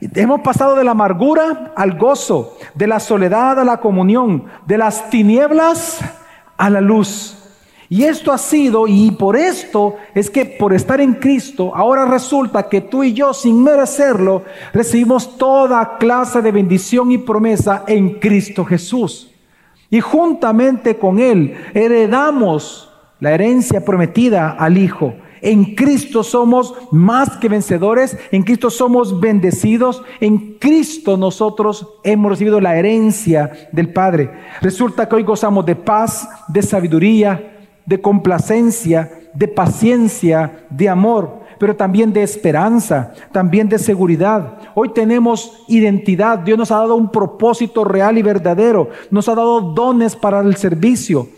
Hemos 0.00 0.40
pasado 0.42 0.76
de 0.76 0.84
la 0.84 0.92
amargura 0.92 1.72
al 1.76 1.98
gozo, 1.98 2.56
de 2.74 2.86
la 2.86 3.00
soledad 3.00 3.58
a 3.58 3.64
la 3.64 3.80
comunión, 3.80 4.44
de 4.66 4.78
las 4.78 5.10
tinieblas 5.10 6.00
a 6.56 6.70
la 6.70 6.80
luz. 6.80 7.34
Y 7.90 8.04
esto 8.04 8.32
ha 8.32 8.38
sido, 8.38 8.86
y 8.86 9.10
por 9.12 9.34
esto 9.34 9.96
es 10.14 10.28
que 10.28 10.44
por 10.44 10.74
estar 10.74 11.00
en 11.00 11.14
Cristo, 11.14 11.74
ahora 11.74 12.04
resulta 12.04 12.68
que 12.68 12.82
tú 12.82 13.02
y 13.02 13.14
yo, 13.14 13.32
sin 13.32 13.62
merecerlo, 13.62 14.44
recibimos 14.74 15.38
toda 15.38 15.96
clase 15.96 16.42
de 16.42 16.52
bendición 16.52 17.10
y 17.10 17.18
promesa 17.18 17.84
en 17.86 18.20
Cristo 18.20 18.64
Jesús. 18.64 19.32
Y 19.90 20.00
juntamente 20.00 20.98
con 20.98 21.18
Él 21.18 21.56
heredamos 21.72 22.92
la 23.20 23.32
herencia 23.32 23.82
prometida 23.82 24.50
al 24.50 24.76
Hijo. 24.76 25.14
En 25.40 25.74
Cristo 25.74 26.22
somos 26.22 26.74
más 26.90 27.36
que 27.36 27.48
vencedores, 27.48 28.16
en 28.30 28.42
Cristo 28.42 28.70
somos 28.70 29.20
bendecidos, 29.20 30.02
en 30.20 30.58
Cristo 30.58 31.16
nosotros 31.16 31.86
hemos 32.04 32.30
recibido 32.30 32.60
la 32.60 32.76
herencia 32.76 33.68
del 33.72 33.92
Padre. 33.92 34.30
Resulta 34.60 35.08
que 35.08 35.16
hoy 35.16 35.22
gozamos 35.22 35.64
de 35.66 35.76
paz, 35.76 36.28
de 36.48 36.62
sabiduría, 36.62 37.58
de 37.86 38.00
complacencia, 38.00 39.10
de 39.34 39.48
paciencia, 39.48 40.66
de 40.68 40.88
amor, 40.88 41.38
pero 41.58 41.74
también 41.76 42.12
de 42.12 42.22
esperanza, 42.22 43.12
también 43.32 43.68
de 43.68 43.78
seguridad. 43.78 44.58
Hoy 44.74 44.90
tenemos 44.90 45.64
identidad, 45.68 46.38
Dios 46.38 46.58
nos 46.58 46.70
ha 46.70 46.76
dado 46.76 46.96
un 46.96 47.10
propósito 47.10 47.84
real 47.84 48.18
y 48.18 48.22
verdadero, 48.22 48.90
nos 49.10 49.28
ha 49.28 49.34
dado 49.34 49.60
dones 49.60 50.14
para 50.14 50.40
el 50.40 50.56
servicio. 50.56 51.28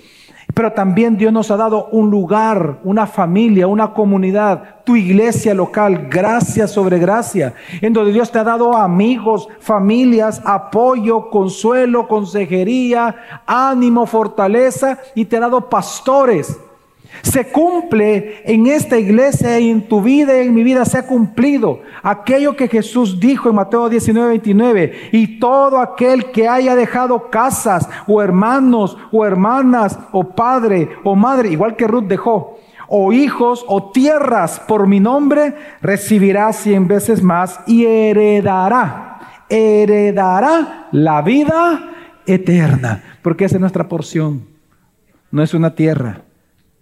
Pero 0.55 0.73
también 0.73 1.17
Dios 1.17 1.33
nos 1.33 1.51
ha 1.51 1.57
dado 1.57 1.87
un 1.93 2.11
lugar, 2.11 2.79
una 2.85 3.07
familia, 3.07 3.67
una 3.67 3.93
comunidad, 3.93 4.83
tu 4.85 4.97
iglesia 4.97 5.55
local, 5.55 6.09
gracia 6.11 6.67
sobre 6.67 6.99
gracia, 6.99 7.55
en 7.81 7.93
donde 7.93 8.13
Dios 8.13 8.31
te 8.33 8.39
ha 8.39 8.45
dado 8.45 8.77
amigos, 8.77 9.49
familias, 9.61 10.41
apoyo, 10.45 11.31
consuelo, 11.31 12.09
consejería, 12.09 13.43
ánimo, 13.47 14.07
fortaleza 14.07 14.99
y 15.15 15.25
te 15.27 15.37
ha 15.37 15.41
dado 15.41 15.69
pastores 15.69 16.59
se 17.23 17.47
cumple 17.47 18.43
en 18.45 18.67
esta 18.67 18.99
iglesia 18.99 19.59
en 19.59 19.87
tu 19.87 20.03
vida 20.03 20.37
y 20.37 20.47
en 20.47 20.55
mi 20.55 20.63
vida 20.63 20.85
se 20.85 20.99
ha 20.99 21.07
cumplido 21.07 21.83
aquello 22.03 22.57
que 22.57 22.69
Jesús 22.69 23.21
dijo 23.21 23.49
en 23.49 23.57
Mateo 23.57 23.89
19, 23.89 24.29
29. 24.29 25.11
Y 25.13 25.39
todo 25.39 25.79
aquel 25.79 26.31
que 26.31 26.49
haya 26.49 26.75
dejado 26.75 27.31
casas 27.31 27.89
o 28.07 28.23
hermanos 28.23 28.97
o 29.13 29.25
hermanas 29.25 29.99
o 30.13 30.25
padre 30.25 30.89
o 31.05 31.15
madre, 31.15 31.51
igual 31.51 31.77
que 31.77 31.87
Ruth 31.87 32.05
dejó, 32.05 32.59
o 32.89 33.13
hijos 33.13 33.65
o 33.69 33.91
tierras 33.93 34.61
por 34.61 34.87
mi 34.87 34.99
nombre, 34.99 35.55
recibirá 35.81 36.53
cien 36.53 36.89
veces 36.89 37.23
más 37.23 37.61
y 37.67 37.85
heredará, 37.85 39.21
heredará 39.49 40.89
la 40.91 41.23
vida 41.23 41.93
eterna. 42.27 43.03
Porque 43.23 43.45
esa 43.45 43.57
es 43.57 43.61
nuestra 43.61 43.89
porción. 43.89 44.47
No 45.31 45.43
es 45.43 45.55
una 45.55 45.75
tierra 45.75 46.23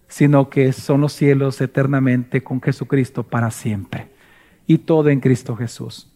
sino 0.08 0.48
que 0.48 0.72
son 0.72 1.02
los 1.02 1.12
cielos 1.12 1.60
eternamente 1.60 2.42
con 2.42 2.60
Jesucristo 2.60 3.22
para 3.22 3.50
siempre. 3.50 4.08
Y 4.66 4.78
todo 4.78 5.08
en 5.10 5.20
Cristo 5.20 5.54
Jesús. 5.54 6.10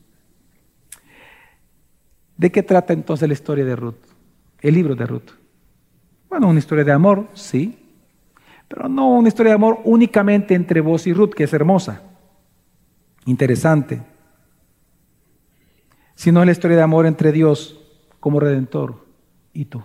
¿De 2.37 2.51
qué 2.51 2.63
trata 2.63 2.93
entonces 2.93 3.29
la 3.29 3.35
historia 3.35 3.65
de 3.65 3.77
Ruth? 3.77 3.97
El 4.61 4.75
libro 4.75 4.95
de 4.95 5.07
Ruth. 5.07 5.31
Bueno, 6.29 6.49
una 6.49 6.59
historia 6.59 6.85
de 6.85 6.93
amor, 6.93 7.29
sí, 7.35 7.79
pero 8.69 8.89
no 8.89 9.11
una 9.11 9.29
historia 9.29 9.51
de 9.51 9.57
amor 9.57 9.81
únicamente 9.85 10.55
entre 10.55 10.81
vos 10.81 11.07
y 11.07 11.13
Ruth, 11.13 11.35
que 11.35 11.45
es 11.45 11.53
hermosa, 11.53 12.03
interesante, 13.27 14.01
sino 16.15 16.45
la 16.45 16.53
historia 16.53 16.79
de 16.79 16.83
amor 16.83 17.05
entre 17.05 17.33
Dios 17.33 17.79
como 18.19 18.41
redentor 18.41 19.05
y 19.53 19.67
tú. 19.67 19.83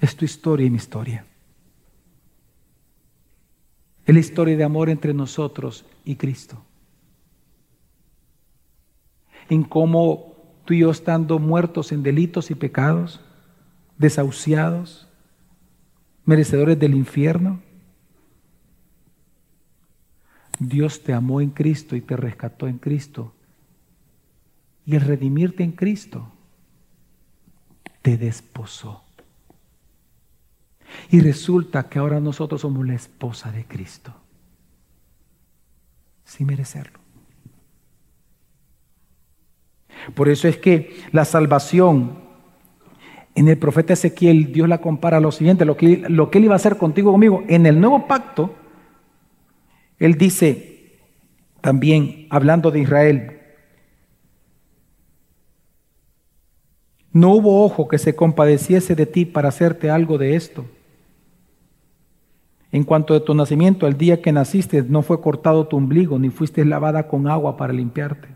Es 0.00 0.16
tu 0.16 0.24
historia 0.24 0.66
y 0.66 0.70
mi 0.70 0.76
historia. 0.76 1.24
Es 4.08 4.14
la 4.14 4.20
historia 4.20 4.56
de 4.56 4.64
amor 4.64 4.88
entre 4.88 5.12
nosotros 5.12 5.84
y 6.02 6.16
Cristo. 6.16 6.64
En 9.50 9.64
cómo 9.64 10.34
tú 10.64 10.72
y 10.72 10.78
yo 10.78 10.90
estando 10.90 11.38
muertos 11.38 11.92
en 11.92 12.02
delitos 12.02 12.50
y 12.50 12.54
pecados, 12.54 13.20
desahuciados, 13.98 15.08
merecedores 16.24 16.78
del 16.78 16.94
infierno, 16.94 17.60
Dios 20.58 21.02
te 21.02 21.12
amó 21.12 21.42
en 21.42 21.50
Cristo 21.50 21.94
y 21.94 22.00
te 22.00 22.16
rescató 22.16 22.66
en 22.66 22.78
Cristo. 22.78 23.34
Y 24.86 24.96
el 24.96 25.02
redimirte 25.02 25.64
en 25.64 25.72
Cristo 25.72 26.32
te 28.00 28.16
desposó. 28.16 29.07
Y 31.10 31.20
resulta 31.20 31.88
que 31.88 31.98
ahora 31.98 32.20
nosotros 32.20 32.60
somos 32.60 32.86
la 32.86 32.94
esposa 32.94 33.50
de 33.50 33.64
Cristo, 33.64 34.14
sin 36.24 36.46
merecerlo. 36.46 36.98
Por 40.14 40.28
eso 40.28 40.48
es 40.48 40.58
que 40.58 40.96
la 41.12 41.24
salvación 41.24 42.26
en 43.34 43.48
el 43.48 43.58
profeta 43.58 43.92
Ezequiel, 43.92 44.52
Dios 44.52 44.68
la 44.68 44.80
compara 44.80 45.18
a 45.18 45.20
lo 45.20 45.32
siguiente, 45.32 45.64
lo 45.64 45.76
que, 45.76 46.04
lo 46.08 46.30
que 46.30 46.38
él 46.38 46.44
iba 46.44 46.54
a 46.54 46.56
hacer 46.56 46.76
contigo 46.76 47.12
conmigo. 47.12 47.44
En 47.48 47.66
el 47.66 47.80
nuevo 47.80 48.06
pacto, 48.06 48.54
él 49.98 50.16
dice 50.16 50.98
también, 51.60 52.26
hablando 52.30 52.70
de 52.70 52.80
Israel, 52.80 53.40
no 57.12 57.32
hubo 57.34 57.64
ojo 57.64 57.88
que 57.88 57.98
se 57.98 58.14
compadeciese 58.14 58.94
de 58.94 59.06
ti 59.06 59.24
para 59.24 59.48
hacerte 59.48 59.90
algo 59.90 60.18
de 60.18 60.36
esto 60.36 60.66
en 62.70 62.84
cuanto 62.84 63.14
de 63.14 63.20
tu 63.20 63.34
nacimiento, 63.34 63.86
al 63.86 63.96
día 63.96 64.20
que 64.20 64.32
naciste, 64.32 64.82
no 64.82 65.02
fue 65.02 65.20
cortado 65.20 65.66
tu 65.66 65.76
ombligo, 65.76 66.18
ni 66.18 66.28
fuiste 66.30 66.64
lavada 66.64 67.08
con 67.08 67.28
agua 67.28 67.56
para 67.56 67.72
limpiarte, 67.72 68.28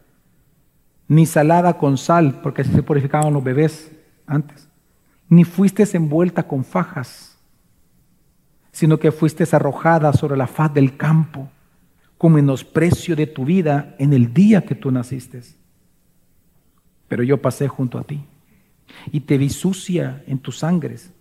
ni 1.07 1.27
salada 1.27 1.77
con 1.77 1.99
sal, 1.99 2.41
porque 2.43 2.63
así 2.63 2.73
se 2.73 2.83
purificaban 2.83 3.35
los 3.35 3.45
bebés 3.45 3.93
antes, 4.27 4.69
ni 5.29 5.45
fuiste 5.45 5.85
envuelta 5.93 6.45
con 6.45 6.65
fajas, 6.65 7.39
sino 8.71 8.99
que 8.99 9.13
fuiste 9.13 9.45
arrojada 9.53 10.15
sobre 10.15 10.37
la 10.37 10.47
faz 10.47 10.73
del 10.73 10.97
campo, 10.97 11.51
con 12.17 12.33
menosprecio 12.33 13.17
de 13.17 13.27
tu 13.27 13.45
vida 13.45 13.95
en 13.99 14.15
el 14.15 14.33
día 14.33 14.63
que 14.63 14.75
tú 14.75 14.91
naciste. 14.91 15.43
Pero 17.09 17.23
yo 17.23 17.43
pasé 17.43 17.69
junto 17.69 17.99
a 17.99 18.05
ti 18.05 18.25
y 19.11 19.21
te 19.21 19.37
vi 19.37 19.51
sucia 19.51 20.23
en 20.27 20.39
tus 20.39 20.59
sangres 20.59 21.13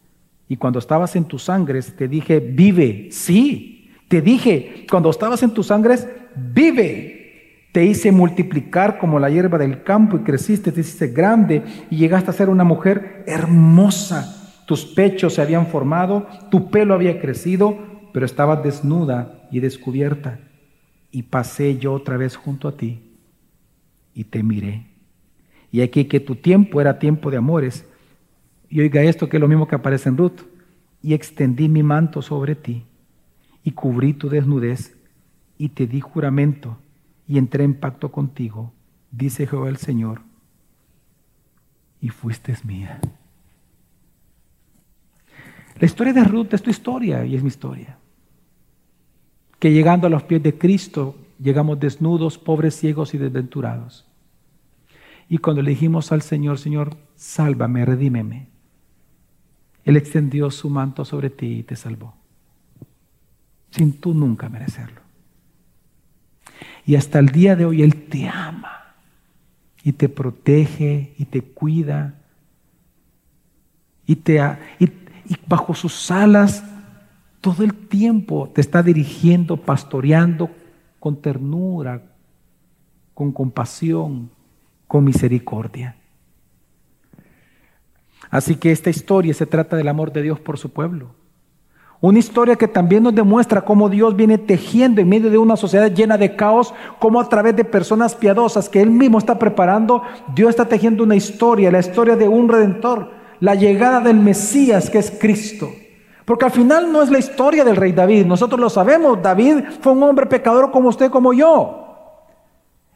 y 0.52 0.58
cuando 0.58 0.80
estabas 0.80 1.16
en 1.16 1.24
tus 1.24 1.44
sangres, 1.44 1.96
te 1.96 2.10
dije, 2.10 2.42
vive. 2.42 3.08
Sí, 3.10 3.90
te 4.10 4.22
dije, 4.22 4.86
cuando 4.92 5.10
estabas 5.10 5.42
en 5.44 5.52
tus 5.52 5.68
sangres, 5.68 6.06
vive. 6.36 7.70
Te 7.72 7.86
hice 7.86 8.12
multiplicar 8.12 8.98
como 8.98 9.18
la 9.18 9.30
hierba 9.30 9.58
del 9.58 9.82
campo 9.84 10.18
y 10.18 10.24
creciste, 10.24 10.74
te 10.74 10.82
hiciste 10.82 11.08
grande 11.08 11.64
y 11.90 11.96
llegaste 11.96 12.32
a 12.32 12.34
ser 12.34 12.50
una 12.50 12.66
mujer 12.66 13.24
hermosa. 13.28 14.66
Tus 14.66 14.84
pechos 14.84 15.36
se 15.36 15.42
habían 15.42 15.68
formado, 15.68 16.28
tu 16.50 16.70
pelo 16.70 16.96
había 16.96 17.22
crecido, 17.22 17.78
pero 18.12 18.26
estabas 18.26 18.62
desnuda 18.62 19.48
y 19.52 19.62
descubierta. 19.62 20.38
Y 21.12 21.24
pasé 21.24 21.78
yo 21.78 21.94
otra 21.94 22.18
vez 22.18 22.36
junto 22.36 22.68
a 22.68 22.76
ti 22.76 23.16
y 24.14 24.26
te 24.26 24.44
miré. 24.44 24.86
Y 25.72 25.80
aquí 25.80 26.04
que 26.10 26.20
tu 26.20 26.36
tiempo 26.36 26.82
era 26.82 27.00
tiempo 27.00 27.32
de 27.32 27.38
amores 27.38 27.86
y 28.72 28.80
oiga 28.80 29.04
esto 29.04 29.28
que 29.28 29.36
es 29.36 29.42
lo 29.42 29.50
mismo 29.50 29.68
que 29.68 29.76
aparece 29.76 30.08
en 30.08 30.18
Ruth. 30.18 30.42
Y 31.04 31.14
extendí 31.14 31.68
mi 31.68 31.84
manto 31.84 32.22
sobre 32.22 32.56
ti 32.56 32.86
y 33.64 33.72
cubrí 33.72 34.14
tu 34.14 34.30
desnudez 34.30 34.96
y 35.58 35.70
te 35.70 35.88
di 35.88 36.00
juramento 36.00 36.78
y 37.28 37.38
entré 37.38 37.66
en 37.66 37.74
pacto 37.74 38.12
contigo, 38.12 38.72
dice 39.12 39.46
Jehová 39.46 39.70
el 39.70 39.78
Señor, 39.78 40.22
y 42.00 42.10
fuiste 42.10 42.56
mía. 42.64 43.00
La 45.80 45.86
historia 45.86 46.14
de 46.14 46.24
Ruth 46.24 46.54
es 46.54 46.62
tu 46.62 46.70
historia 46.70 47.26
y 47.26 47.36
es 47.36 47.42
mi 47.42 47.50
historia. 47.50 47.98
Que 49.60 49.74
llegando 49.74 50.08
a 50.08 50.10
los 50.10 50.24
pies 50.24 50.42
de 50.44 50.58
Cristo 50.58 51.16
llegamos 51.40 51.80
desnudos, 51.80 52.38
pobres, 52.38 52.76
ciegos 52.76 53.14
y 53.14 53.18
desventurados. 53.18 54.08
Y 55.28 55.40
cuando 55.40 55.62
le 55.62 55.72
dijimos 55.72 56.12
al 56.12 56.22
Señor, 56.22 56.58
Señor, 56.58 56.98
sálvame, 57.16 57.86
redímeme, 57.86 58.51
él 59.84 59.98
extendió 59.98 60.52
su 60.52 60.70
manto 60.70 61.06
sobre 61.06 61.30
ti 61.30 61.60
y 61.60 61.64
te 61.64 61.76
salvó, 61.76 62.14
sin 63.72 63.94
tú 63.94 64.14
nunca 64.14 64.50
merecerlo. 64.50 65.02
Y 66.86 66.96
hasta 66.96 67.20
el 67.20 67.30
día 67.30 67.56
de 67.56 67.66
hoy 67.66 67.84
Él 67.84 68.08
te 68.10 68.28
ama 68.28 68.96
y 69.84 69.94
te 69.94 70.10
protege 70.10 71.14
y 71.18 71.26
te 71.26 71.42
cuida 71.42 72.16
y, 74.06 74.16
te, 74.16 74.40
y, 74.80 74.86
y 74.86 75.38
bajo 75.48 75.74
sus 75.74 76.12
alas 76.12 76.64
todo 77.40 77.64
el 77.64 77.74
tiempo 77.74 78.52
te 78.54 78.62
está 78.62 78.84
dirigiendo, 78.84 79.58
pastoreando 79.58 80.52
con 81.00 81.22
ternura, 81.22 82.04
con 83.16 83.32
compasión, 83.32 84.30
con 84.88 85.04
misericordia. 85.04 85.96
Así 88.32 88.56
que 88.56 88.72
esta 88.72 88.90
historia 88.90 89.34
se 89.34 89.46
trata 89.46 89.76
del 89.76 89.90
amor 89.90 90.14
de 90.14 90.22
Dios 90.22 90.40
por 90.40 90.58
su 90.58 90.70
pueblo. 90.70 91.10
Una 92.00 92.18
historia 92.18 92.56
que 92.56 92.68
también 92.68 93.04
nos 93.04 93.14
demuestra 93.14 93.62
cómo 93.62 93.90
Dios 93.90 94.16
viene 94.16 94.40
tejiendo 94.40 95.02
en 95.02 95.10
medio 95.10 95.30
de 95.30 95.38
una 95.38 95.56
sociedad 95.56 95.92
llena 95.92 96.18
de 96.18 96.36
caos, 96.36 96.74
cómo 96.98 97.20
a 97.20 97.30
través 97.30 97.56
de 97.56 97.66
personas 97.66 98.16
piadosas 98.16 98.70
que 98.70 98.82
Él 98.82 98.90
mismo 98.90 99.20
está 99.20 99.38
preparando, 99.38 100.02
Dios 100.34 100.50
está 100.50 100.66
tejiendo 100.66 101.04
una 101.04 101.16
historia, 101.16 101.70
la 101.70 101.80
historia 101.80 102.16
de 102.16 102.28
un 102.28 102.50
redentor, 102.50 103.12
la 103.40 103.54
llegada 103.54 104.00
del 104.00 104.18
Mesías 104.18 104.90
que 104.90 104.98
es 104.98 105.12
Cristo. 105.12 105.70
Porque 106.26 106.46
al 106.46 106.52
final 106.52 106.92
no 106.92 107.04
es 107.04 107.12
la 107.12 107.20
historia 107.20 107.64
del 107.64 107.76
rey 107.76 107.92
David, 107.92 108.26
nosotros 108.26 108.60
lo 108.60 108.70
sabemos, 108.70 109.22
David 109.22 109.66
fue 109.82 109.92
un 109.92 110.02
hombre 110.04 110.26
pecador 110.26 110.72
como 110.72 110.90
usted, 110.90 111.12
como 111.12 111.34
yo. 111.34 111.82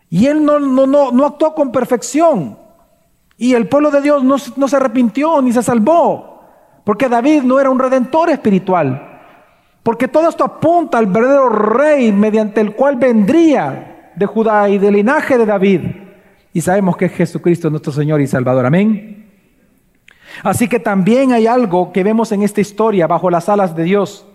Y 0.10 0.28
él 0.28 0.44
no, 0.44 0.60
no, 0.60 0.88
no, 0.88 1.12
no 1.12 1.26
actuó 1.26 1.54
con 1.54 1.72
perfección. 1.72 2.65
Y 3.38 3.54
el 3.54 3.68
pueblo 3.68 3.92
de 3.92 4.02
Dios 4.02 4.24
no, 4.24 4.36
no 4.56 4.68
se 4.68 4.76
arrepintió 4.76 5.42
ni 5.42 5.52
se 5.52 5.64
salvó. 5.64 6.42
Porque 6.84 7.10
David 7.10 7.44
no 7.44 7.60
era 7.60 7.70
un 7.70 7.80
redentor 7.80 8.30
espiritual. 8.30 9.16
Porque 9.84 10.08
todo 10.08 10.30
esto 10.30 10.44
apunta 10.44 10.98
al 10.98 11.08
verdadero 11.08 11.50
rey 11.50 12.12
mediante 12.12 12.62
el 12.62 12.74
cual 12.74 12.96
vendría 12.96 14.12
de 14.16 14.26
Judá 14.26 14.70
y 14.70 14.78
del 14.78 14.96
linaje 14.96 15.38
de 15.38 15.46
David. 15.46 15.82
Y 16.54 16.62
sabemos 16.62 16.96
que 16.96 17.06
es 17.06 17.12
Jesucristo 17.12 17.70
nuestro 17.70 17.92
Señor 17.92 18.22
y 18.22 18.28
Salvador. 18.28 18.66
Amén. 18.66 19.30
Así 20.44 20.68
que 20.68 20.80
también 20.80 21.34
hay 21.34 21.48
algo 21.48 21.92
que 21.92 22.04
vemos 22.04 22.32
en 22.32 22.44
esta 22.44 22.62
historia 22.62 23.08
bajo 23.08 23.30
las 23.30 23.50
alas 23.50 23.76
de 23.76 23.84
Dios. 23.84 24.26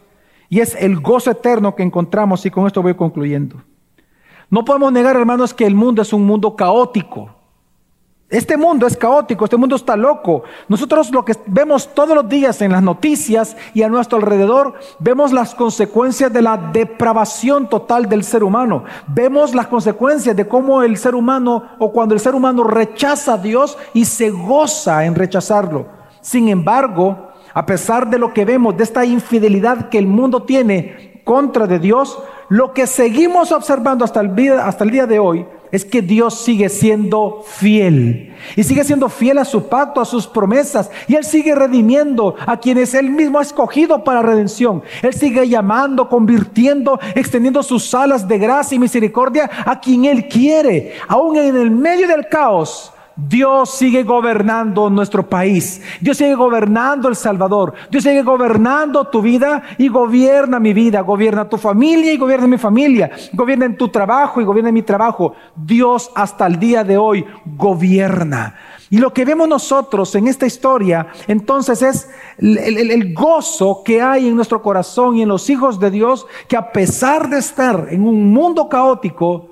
Y 0.49 0.61
es 0.61 0.75
el 0.75 1.01
gozo 1.01 1.31
eterno 1.31 1.75
que 1.75 1.83
encontramos. 1.83 2.45
Y 2.45 2.51
con 2.51 2.67
esto 2.67 2.83
voy 2.83 2.95
concluyendo. 2.95 3.63
No 4.51 4.65
podemos 4.65 4.93
negar, 4.93 5.17
hermanos, 5.17 5.55
que 5.55 5.67
el 5.67 5.75
mundo 5.75 6.03
es 6.03 6.13
un 6.13 6.27
mundo 6.27 6.57
caótico. 6.57 7.40
Este 8.31 8.57
mundo 8.57 8.87
es 8.87 8.97
caótico, 8.97 9.45
este 9.45 9.57
mundo 9.57 9.75
está 9.75 9.97
loco. 9.97 10.45
Nosotros 10.69 11.11
lo 11.11 11.25
que 11.25 11.35
vemos 11.47 11.93
todos 11.93 12.15
los 12.15 12.29
días 12.29 12.63
en 12.63 12.71
las 12.71 12.81
noticias 12.81 13.57
y 13.75 13.83
a 13.83 13.89
nuestro 13.89 14.19
alrededor, 14.19 14.75
vemos 15.01 15.33
las 15.33 15.53
consecuencias 15.53 16.33
de 16.33 16.41
la 16.41 16.57
depravación 16.57 17.69
total 17.69 18.09
del 18.09 18.23
ser 18.23 18.45
humano. 18.45 18.85
Vemos 19.09 19.53
las 19.53 19.67
consecuencias 19.67 20.37
de 20.37 20.47
cómo 20.47 20.85
el 20.85 20.97
ser 20.97 21.17
humano 21.17 21.71
o 21.81 21.91
cuando 21.91 22.15
el 22.15 22.21
ser 22.21 22.37
humano 22.37 22.63
rechaza 22.63 23.35
a 23.35 23.39
Dios 23.39 23.77
y 23.95 24.05
se 24.05 24.31
goza 24.31 25.05
en 25.05 25.17
rechazarlo. 25.17 25.87
Sin 26.21 26.49
embargo, 26.49 27.31
a 27.53 27.67
pesar 27.67 28.09
de 28.09 28.19
lo 28.19 28.33
que 28.33 28.45
vemos, 28.45 28.77
de 28.77 28.85
esta 28.85 29.05
infidelidad 29.05 29.89
que 29.89 29.99
el 29.99 30.07
mundo 30.07 30.45
tiene 30.45 31.21
contra 31.25 31.67
de 31.67 31.81
Dios, 31.81 32.23
lo 32.49 32.75
que 32.75 32.87
seguimos 32.87 33.51
observando 33.51 34.05
hasta 34.05 34.21
el 34.21 34.37
día, 34.37 34.69
hasta 34.69 34.85
el 34.85 34.91
día 34.93 35.07
de 35.07 35.19
hoy 35.19 35.47
es 35.73 35.85
que 35.85 36.03
Dios 36.03 36.41
sigue 36.41 36.69
siendo 36.69 37.45
fiel 37.47 38.35
y 38.57 38.63
sigue 38.63 38.85
siendo 38.85 39.09
fiel 39.09 39.39
a 39.39 39.45
su 39.45 39.69
pacto, 39.69 40.01
a 40.01 40.05
sus 40.05 40.27
promesas 40.27 40.91
y 41.07 41.15
Él 41.15 41.25
sigue 41.25 41.55
redimiendo 41.55 42.35
a 42.47 42.59
quienes 42.59 42.95
Él 42.95 43.11
mismo 43.11 43.39
ha 43.39 43.43
escogido 43.43 44.03
para 44.05 44.23
redención. 44.23 44.83
Él 45.03 45.15
sigue 45.15 45.49
llamando, 45.49 46.09
convirtiendo, 46.09 46.99
extendiendo 47.15 47.63
sus 47.63 47.95
alas 47.95 48.27
de 48.27 48.39
gracia 48.39 48.77
y 48.77 48.79
misericordia 48.79 49.51
a 49.65 49.81
quien 49.81 50.05
Él 50.05 50.29
quiere, 50.29 50.95
aún 51.09 51.37
en 51.37 51.57
el 51.57 51.71
medio 51.71 52.09
del 52.09 52.29
caos. 52.29 52.93
Dios 53.29 53.71
sigue 53.71 54.03
gobernando 54.03 54.89
nuestro 54.89 55.29
país. 55.29 55.83
Dios 56.01 56.17
sigue 56.17 56.35
gobernando 56.35 57.09
El 57.09 57.17
Salvador. 57.17 57.75
Dios 57.91 58.05
sigue 58.05 58.23
gobernando 58.23 59.09
tu 59.09 59.21
vida 59.21 59.63
y 59.79 59.89
gobierna 59.89 60.59
mi 60.59 60.73
vida. 60.73 61.01
Gobierna 61.01 61.49
tu 61.49 61.59
familia 61.59 62.13
y 62.13 62.17
gobierna 62.17 62.47
mi 62.47 62.59
familia. 62.59 63.11
Gobierna 63.33 63.67
en 63.67 63.77
tu 63.77 63.89
trabajo 63.89 64.41
y 64.41 64.45
gobierna 64.45 64.69
en 64.71 64.75
mi 64.75 64.83
trabajo. 64.83 65.35
Dios 65.55 66.11
hasta 66.15 66.47
el 66.47 66.59
día 66.59 66.83
de 66.85 66.97
hoy 66.97 67.25
gobierna. 67.45 68.55
Y 68.89 68.99
lo 68.99 69.13
que 69.13 69.25
vemos 69.25 69.49
nosotros 69.49 70.15
en 70.17 70.27
esta 70.27 70.47
historia, 70.47 71.09
entonces 71.29 71.81
es 71.83 72.11
el, 72.39 72.91
el, 72.91 73.15
gozo 73.15 73.83
que 73.85 74.03
hay 74.03 74.27
en 74.27 74.35
nuestro 74.35 74.63
corazón 74.63 75.17
y 75.17 75.23
en 75.23 75.29
los 75.29 75.49
hijos 75.49 75.79
de 75.79 75.93
Dios, 75.93 76.27
que 76.49 76.57
a 76.57 76.73
pesar 76.73 77.31
de 77.31 77.39
estar 77.39 77.87
en 77.91 78.03
un 78.03 78.33
mundo 78.33 78.69
caótico, 78.69 79.49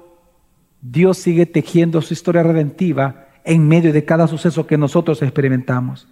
Dios 0.80 1.18
sigue 1.18 1.46
tejiendo 1.46 2.02
su 2.02 2.14
historia 2.14 2.42
redentiva 2.42 3.27
en 3.48 3.66
medio 3.66 3.92
de 3.92 4.04
cada 4.04 4.28
suceso 4.28 4.66
que 4.66 4.78
nosotros 4.78 5.22
experimentamos. 5.22 6.06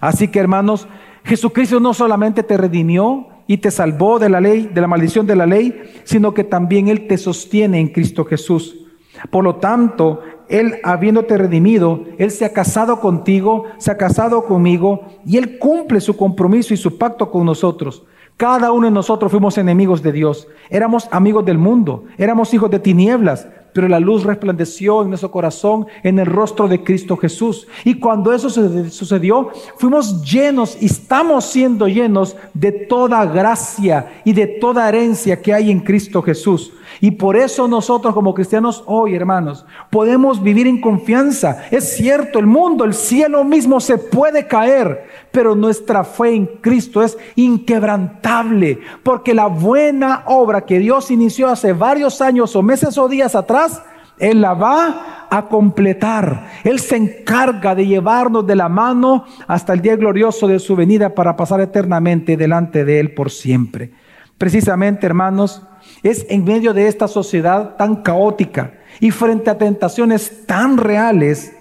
Así 0.00 0.28
que 0.28 0.38
hermanos, 0.38 0.88
Jesucristo 1.24 1.78
no 1.78 1.92
solamente 1.92 2.42
te 2.42 2.56
redimió 2.56 3.28
y 3.46 3.58
te 3.58 3.70
salvó 3.70 4.18
de 4.18 4.30
la 4.30 4.40
ley, 4.40 4.70
de 4.72 4.80
la 4.80 4.86
maldición 4.86 5.26
de 5.26 5.36
la 5.36 5.46
ley, 5.46 5.82
sino 6.04 6.32
que 6.32 6.42
también 6.42 6.88
Él 6.88 7.06
te 7.06 7.18
sostiene 7.18 7.80
en 7.80 7.88
Cristo 7.88 8.24
Jesús. 8.24 8.86
Por 9.30 9.44
lo 9.44 9.56
tanto, 9.56 10.22
Él 10.48 10.76
habiéndote 10.82 11.36
redimido, 11.36 12.04
Él 12.16 12.30
se 12.30 12.46
ha 12.46 12.52
casado 12.54 13.00
contigo, 13.00 13.66
se 13.76 13.90
ha 13.90 13.98
casado 13.98 14.46
conmigo 14.46 15.02
y 15.26 15.36
Él 15.36 15.58
cumple 15.58 16.00
su 16.00 16.16
compromiso 16.16 16.72
y 16.72 16.78
su 16.78 16.96
pacto 16.96 17.30
con 17.30 17.44
nosotros. 17.44 18.04
Cada 18.38 18.72
uno 18.72 18.86
de 18.86 18.92
nosotros 18.92 19.30
fuimos 19.30 19.58
enemigos 19.58 20.02
de 20.02 20.12
Dios, 20.12 20.48
éramos 20.70 21.08
amigos 21.10 21.44
del 21.44 21.58
mundo, 21.58 22.04
éramos 22.16 22.54
hijos 22.54 22.70
de 22.70 22.78
tinieblas, 22.78 23.46
pero 23.72 23.88
la 23.88 24.00
luz 24.00 24.24
resplandeció 24.24 25.02
en 25.02 25.08
nuestro 25.08 25.30
corazón, 25.30 25.86
en 26.02 26.18
el 26.18 26.26
rostro 26.26 26.68
de 26.68 26.82
Cristo 26.82 27.16
Jesús. 27.16 27.66
Y 27.84 27.94
cuando 27.94 28.32
eso 28.32 28.50
sucedió, 28.50 29.50
fuimos 29.76 30.22
llenos 30.22 30.76
y 30.80 30.86
estamos 30.86 31.44
siendo 31.44 31.88
llenos 31.88 32.36
de 32.54 32.72
toda 32.72 33.24
gracia 33.26 34.20
y 34.24 34.32
de 34.32 34.46
toda 34.46 34.88
herencia 34.88 35.40
que 35.40 35.54
hay 35.54 35.70
en 35.70 35.80
Cristo 35.80 36.22
Jesús. 36.22 36.72
Y 37.00 37.12
por 37.12 37.36
eso 37.36 37.68
nosotros 37.68 38.12
como 38.14 38.34
cristianos 38.34 38.82
hoy, 38.86 39.14
hermanos, 39.14 39.64
podemos 39.90 40.42
vivir 40.42 40.66
en 40.66 40.80
confianza. 40.80 41.64
Es 41.70 41.96
cierto, 41.96 42.38
el 42.38 42.46
mundo, 42.46 42.84
el 42.84 42.94
cielo 42.94 43.44
mismo 43.44 43.80
se 43.80 43.96
puede 43.96 44.46
caer, 44.46 45.06
pero 45.32 45.54
nuestra 45.54 46.04
fe 46.04 46.34
en 46.34 46.46
Cristo 46.46 47.02
es 47.02 47.16
inquebrantable, 47.36 48.80
porque 49.02 49.34
la 49.34 49.46
buena 49.46 50.24
obra 50.26 50.62
que 50.62 50.78
Dios 50.78 51.10
inició 51.10 51.48
hace 51.48 51.72
varios 51.72 52.20
años 52.20 52.54
o 52.56 52.62
meses 52.62 52.98
o 52.98 53.08
días 53.08 53.34
atrás, 53.34 53.82
Él 54.18 54.40
la 54.40 54.54
va 54.54 55.26
a 55.30 55.46
completar. 55.48 56.48
Él 56.64 56.80
se 56.80 56.96
encarga 56.96 57.74
de 57.74 57.86
llevarnos 57.86 58.46
de 58.46 58.56
la 58.56 58.68
mano 58.68 59.24
hasta 59.46 59.72
el 59.72 59.80
día 59.80 59.96
glorioso 59.96 60.48
de 60.48 60.58
su 60.58 60.74
venida 60.74 61.14
para 61.14 61.36
pasar 61.36 61.60
eternamente 61.60 62.36
delante 62.36 62.84
de 62.84 63.00
Él 63.00 63.14
por 63.14 63.30
siempre. 63.30 63.92
Precisamente, 64.36 65.06
hermanos, 65.06 65.62
es 66.02 66.26
en 66.28 66.44
medio 66.44 66.74
de 66.74 66.88
esta 66.88 67.08
sociedad 67.08 67.76
tan 67.76 67.96
caótica 67.96 68.74
y 68.98 69.10
frente 69.10 69.50
a 69.50 69.58
tentaciones 69.58 70.46
tan 70.46 70.78
reales, 70.78 71.54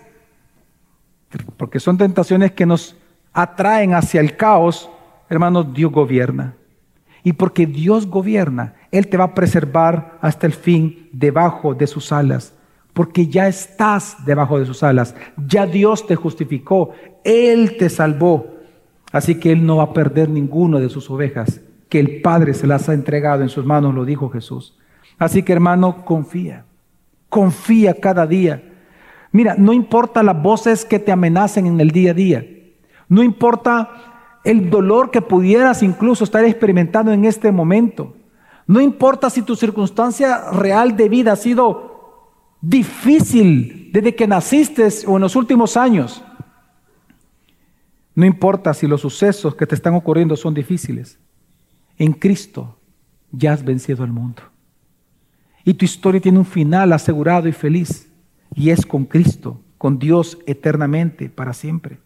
porque 1.58 1.80
son 1.80 1.98
tentaciones 1.98 2.54
que 2.54 2.66
nos 2.66 2.96
atraen 3.34 3.94
hacia 3.94 4.22
el 4.22 4.36
caos, 4.36 4.90
hermanos, 5.30 5.74
Dios 5.74 5.92
gobierna. 5.92 6.56
Y 7.24 7.34
porque 7.34 7.66
Dios 7.66 8.08
gobierna, 8.08 8.76
Él 8.92 9.08
te 9.08 9.18
va 9.18 9.26
a 9.26 9.36
preservar 9.36 10.18
hasta 10.22 10.48
el 10.48 10.54
fin 10.54 11.10
debajo 11.12 11.74
de 11.74 11.88
sus 11.88 12.12
alas. 12.12 12.54
Porque 12.94 13.28
ya 13.28 13.48
estás 13.48 14.26
debajo 14.26 14.60
de 14.60 14.66
sus 14.66 14.84
alas. 14.84 15.16
Ya 15.48 15.66
Dios 15.66 16.08
te 16.08 16.16
justificó. 16.16 16.92
Él 17.24 17.78
te 17.78 17.90
salvó. 17.90 18.56
Así 19.12 19.36
que 19.36 19.52
Él 19.52 19.66
no 19.66 19.78
va 19.78 19.84
a 19.84 19.94
perder 19.94 20.30
ninguno 20.30 20.80
de 20.80 20.90
sus 20.90 21.10
ovejas 21.10 21.62
que 21.90 22.00
el 22.00 22.22
Padre 22.22 22.54
se 22.54 22.68
las 22.68 22.88
ha 22.88 22.94
entregado 22.94 23.42
en 23.42 23.50
sus 23.50 23.66
manos, 23.66 23.94
lo 23.94 24.06
dijo 24.06 24.30
Jesús. 24.30 24.78
Así 25.18 25.44
que 25.44 25.52
hermano, 25.52 26.06
confía, 26.06 26.66
confía 27.28 27.96
cada 27.96 28.26
día. 28.28 28.64
Mira, 29.32 29.56
no 29.58 29.74
importa 29.74 30.24
las 30.24 30.42
voces 30.42 30.86
que 30.86 31.00
te 31.00 31.12
amenacen 31.12 31.66
en 31.66 31.82
el 31.82 31.92
día 31.92 32.12
a 32.12 32.14
día, 32.14 32.46
no 33.10 33.24
importa 33.24 34.40
el 34.44 34.70
dolor 34.70 35.12
que 35.12 35.22
pudieras 35.22 35.84
incluso 35.84 36.24
estar 36.24 36.46
experimentando 36.46 37.12
en 37.12 37.26
este 37.26 37.52
momento, 37.52 38.16
no 38.68 38.80
importa 38.80 39.30
si 39.30 39.42
tu 39.42 39.56
circunstancia 39.56 40.52
real 40.52 40.96
de 40.96 41.10
vida 41.10 41.34
ha 41.34 41.36
sido 41.36 41.90
difícil 42.62 43.90
desde 43.92 44.16
que 44.16 44.28
naciste 44.28 44.88
o 45.08 45.16
en 45.16 45.22
los 45.22 45.36
últimos 45.36 45.76
años. 45.76 46.24
No 48.14 48.26
importa 48.26 48.74
si 48.74 48.86
los 48.86 49.02
sucesos 49.02 49.56
que 49.56 49.66
te 49.66 49.76
están 49.76 49.96
ocurriendo 49.96 50.36
son 50.36 50.54
difíciles. 50.54 51.18
En 51.98 52.14
Cristo 52.14 52.78
ya 53.32 53.54
has 53.54 53.64
vencido 53.64 54.04
al 54.04 54.12
mundo. 54.12 54.44
Y 55.64 55.74
tu 55.74 55.86
historia 55.86 56.22
tiene 56.22 56.40
un 56.40 56.46
final 56.46 56.94
asegurado 56.94 57.48
y 57.48 57.54
feliz. 57.54 58.12
Y 58.56 58.70
es 58.70 58.86
con 58.86 59.06
Cristo, 59.06 59.62
con 59.78 60.00
Dios 60.00 60.38
eternamente, 60.46 61.30
para 61.30 61.54
siempre. 61.54 62.00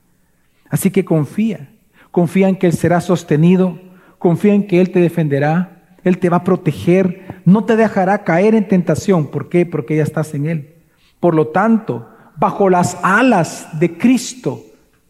Así 0.73 0.89
que 0.89 1.05
confía. 1.05 1.69
Confía 2.09 2.49
en 2.49 2.55
que 2.55 2.65
Él 2.65 2.73
será 2.73 2.99
sostenido. 2.99 3.79
Confía 4.17 4.55
en 4.55 4.65
que 4.65 4.81
Él 4.81 4.89
te 4.89 5.01
defenderá. 5.01 5.97
Él 6.03 6.17
te 6.17 6.29
va 6.29 6.37
a 6.37 6.43
proteger. 6.43 7.41
No 7.45 7.63
te 7.63 7.75
dejará 7.75 8.23
caer 8.23 8.55
en 8.55 8.67
tentación. 8.67 9.27
¿Por 9.27 9.49
qué? 9.49 9.67
Porque 9.67 9.97
ya 9.97 10.01
estás 10.01 10.33
en 10.33 10.47
Él. 10.47 10.73
Por 11.19 11.35
lo 11.35 11.49
tanto, 11.49 12.09
bajo 12.37 12.71
las 12.71 12.97
alas 13.03 13.67
de 13.79 13.99
Cristo, 13.99 14.63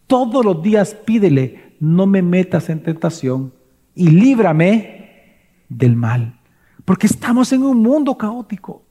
todos 0.06 0.44
los 0.44 0.62
días 0.62 0.96
pídele, 0.96 1.78
no 1.80 2.08
me 2.08 2.22
metas 2.22 2.68
en 2.68 2.84
tentación 2.84 3.54
y 3.96 4.10
líbrame 4.10 5.38
del 5.70 5.96
mal. 5.96 6.42
Porque 6.84 7.08
estamos 7.08 7.54
en 7.54 7.64
un 7.64 7.82
mundo 7.82 8.18
caótico. 8.18 8.84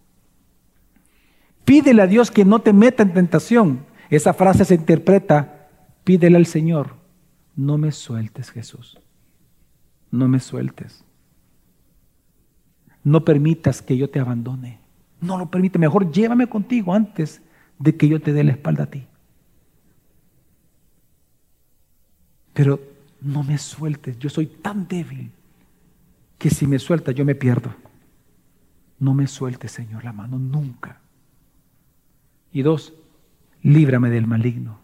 Pídele 1.66 2.00
a 2.00 2.06
Dios 2.06 2.30
que 2.30 2.46
no 2.46 2.60
te 2.60 2.72
meta 2.72 3.02
en 3.02 3.12
tentación. 3.12 3.84
Esa 4.08 4.32
frase 4.32 4.64
se 4.64 4.74
interpreta, 4.74 5.61
pídele 6.04 6.36
al 6.36 6.46
Señor, 6.46 6.96
no 7.56 7.78
me 7.78 7.92
sueltes 7.92 8.50
Jesús. 8.50 8.98
no 10.10 10.28
me 10.28 10.40
sueltes. 10.40 11.04
No 13.02 13.24
permitas 13.24 13.80
que 13.82 13.96
yo 13.96 14.10
te 14.10 14.20
abandone. 14.20 14.78
No 15.20 15.38
lo 15.38 15.50
permite. 15.50 15.78
Mejor 15.78 16.12
llévame 16.12 16.48
contigo 16.48 16.94
antes 16.94 17.40
de 17.78 17.96
que 17.96 18.08
yo 18.08 18.20
te 18.20 18.32
dé 18.32 18.44
la 18.44 18.52
espalda 18.52 18.84
a 18.84 18.90
ti. 18.90 19.06
Pero 22.52 22.78
no 23.22 23.42
me 23.42 23.56
sueltes. 23.56 24.18
Yo 24.18 24.28
soy 24.28 24.46
tan 24.46 24.86
débil 24.86 25.32
que 26.38 26.50
si 26.50 26.66
me 26.66 26.78
sueltas 26.78 27.14
yo 27.14 27.24
me 27.24 27.34
pierdo. 27.34 27.74
No 28.98 29.14
me 29.14 29.26
sueltes, 29.26 29.72
Señor, 29.72 30.04
la 30.04 30.12
mano 30.12 30.38
nunca. 30.38 31.00
Y 32.52 32.62
dos, 32.62 32.92
líbrame 33.62 34.10
del 34.10 34.26
maligno. 34.26 34.81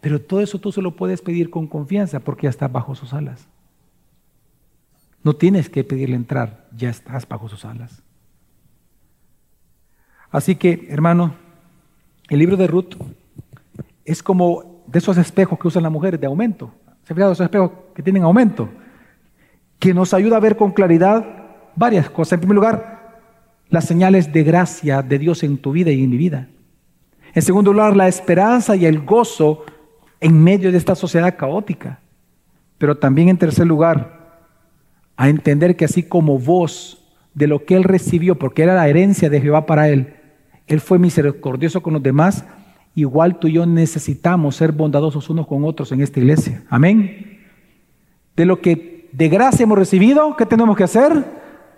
Pero 0.00 0.20
todo 0.20 0.40
eso 0.40 0.58
tú 0.58 0.72
se 0.72 0.82
lo 0.82 0.96
puedes 0.96 1.22
pedir 1.22 1.50
con 1.50 1.66
confianza 1.66 2.20
porque 2.20 2.44
ya 2.44 2.50
estás 2.50 2.70
bajo 2.70 2.94
sus 2.94 3.12
alas. 3.12 3.48
No 5.22 5.34
tienes 5.34 5.68
que 5.68 5.82
pedirle 5.82 6.16
entrar, 6.16 6.68
ya 6.76 6.90
estás 6.90 7.26
bajo 7.26 7.48
sus 7.48 7.64
alas. 7.64 8.02
Así 10.30 10.54
que, 10.56 10.86
hermano, 10.90 11.34
el 12.28 12.38
libro 12.38 12.56
de 12.56 12.66
Ruth 12.66 12.94
es 14.04 14.22
como 14.22 14.82
de 14.86 14.98
esos 14.98 15.16
espejos 15.16 15.58
que 15.58 15.68
usan 15.68 15.82
las 15.82 15.92
mujeres 15.92 16.20
de 16.20 16.26
aumento. 16.26 16.72
¿Se 17.04 17.12
ha 17.12 17.16
fijado 17.16 17.32
esos 17.32 17.44
espejos 17.44 17.72
que 17.94 18.02
tienen 18.02 18.22
aumento? 18.22 18.68
Que 19.78 19.94
nos 19.94 20.14
ayuda 20.14 20.36
a 20.36 20.40
ver 20.40 20.56
con 20.56 20.72
claridad 20.72 21.24
varias 21.74 22.10
cosas. 22.10 22.34
En 22.34 22.40
primer 22.40 22.56
lugar, 22.56 23.20
las 23.68 23.84
señales 23.84 24.32
de 24.32 24.42
gracia 24.44 25.02
de 25.02 25.18
Dios 25.18 25.42
en 25.42 25.58
tu 25.58 25.72
vida 25.72 25.90
y 25.90 26.04
en 26.04 26.10
mi 26.10 26.16
vida. 26.16 26.48
En 27.34 27.42
segundo 27.42 27.72
lugar, 27.72 27.96
la 27.96 28.08
esperanza 28.08 28.76
y 28.76 28.86
el 28.86 29.04
gozo 29.04 29.64
en 30.26 30.42
medio 30.42 30.72
de 30.72 30.78
esta 30.78 30.96
sociedad 30.96 31.36
caótica. 31.36 32.00
Pero 32.78 32.96
también 32.96 33.28
en 33.28 33.38
tercer 33.38 33.64
lugar, 33.64 34.48
a 35.16 35.28
entender 35.28 35.76
que 35.76 35.84
así 35.84 36.02
como 36.02 36.36
vos, 36.36 37.00
de 37.32 37.46
lo 37.46 37.64
que 37.64 37.76
él 37.76 37.84
recibió, 37.84 38.36
porque 38.36 38.64
era 38.64 38.74
la 38.74 38.88
herencia 38.88 39.30
de 39.30 39.40
Jehová 39.40 39.66
para 39.66 39.88
él, 39.88 40.14
él 40.66 40.80
fue 40.80 40.98
misericordioso 40.98 41.80
con 41.80 41.92
los 41.92 42.02
demás, 42.02 42.44
igual 42.96 43.38
tú 43.38 43.46
y 43.46 43.52
yo 43.52 43.66
necesitamos 43.66 44.56
ser 44.56 44.72
bondadosos 44.72 45.30
unos 45.30 45.46
con 45.46 45.62
otros 45.62 45.92
en 45.92 46.00
esta 46.00 46.18
iglesia. 46.18 46.64
Amén. 46.70 47.38
De 48.34 48.46
lo 48.46 48.60
que 48.60 49.08
de 49.12 49.28
gracia 49.28 49.62
hemos 49.62 49.78
recibido, 49.78 50.34
¿qué 50.36 50.44
tenemos 50.44 50.76
que 50.76 50.82
hacer? 50.82 51.24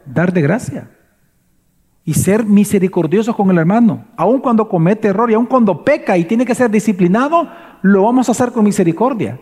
Dar 0.07 0.33
de 0.33 0.41
gracia. 0.41 0.89
Y 2.09 2.15
ser 2.15 2.43
misericordiosos 2.43 3.37
con 3.37 3.51
el 3.51 3.59
hermano, 3.59 4.07
aun 4.17 4.41
cuando 4.41 4.67
comete 4.67 5.09
error 5.09 5.31
y 5.31 5.35
aun 5.35 5.45
cuando 5.45 5.85
peca 5.85 6.17
y 6.17 6.25
tiene 6.25 6.47
que 6.47 6.55
ser 6.55 6.71
disciplinado, 6.71 7.47
lo 7.83 8.05
vamos 8.05 8.27
a 8.27 8.33
hacer 8.33 8.51
con 8.51 8.65
misericordia. 8.65 9.39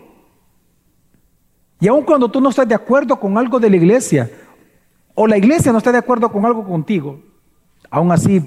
Y 1.79 1.87
aun 1.87 2.03
cuando 2.03 2.29
tú 2.29 2.41
no 2.41 2.49
estás 2.49 2.67
de 2.67 2.75
acuerdo 2.75 3.17
con 3.21 3.37
algo 3.37 3.57
de 3.57 3.69
la 3.69 3.77
iglesia, 3.77 4.29
o 5.15 5.25
la 5.27 5.37
iglesia 5.37 5.71
no 5.71 5.77
está 5.77 5.93
de 5.93 5.99
acuerdo 5.99 6.29
con 6.29 6.45
algo 6.45 6.65
contigo, 6.65 7.21
aún 7.89 8.11
así 8.11 8.43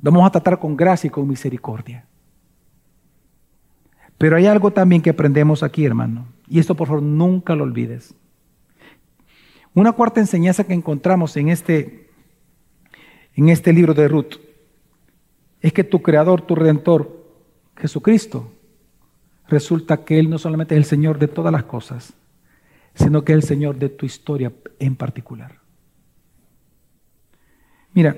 vamos 0.00 0.26
a 0.26 0.32
tratar 0.32 0.58
con 0.58 0.76
gracia 0.76 1.08
y 1.08 1.10
con 1.10 1.26
misericordia. 1.26 2.04
Pero 4.18 4.36
hay 4.36 4.44
algo 4.44 4.70
también 4.70 5.00
que 5.00 5.08
aprendemos 5.08 5.62
aquí, 5.62 5.86
hermano, 5.86 6.26
y 6.46 6.58
esto 6.58 6.74
por 6.74 6.88
favor 6.88 7.02
nunca 7.02 7.54
lo 7.54 7.64
olvides. 7.64 8.14
Una 9.72 9.92
cuarta 9.92 10.20
enseñanza 10.20 10.64
que 10.64 10.74
encontramos 10.74 11.34
en 11.38 11.48
este, 11.48 12.05
en 13.36 13.50
este 13.50 13.72
libro 13.72 13.94
de 13.94 14.08
Ruth 14.08 14.34
es 15.60 15.72
que 15.72 15.84
tu 15.84 16.02
creador, 16.02 16.42
tu 16.42 16.54
redentor, 16.54 17.24
Jesucristo, 17.76 18.50
resulta 19.48 20.04
que 20.04 20.18
Él 20.18 20.30
no 20.30 20.38
solamente 20.38 20.74
es 20.74 20.78
el 20.78 20.84
Señor 20.84 21.18
de 21.18 21.28
todas 21.28 21.52
las 21.52 21.64
cosas, 21.64 22.14
sino 22.94 23.24
que 23.24 23.32
es 23.32 23.36
el 23.36 23.42
Señor 23.42 23.76
de 23.76 23.90
tu 23.90 24.06
historia 24.06 24.52
en 24.78 24.96
particular. 24.96 25.60
Mira, 27.92 28.16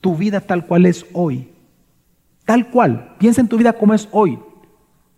tu 0.00 0.16
vida 0.16 0.40
tal 0.40 0.66
cual 0.66 0.86
es 0.86 1.04
hoy, 1.12 1.48
tal 2.44 2.70
cual, 2.70 3.16
piensa 3.18 3.40
en 3.40 3.48
tu 3.48 3.56
vida 3.56 3.72
como 3.72 3.94
es 3.94 4.08
hoy, 4.12 4.38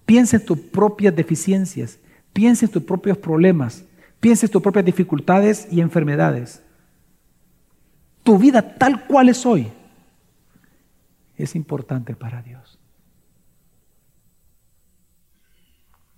piensa 0.06 0.36
en 0.36 0.46
tus 0.46 0.58
propias 0.58 1.14
deficiencias, 1.14 1.98
piensa 2.32 2.64
en 2.66 2.72
tus 2.72 2.82
propios 2.82 3.18
problemas, 3.18 3.84
piensa 4.20 4.46
en 4.46 4.52
tus 4.52 4.62
propias 4.62 4.84
dificultades 4.84 5.68
y 5.70 5.80
enfermedades. 5.80 6.62
Tu 8.26 8.36
vida 8.36 8.76
tal 8.76 9.06
cual 9.06 9.30
es 9.30 9.46
hoy 9.46 9.72
es 11.38 11.54
importante 11.54 12.14
para 12.14 12.42
Dios. 12.42 12.76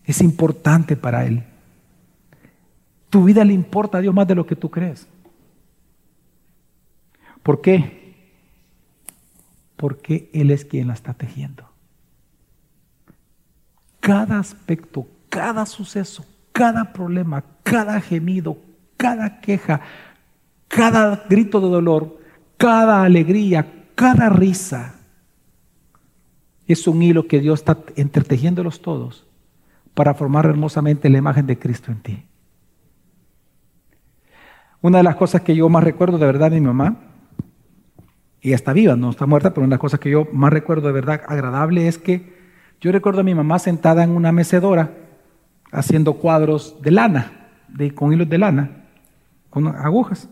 es 0.08 0.22
importante 0.22 0.96
para 0.96 1.26
Él. 1.26 1.44
Tu 3.10 3.24
vida 3.24 3.44
le 3.44 3.52
importa 3.52 3.98
a 3.98 4.00
Dios 4.00 4.14
más 4.14 4.26
de 4.26 4.34
lo 4.34 4.46
que 4.46 4.56
tú 4.56 4.70
crees. 4.70 5.06
¿Por 7.42 7.60
qué? 7.60 8.16
Porque 9.76 10.30
Él 10.32 10.50
es 10.50 10.64
quien 10.64 10.88
la 10.88 10.94
está 10.94 11.12
tejiendo. 11.12 11.70
Cada 14.00 14.38
aspecto, 14.38 15.06
cada 15.28 15.66
suceso, 15.66 16.24
cada 16.52 16.90
problema, 16.94 17.44
cada 17.62 18.00
gemido, 18.00 18.56
cada 18.96 19.42
queja, 19.42 19.82
cada 20.68 21.24
grito 21.28 21.60
de 21.60 21.68
dolor, 21.68 22.18
cada 22.56 23.02
alegría, 23.02 23.84
cada 23.94 24.28
risa, 24.28 24.94
es 26.66 26.86
un 26.86 27.02
hilo 27.02 27.26
que 27.26 27.40
Dios 27.40 27.60
está 27.60 27.78
entretejiéndolos 27.96 28.82
todos 28.82 29.26
para 29.94 30.14
formar 30.14 30.44
hermosamente 30.44 31.08
la 31.08 31.18
imagen 31.18 31.46
de 31.46 31.58
Cristo 31.58 31.90
en 31.90 32.00
ti. 32.00 32.24
Una 34.80 34.98
de 34.98 35.04
las 35.04 35.16
cosas 35.16 35.40
que 35.40 35.56
yo 35.56 35.68
más 35.68 35.82
recuerdo 35.82 36.18
de 36.18 36.26
verdad 36.26 36.50
de 36.50 36.60
mi 36.60 36.66
mamá, 36.66 36.98
y 38.40 38.52
está 38.52 38.72
viva, 38.72 38.94
no 38.94 39.10
está 39.10 39.26
muerta, 39.26 39.50
pero 39.50 39.62
una 39.62 39.70
de 39.70 39.74
las 39.74 39.80
cosas 39.80 39.98
que 39.98 40.10
yo 40.10 40.28
más 40.32 40.52
recuerdo 40.52 40.86
de 40.86 40.92
verdad 40.92 41.22
agradable 41.26 41.88
es 41.88 41.98
que 41.98 42.38
yo 42.80 42.92
recuerdo 42.92 43.20
a 43.20 43.24
mi 43.24 43.34
mamá 43.34 43.58
sentada 43.58 44.04
en 44.04 44.10
una 44.10 44.30
mecedora 44.30 44.92
haciendo 45.72 46.14
cuadros 46.14 46.80
de 46.80 46.90
lana, 46.92 47.48
de, 47.68 47.92
con 47.94 48.12
hilos 48.12 48.28
de 48.28 48.38
lana, 48.38 48.84
con 49.50 49.66
agujas. 49.66 50.28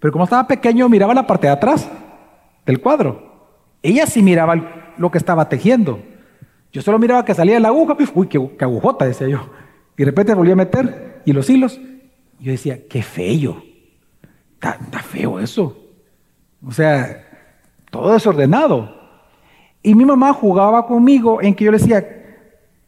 Pero 0.00 0.12
como 0.12 0.24
estaba 0.24 0.46
pequeño, 0.46 0.88
miraba 0.88 1.14
la 1.14 1.26
parte 1.26 1.46
de 1.46 1.52
atrás 1.52 1.88
del 2.66 2.80
cuadro. 2.80 3.28
Ella 3.82 4.06
sí 4.06 4.22
miraba 4.22 4.54
lo 4.96 5.10
que 5.10 5.18
estaba 5.18 5.48
tejiendo. 5.48 6.00
Yo 6.72 6.82
solo 6.82 6.98
miraba 6.98 7.24
que 7.24 7.34
salía 7.34 7.58
la 7.60 7.68
aguja, 7.68 7.96
uy, 8.14 8.26
qué, 8.26 8.38
agujota, 8.60 9.06
decía 9.06 9.28
yo. 9.28 9.50
Y 9.96 10.02
de 10.02 10.04
repente 10.04 10.34
volví 10.34 10.52
a 10.52 10.56
meter 10.56 11.22
y 11.24 11.32
los 11.32 11.48
hilos. 11.48 11.80
yo 12.38 12.52
decía, 12.52 12.86
qué 12.88 13.02
feo. 13.02 13.62
Está, 14.54 14.98
feo 15.00 15.40
eso. 15.40 15.76
O 16.64 16.72
sea, 16.72 17.24
todo 17.90 18.12
desordenado. 18.12 18.96
Y 19.82 19.94
mi 19.94 20.04
mamá 20.04 20.32
jugaba 20.32 20.86
conmigo 20.86 21.40
en 21.40 21.54
que 21.54 21.64
yo 21.64 21.70
le 21.70 21.78
decía, 21.78 22.06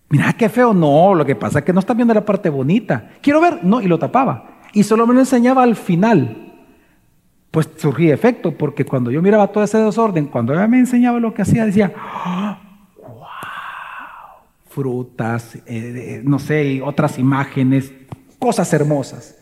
mira 0.08 0.32
qué 0.34 0.48
feo. 0.48 0.74
No, 0.74 1.14
lo 1.14 1.24
que 1.24 1.36
pasa 1.36 1.60
es 1.60 1.64
que 1.64 1.72
no 1.72 1.80
está 1.80 1.94
viendo 1.94 2.12
la 2.12 2.24
parte 2.24 2.50
bonita. 2.50 3.10
Quiero 3.22 3.40
ver, 3.40 3.64
no, 3.64 3.80
y 3.80 3.86
lo 3.86 3.98
tapaba. 3.98 4.60
Y 4.72 4.82
solo 4.82 5.06
me 5.06 5.14
lo 5.14 5.20
enseñaba 5.20 5.62
al 5.62 5.76
final. 5.76 6.49
Pues 7.50 7.68
surgía 7.76 8.14
efecto, 8.14 8.52
porque 8.56 8.84
cuando 8.84 9.10
yo 9.10 9.20
miraba 9.22 9.48
todo 9.48 9.64
ese 9.64 9.78
desorden, 9.78 10.26
cuando 10.26 10.52
ella 10.52 10.68
me 10.68 10.78
enseñaba 10.78 11.18
lo 11.18 11.34
que 11.34 11.42
hacía, 11.42 11.66
decía, 11.66 11.92
frutas, 14.68 15.58
eh, 15.66 16.22
no 16.24 16.38
sé, 16.38 16.80
otras 16.80 17.18
imágenes, 17.18 17.92
cosas 18.38 18.72
hermosas. 18.72 19.36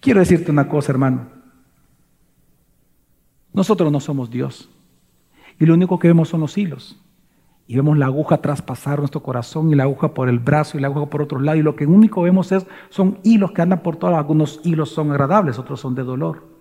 Quiero 0.00 0.18
decirte 0.18 0.50
una 0.50 0.68
cosa, 0.68 0.90
hermano. 0.90 1.28
Nosotros 3.52 3.92
no 3.92 4.00
somos 4.00 4.28
Dios. 4.28 4.68
Y 5.60 5.66
lo 5.66 5.74
único 5.74 5.98
que 6.00 6.08
vemos 6.08 6.30
son 6.30 6.40
los 6.40 6.58
hilos. 6.58 7.00
Y 7.68 7.76
vemos 7.76 7.96
la 7.96 8.06
aguja 8.06 8.38
traspasar 8.38 8.98
nuestro 8.98 9.22
corazón 9.22 9.70
y 9.70 9.76
la 9.76 9.84
aguja 9.84 10.12
por 10.12 10.28
el 10.28 10.40
brazo 10.40 10.76
y 10.76 10.80
la 10.80 10.88
aguja 10.88 11.06
por 11.06 11.22
otro 11.22 11.38
lado. 11.38 11.56
Y 11.56 11.62
lo 11.62 11.76
que 11.76 11.86
único 11.86 12.22
vemos 12.22 12.50
es, 12.50 12.66
son 12.90 13.20
hilos 13.22 13.52
que 13.52 13.62
andan 13.62 13.82
por 13.84 13.96
todos. 13.96 14.14
Algunos 14.14 14.60
hilos 14.64 14.90
son 14.90 15.12
agradables, 15.12 15.60
otros 15.60 15.78
son 15.78 15.94
de 15.94 16.02
dolor. 16.02 16.51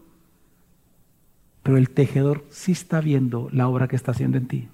Pero 1.63 1.77
el 1.77 1.89
tejedor 1.89 2.45
sí 2.49 2.71
está 2.71 3.01
viendo 3.01 3.49
la 3.51 3.67
obra 3.67 3.87
que 3.87 3.95
está 3.95 4.11
haciendo 4.11 4.37
en 4.37 4.47
ti. 4.47 4.69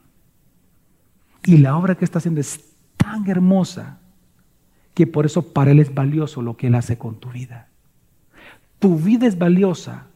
Y 1.45 1.57
la 1.57 1.77
obra 1.77 1.95
que 1.95 2.05
está 2.05 2.19
haciendo 2.19 2.41
es 2.41 2.61
tan 2.97 3.29
hermosa 3.29 3.99
que 4.93 5.07
por 5.07 5.25
eso 5.25 5.53
para 5.53 5.71
Él 5.71 5.79
es 5.79 5.93
valioso 5.93 6.41
lo 6.41 6.57
que 6.57 6.67
Él 6.67 6.75
hace 6.75 6.97
con 6.97 7.19
tu 7.19 7.29
vida. 7.29 7.67
Tu 8.79 8.97
vida 8.97 9.27
es 9.27 9.37
valiosa 9.37 10.07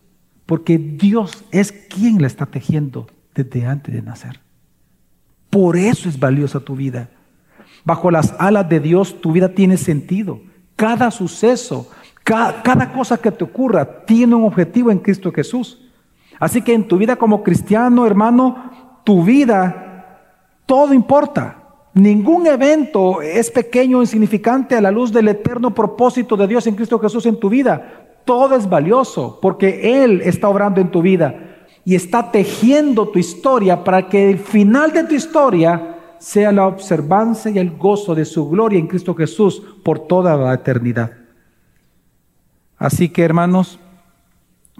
porque 0.45 0.77
Dios 0.77 1.43
es 1.51 1.71
quien 1.71 2.21
la 2.21 2.27
está 2.27 2.45
tejiendo 2.45 3.07
desde 3.33 3.65
antes 3.65 3.93
de 3.93 4.01
nacer. 4.01 4.39
Por 5.49 5.77
eso 5.77 6.09
es 6.09 6.19
valiosa 6.19 6.59
tu 6.59 6.75
vida. 6.75 7.09
Bajo 7.83 8.11
las 8.11 8.33
alas 8.39 8.67
de 8.69 8.79
Dios 8.79 9.21
tu 9.21 9.31
vida 9.31 9.49
tiene 9.49 9.77
sentido. 9.77 10.41
Cada 10.75 11.11
suceso, 11.11 11.89
cada, 12.23 12.61
cada 12.63 12.91
cosa 12.91 13.17
que 13.17 13.31
te 13.31 13.43
ocurra 13.43 14.05
tiene 14.05 14.35
un 14.35 14.45
objetivo 14.45 14.91
en 14.91 14.99
Cristo 14.99 15.31
Jesús. 15.31 15.79
Así 16.41 16.63
que 16.63 16.73
en 16.73 16.87
tu 16.87 16.97
vida 16.97 17.17
como 17.17 17.43
cristiano, 17.43 18.03
hermano, 18.03 18.71
tu 19.03 19.23
vida, 19.23 20.25
todo 20.65 20.91
importa. 20.91 21.59
Ningún 21.93 22.47
evento 22.47 23.21
es 23.21 23.51
pequeño 23.51 23.99
o 23.99 24.01
insignificante 24.01 24.75
a 24.75 24.81
la 24.81 24.89
luz 24.89 25.13
del 25.13 25.27
eterno 25.27 25.71
propósito 25.71 26.35
de 26.35 26.47
Dios 26.47 26.65
en 26.65 26.73
Cristo 26.73 26.97
Jesús 26.97 27.27
en 27.27 27.39
tu 27.39 27.47
vida. 27.47 28.17
Todo 28.25 28.55
es 28.55 28.67
valioso 28.67 29.37
porque 29.39 30.03
Él 30.03 30.21
está 30.23 30.49
obrando 30.49 30.81
en 30.81 30.89
tu 30.89 31.03
vida 31.03 31.59
y 31.85 31.93
está 31.93 32.31
tejiendo 32.31 33.09
tu 33.09 33.19
historia 33.19 33.83
para 33.83 34.09
que 34.09 34.31
el 34.31 34.39
final 34.39 34.91
de 34.93 35.03
tu 35.03 35.13
historia 35.13 36.15
sea 36.17 36.51
la 36.51 36.65
observancia 36.65 37.51
y 37.51 37.59
el 37.59 37.77
gozo 37.77 38.15
de 38.15 38.25
su 38.25 38.49
gloria 38.49 38.79
en 38.79 38.87
Cristo 38.87 39.13
Jesús 39.13 39.61
por 39.83 40.07
toda 40.07 40.35
la 40.35 40.55
eternidad. 40.55 41.11
Así 42.79 43.09
que 43.09 43.21
hermanos, 43.21 43.79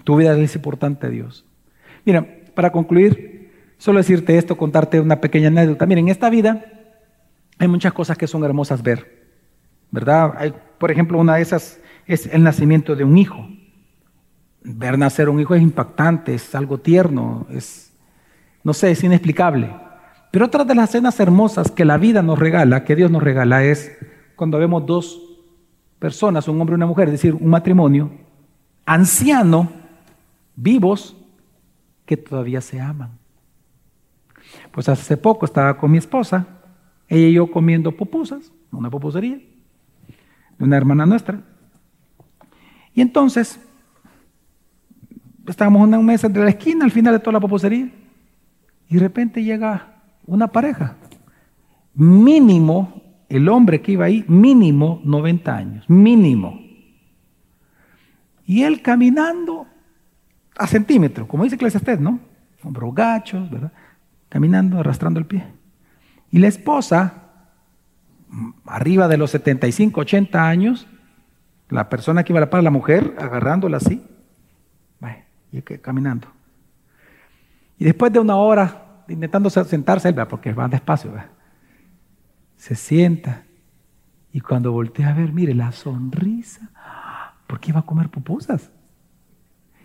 tu 0.02 0.16
vida 0.16 0.36
es 0.36 0.56
importante 0.56 1.06
a 1.06 1.10
Dios. 1.10 1.44
Mira, 2.04 2.26
para 2.54 2.72
concluir, 2.72 3.50
solo 3.78 3.98
decirte 3.98 4.36
esto, 4.36 4.56
contarte 4.56 5.00
una 5.00 5.20
pequeña 5.20 5.48
anécdota. 5.48 5.86
Miren, 5.86 6.06
en 6.06 6.10
esta 6.10 6.30
vida 6.30 6.64
hay 7.58 7.68
muchas 7.68 7.92
cosas 7.92 8.16
que 8.18 8.26
son 8.26 8.44
hermosas 8.44 8.82
ver, 8.82 9.26
¿verdad? 9.90 10.32
Hay, 10.36 10.54
por 10.78 10.90
ejemplo, 10.90 11.18
una 11.18 11.36
de 11.36 11.42
esas 11.42 11.80
es 12.06 12.26
el 12.26 12.42
nacimiento 12.42 12.96
de 12.96 13.04
un 13.04 13.16
hijo. 13.18 13.46
Ver 14.64 14.98
nacer 14.98 15.28
un 15.28 15.40
hijo 15.40 15.54
es 15.54 15.62
impactante, 15.62 16.34
es 16.34 16.54
algo 16.54 16.78
tierno, 16.78 17.46
es, 17.50 17.92
no 18.62 18.72
sé, 18.72 18.90
es 18.90 19.02
inexplicable. 19.02 19.70
Pero 20.30 20.46
otra 20.46 20.64
de 20.64 20.74
las 20.74 20.90
escenas 20.90 21.18
hermosas 21.20 21.70
que 21.70 21.84
la 21.84 21.98
vida 21.98 22.22
nos 22.22 22.38
regala, 22.38 22.84
que 22.84 22.96
Dios 22.96 23.10
nos 23.10 23.22
regala, 23.22 23.64
es 23.64 23.96
cuando 24.34 24.58
vemos 24.58 24.86
dos 24.86 25.20
personas, 25.98 26.48
un 26.48 26.60
hombre 26.60 26.74
y 26.74 26.76
una 26.76 26.86
mujer, 26.86 27.08
es 27.08 27.12
decir, 27.12 27.34
un 27.34 27.48
matrimonio, 27.48 28.10
anciano, 28.86 29.70
vivos, 30.56 31.16
que 32.16 32.28
todavía 32.28 32.60
se 32.60 32.78
aman. 32.78 33.10
Pues 34.70 34.86
hace 34.88 35.16
poco 35.16 35.46
estaba 35.46 35.78
con 35.78 35.90
mi 35.90 35.96
esposa, 35.96 36.46
ella 37.08 37.26
y 37.26 37.32
yo 37.32 37.50
comiendo 37.50 37.96
pupusas, 37.96 38.52
una 38.70 38.90
pupusería, 38.90 39.36
de 40.58 40.64
una 40.64 40.76
hermana 40.76 41.06
nuestra. 41.06 41.40
Y 42.94 43.00
entonces 43.00 43.58
estábamos 45.46 45.80
en 45.80 45.88
una 45.88 45.98
mesa 46.00 46.28
de 46.28 46.38
la 46.40 46.50
esquina 46.50 46.84
al 46.84 46.90
final 46.90 47.14
de 47.14 47.20
toda 47.20 47.32
la 47.32 47.40
pupusería 47.40 47.90
y 48.90 48.94
de 48.94 49.00
repente 49.00 49.42
llega 49.42 50.02
una 50.26 50.48
pareja, 50.48 50.98
mínimo, 51.94 53.02
el 53.30 53.48
hombre 53.48 53.80
que 53.80 53.92
iba 53.92 54.04
ahí, 54.04 54.22
mínimo 54.28 55.00
90 55.02 55.56
años, 55.56 55.88
mínimo. 55.88 56.60
Y 58.44 58.64
él 58.64 58.82
caminando 58.82 59.66
a 60.56 60.66
centímetro, 60.66 61.26
como 61.26 61.44
dice 61.44 61.56
usted, 61.64 61.98
¿no? 61.98 62.20
Hombros 62.62 62.94
gachos, 62.94 63.50
¿verdad? 63.50 63.72
Caminando, 64.28 64.78
arrastrando 64.78 65.18
el 65.18 65.26
pie. 65.26 65.44
Y 66.30 66.38
la 66.38 66.48
esposa, 66.48 67.14
arriba 68.64 69.08
de 69.08 69.16
los 69.16 69.30
75, 69.30 70.00
80 70.00 70.48
años, 70.48 70.86
la 71.68 71.88
persona 71.88 72.22
que 72.22 72.32
iba 72.32 72.38
a 72.38 72.42
la 72.42 72.50
par, 72.50 72.62
la 72.62 72.70
mujer, 72.70 73.16
agarrándola 73.18 73.78
así, 73.78 74.06
y 75.50 75.60
caminando. 75.60 76.28
Y 77.78 77.84
después 77.84 78.12
de 78.12 78.18
una 78.18 78.36
hora 78.36 79.04
intentando 79.08 79.50
sentarse, 79.50 80.12
porque 80.26 80.52
va 80.52 80.68
despacio, 80.68 81.12
se 82.56 82.74
sienta. 82.74 83.42
Y 84.32 84.40
cuando 84.40 84.72
voltea 84.72 85.10
a 85.10 85.12
ver, 85.12 85.32
mire 85.32 85.54
la 85.54 85.72
sonrisa, 85.72 86.70
porque 87.46 87.70
iba 87.70 87.80
a 87.80 87.86
comer 87.86 88.08
pupusas. 88.08 88.70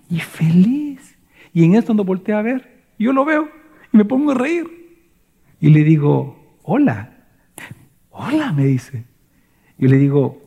Y 0.10 0.20
feliz. 0.20 1.18
Y 1.54 1.64
en 1.64 1.76
esto 1.76 1.88
cuando 1.88 2.04
voltea 2.04 2.40
a 2.40 2.42
ver, 2.42 2.86
yo 3.00 3.14
lo 3.14 3.26
veo 3.26 3.50
y 3.92 3.98
me 3.98 4.06
pongo 4.06 4.32
a 4.32 4.36
reír. 4.36 4.66
Y 5.60 5.70
le 5.70 5.84
digo, 5.84 6.58
hola. 6.64 7.14
Hola, 8.10 8.52
me 8.52 8.66
dice. 8.66 9.06
Y 9.78 9.88
le 9.88 9.98
digo, 9.98 10.42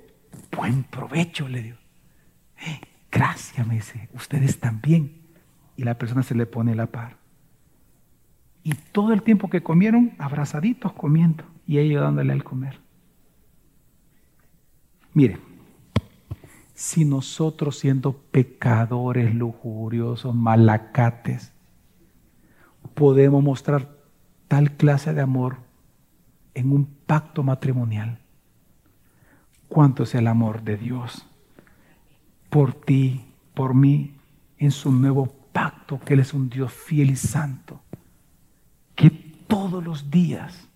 buen 0.57 0.85
provecho, 0.85 1.49
le 1.49 1.63
digo. 1.63 1.77
Gracias, 3.11 3.67
me 3.67 3.75
dice, 3.75 4.09
ustedes 4.15 4.59
también. 4.61 5.21
Y 5.77 5.85
la 5.85 5.99
persona 5.99 6.23
se 6.23 6.35
le 6.35 6.47
pone 6.47 6.75
la 6.75 6.87
par. 6.87 7.17
Y 8.63 8.75
todo 8.93 9.13
el 9.13 9.23
tiempo 9.23 9.49
que 9.49 9.63
comieron, 9.63 10.13
abrazaditos 10.19 10.93
comiendo. 10.93 11.45
Y 11.67 11.79
ella 11.79 12.01
dándole 12.01 12.33
al 12.33 12.45
comer. 12.45 12.79
Mire, 15.15 15.39
si 16.81 17.05
nosotros 17.05 17.79
siendo 17.79 18.15
pecadores, 18.17 19.35
lujuriosos, 19.35 20.35
malacates, 20.35 21.53
podemos 22.95 23.45
mostrar 23.45 23.91
tal 24.49 24.73
clase 24.79 25.13
de 25.13 25.21
amor 25.21 25.59
en 26.55 26.73
un 26.73 26.87
pacto 26.87 27.43
matrimonial, 27.43 28.19
¿cuánto 29.69 30.05
es 30.05 30.15
el 30.15 30.27
amor 30.27 30.63
de 30.63 30.79
Dios 30.79 31.27
por 32.49 32.73
ti, 32.73 33.27
por 33.53 33.75
mí, 33.75 34.15
en 34.57 34.71
su 34.71 34.91
nuevo 34.91 35.27
pacto, 35.53 36.01
que 36.01 36.15
Él 36.15 36.21
es 36.21 36.33
un 36.33 36.49
Dios 36.49 36.73
fiel 36.73 37.11
y 37.11 37.17
santo, 37.17 37.83
que 38.95 39.11
todos 39.11 39.85
los 39.85 40.11
días 40.11 40.67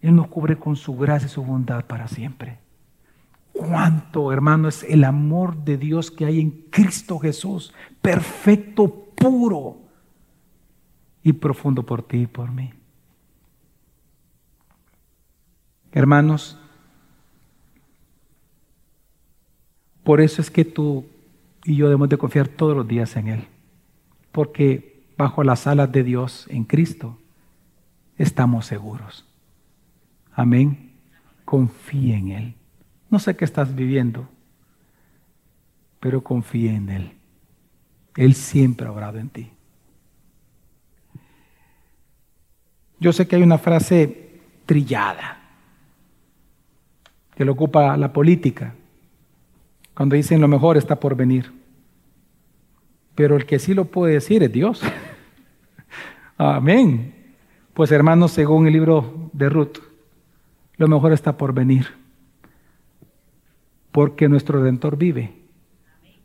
Él 0.00 0.16
nos 0.16 0.26
cubre 0.26 0.58
con 0.58 0.74
su 0.74 0.96
gracia 0.96 1.26
y 1.26 1.30
su 1.30 1.44
bondad 1.44 1.84
para 1.84 2.08
siempre? 2.08 2.63
Cuánto, 3.54 4.32
hermano, 4.32 4.68
es 4.68 4.82
el 4.82 5.04
amor 5.04 5.56
de 5.64 5.78
Dios 5.78 6.10
que 6.10 6.26
hay 6.26 6.40
en 6.40 6.50
Cristo 6.70 7.18
Jesús, 7.18 7.72
perfecto, 8.02 8.88
puro 9.14 9.78
y 11.22 11.32
profundo 11.32 11.86
por 11.86 12.02
ti 12.02 12.22
y 12.22 12.26
por 12.26 12.50
mí. 12.50 12.74
Hermanos, 15.92 16.58
por 20.02 20.20
eso 20.20 20.42
es 20.42 20.50
que 20.50 20.64
tú 20.64 21.06
y 21.64 21.76
yo 21.76 21.86
debemos 21.86 22.08
de 22.08 22.18
confiar 22.18 22.48
todos 22.48 22.76
los 22.76 22.86
días 22.86 23.14
en 23.16 23.28
Él, 23.28 23.48
porque 24.32 25.04
bajo 25.16 25.44
las 25.44 25.66
alas 25.68 25.90
de 25.92 26.02
Dios 26.02 26.46
en 26.50 26.64
Cristo 26.64 27.16
estamos 28.18 28.66
seguros. 28.66 29.24
Amén. 30.32 30.92
Confía 31.44 32.16
en 32.16 32.28
Él. 32.32 32.54
No 33.14 33.20
sé 33.20 33.36
qué 33.36 33.44
estás 33.44 33.72
viviendo, 33.72 34.26
pero 36.00 36.24
confía 36.24 36.72
en 36.74 36.88
Él. 36.88 37.12
Él 38.16 38.34
siempre 38.34 38.88
ha 38.88 38.90
obrado 38.90 39.20
en 39.20 39.28
ti. 39.28 39.52
Yo 42.98 43.12
sé 43.12 43.28
que 43.28 43.36
hay 43.36 43.44
una 43.44 43.58
frase 43.58 44.40
trillada 44.66 45.38
que 47.36 47.44
lo 47.44 47.52
ocupa 47.52 47.96
la 47.96 48.12
política, 48.12 48.74
cuando 49.94 50.16
dicen 50.16 50.40
lo 50.40 50.48
mejor 50.48 50.76
está 50.76 50.98
por 50.98 51.14
venir. 51.14 51.52
Pero 53.14 53.36
el 53.36 53.46
que 53.46 53.60
sí 53.60 53.74
lo 53.74 53.84
puede 53.84 54.14
decir 54.14 54.42
es 54.42 54.50
Dios. 54.50 54.82
Amén. 56.36 57.14
Pues 57.74 57.92
hermanos, 57.92 58.32
según 58.32 58.66
el 58.66 58.72
libro 58.72 59.30
de 59.32 59.48
Ruth, 59.48 59.78
lo 60.78 60.88
mejor 60.88 61.12
está 61.12 61.36
por 61.36 61.54
venir 61.54 62.02
porque 63.94 64.28
nuestro 64.28 64.58
Redentor 64.58 64.96
vive, 64.96 65.32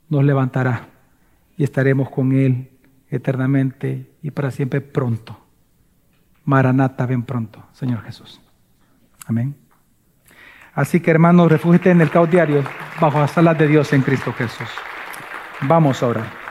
nos 0.10 0.24
levantará 0.24 0.88
y 1.56 1.64
estaremos 1.64 2.10
con 2.10 2.32
Él 2.32 2.72
eternamente 3.12 4.10
y 4.24 4.32
para 4.32 4.50
siempre 4.50 4.82
pronto. 4.82 5.40
Maranata, 6.46 7.06
ven 7.06 7.22
pronto, 7.22 7.64
Señor 7.74 8.02
Jesús. 8.02 8.42
Amén. 9.28 9.56
Así 10.74 11.00
que 11.00 11.12
hermanos, 11.12 11.52
refúgete 11.52 11.92
en 11.92 12.02
el 12.02 12.10
caos 12.10 12.32
diario 12.32 12.64
bajo 13.00 13.20
las 13.20 13.38
alas 13.38 13.56
de 13.60 13.68
Dios 13.68 13.94
en 13.94 14.02
Cristo 14.02 14.34
Jesús. 14.34 14.68
Vamos 15.62 16.02
a 16.02 16.08
orar. 16.08 16.49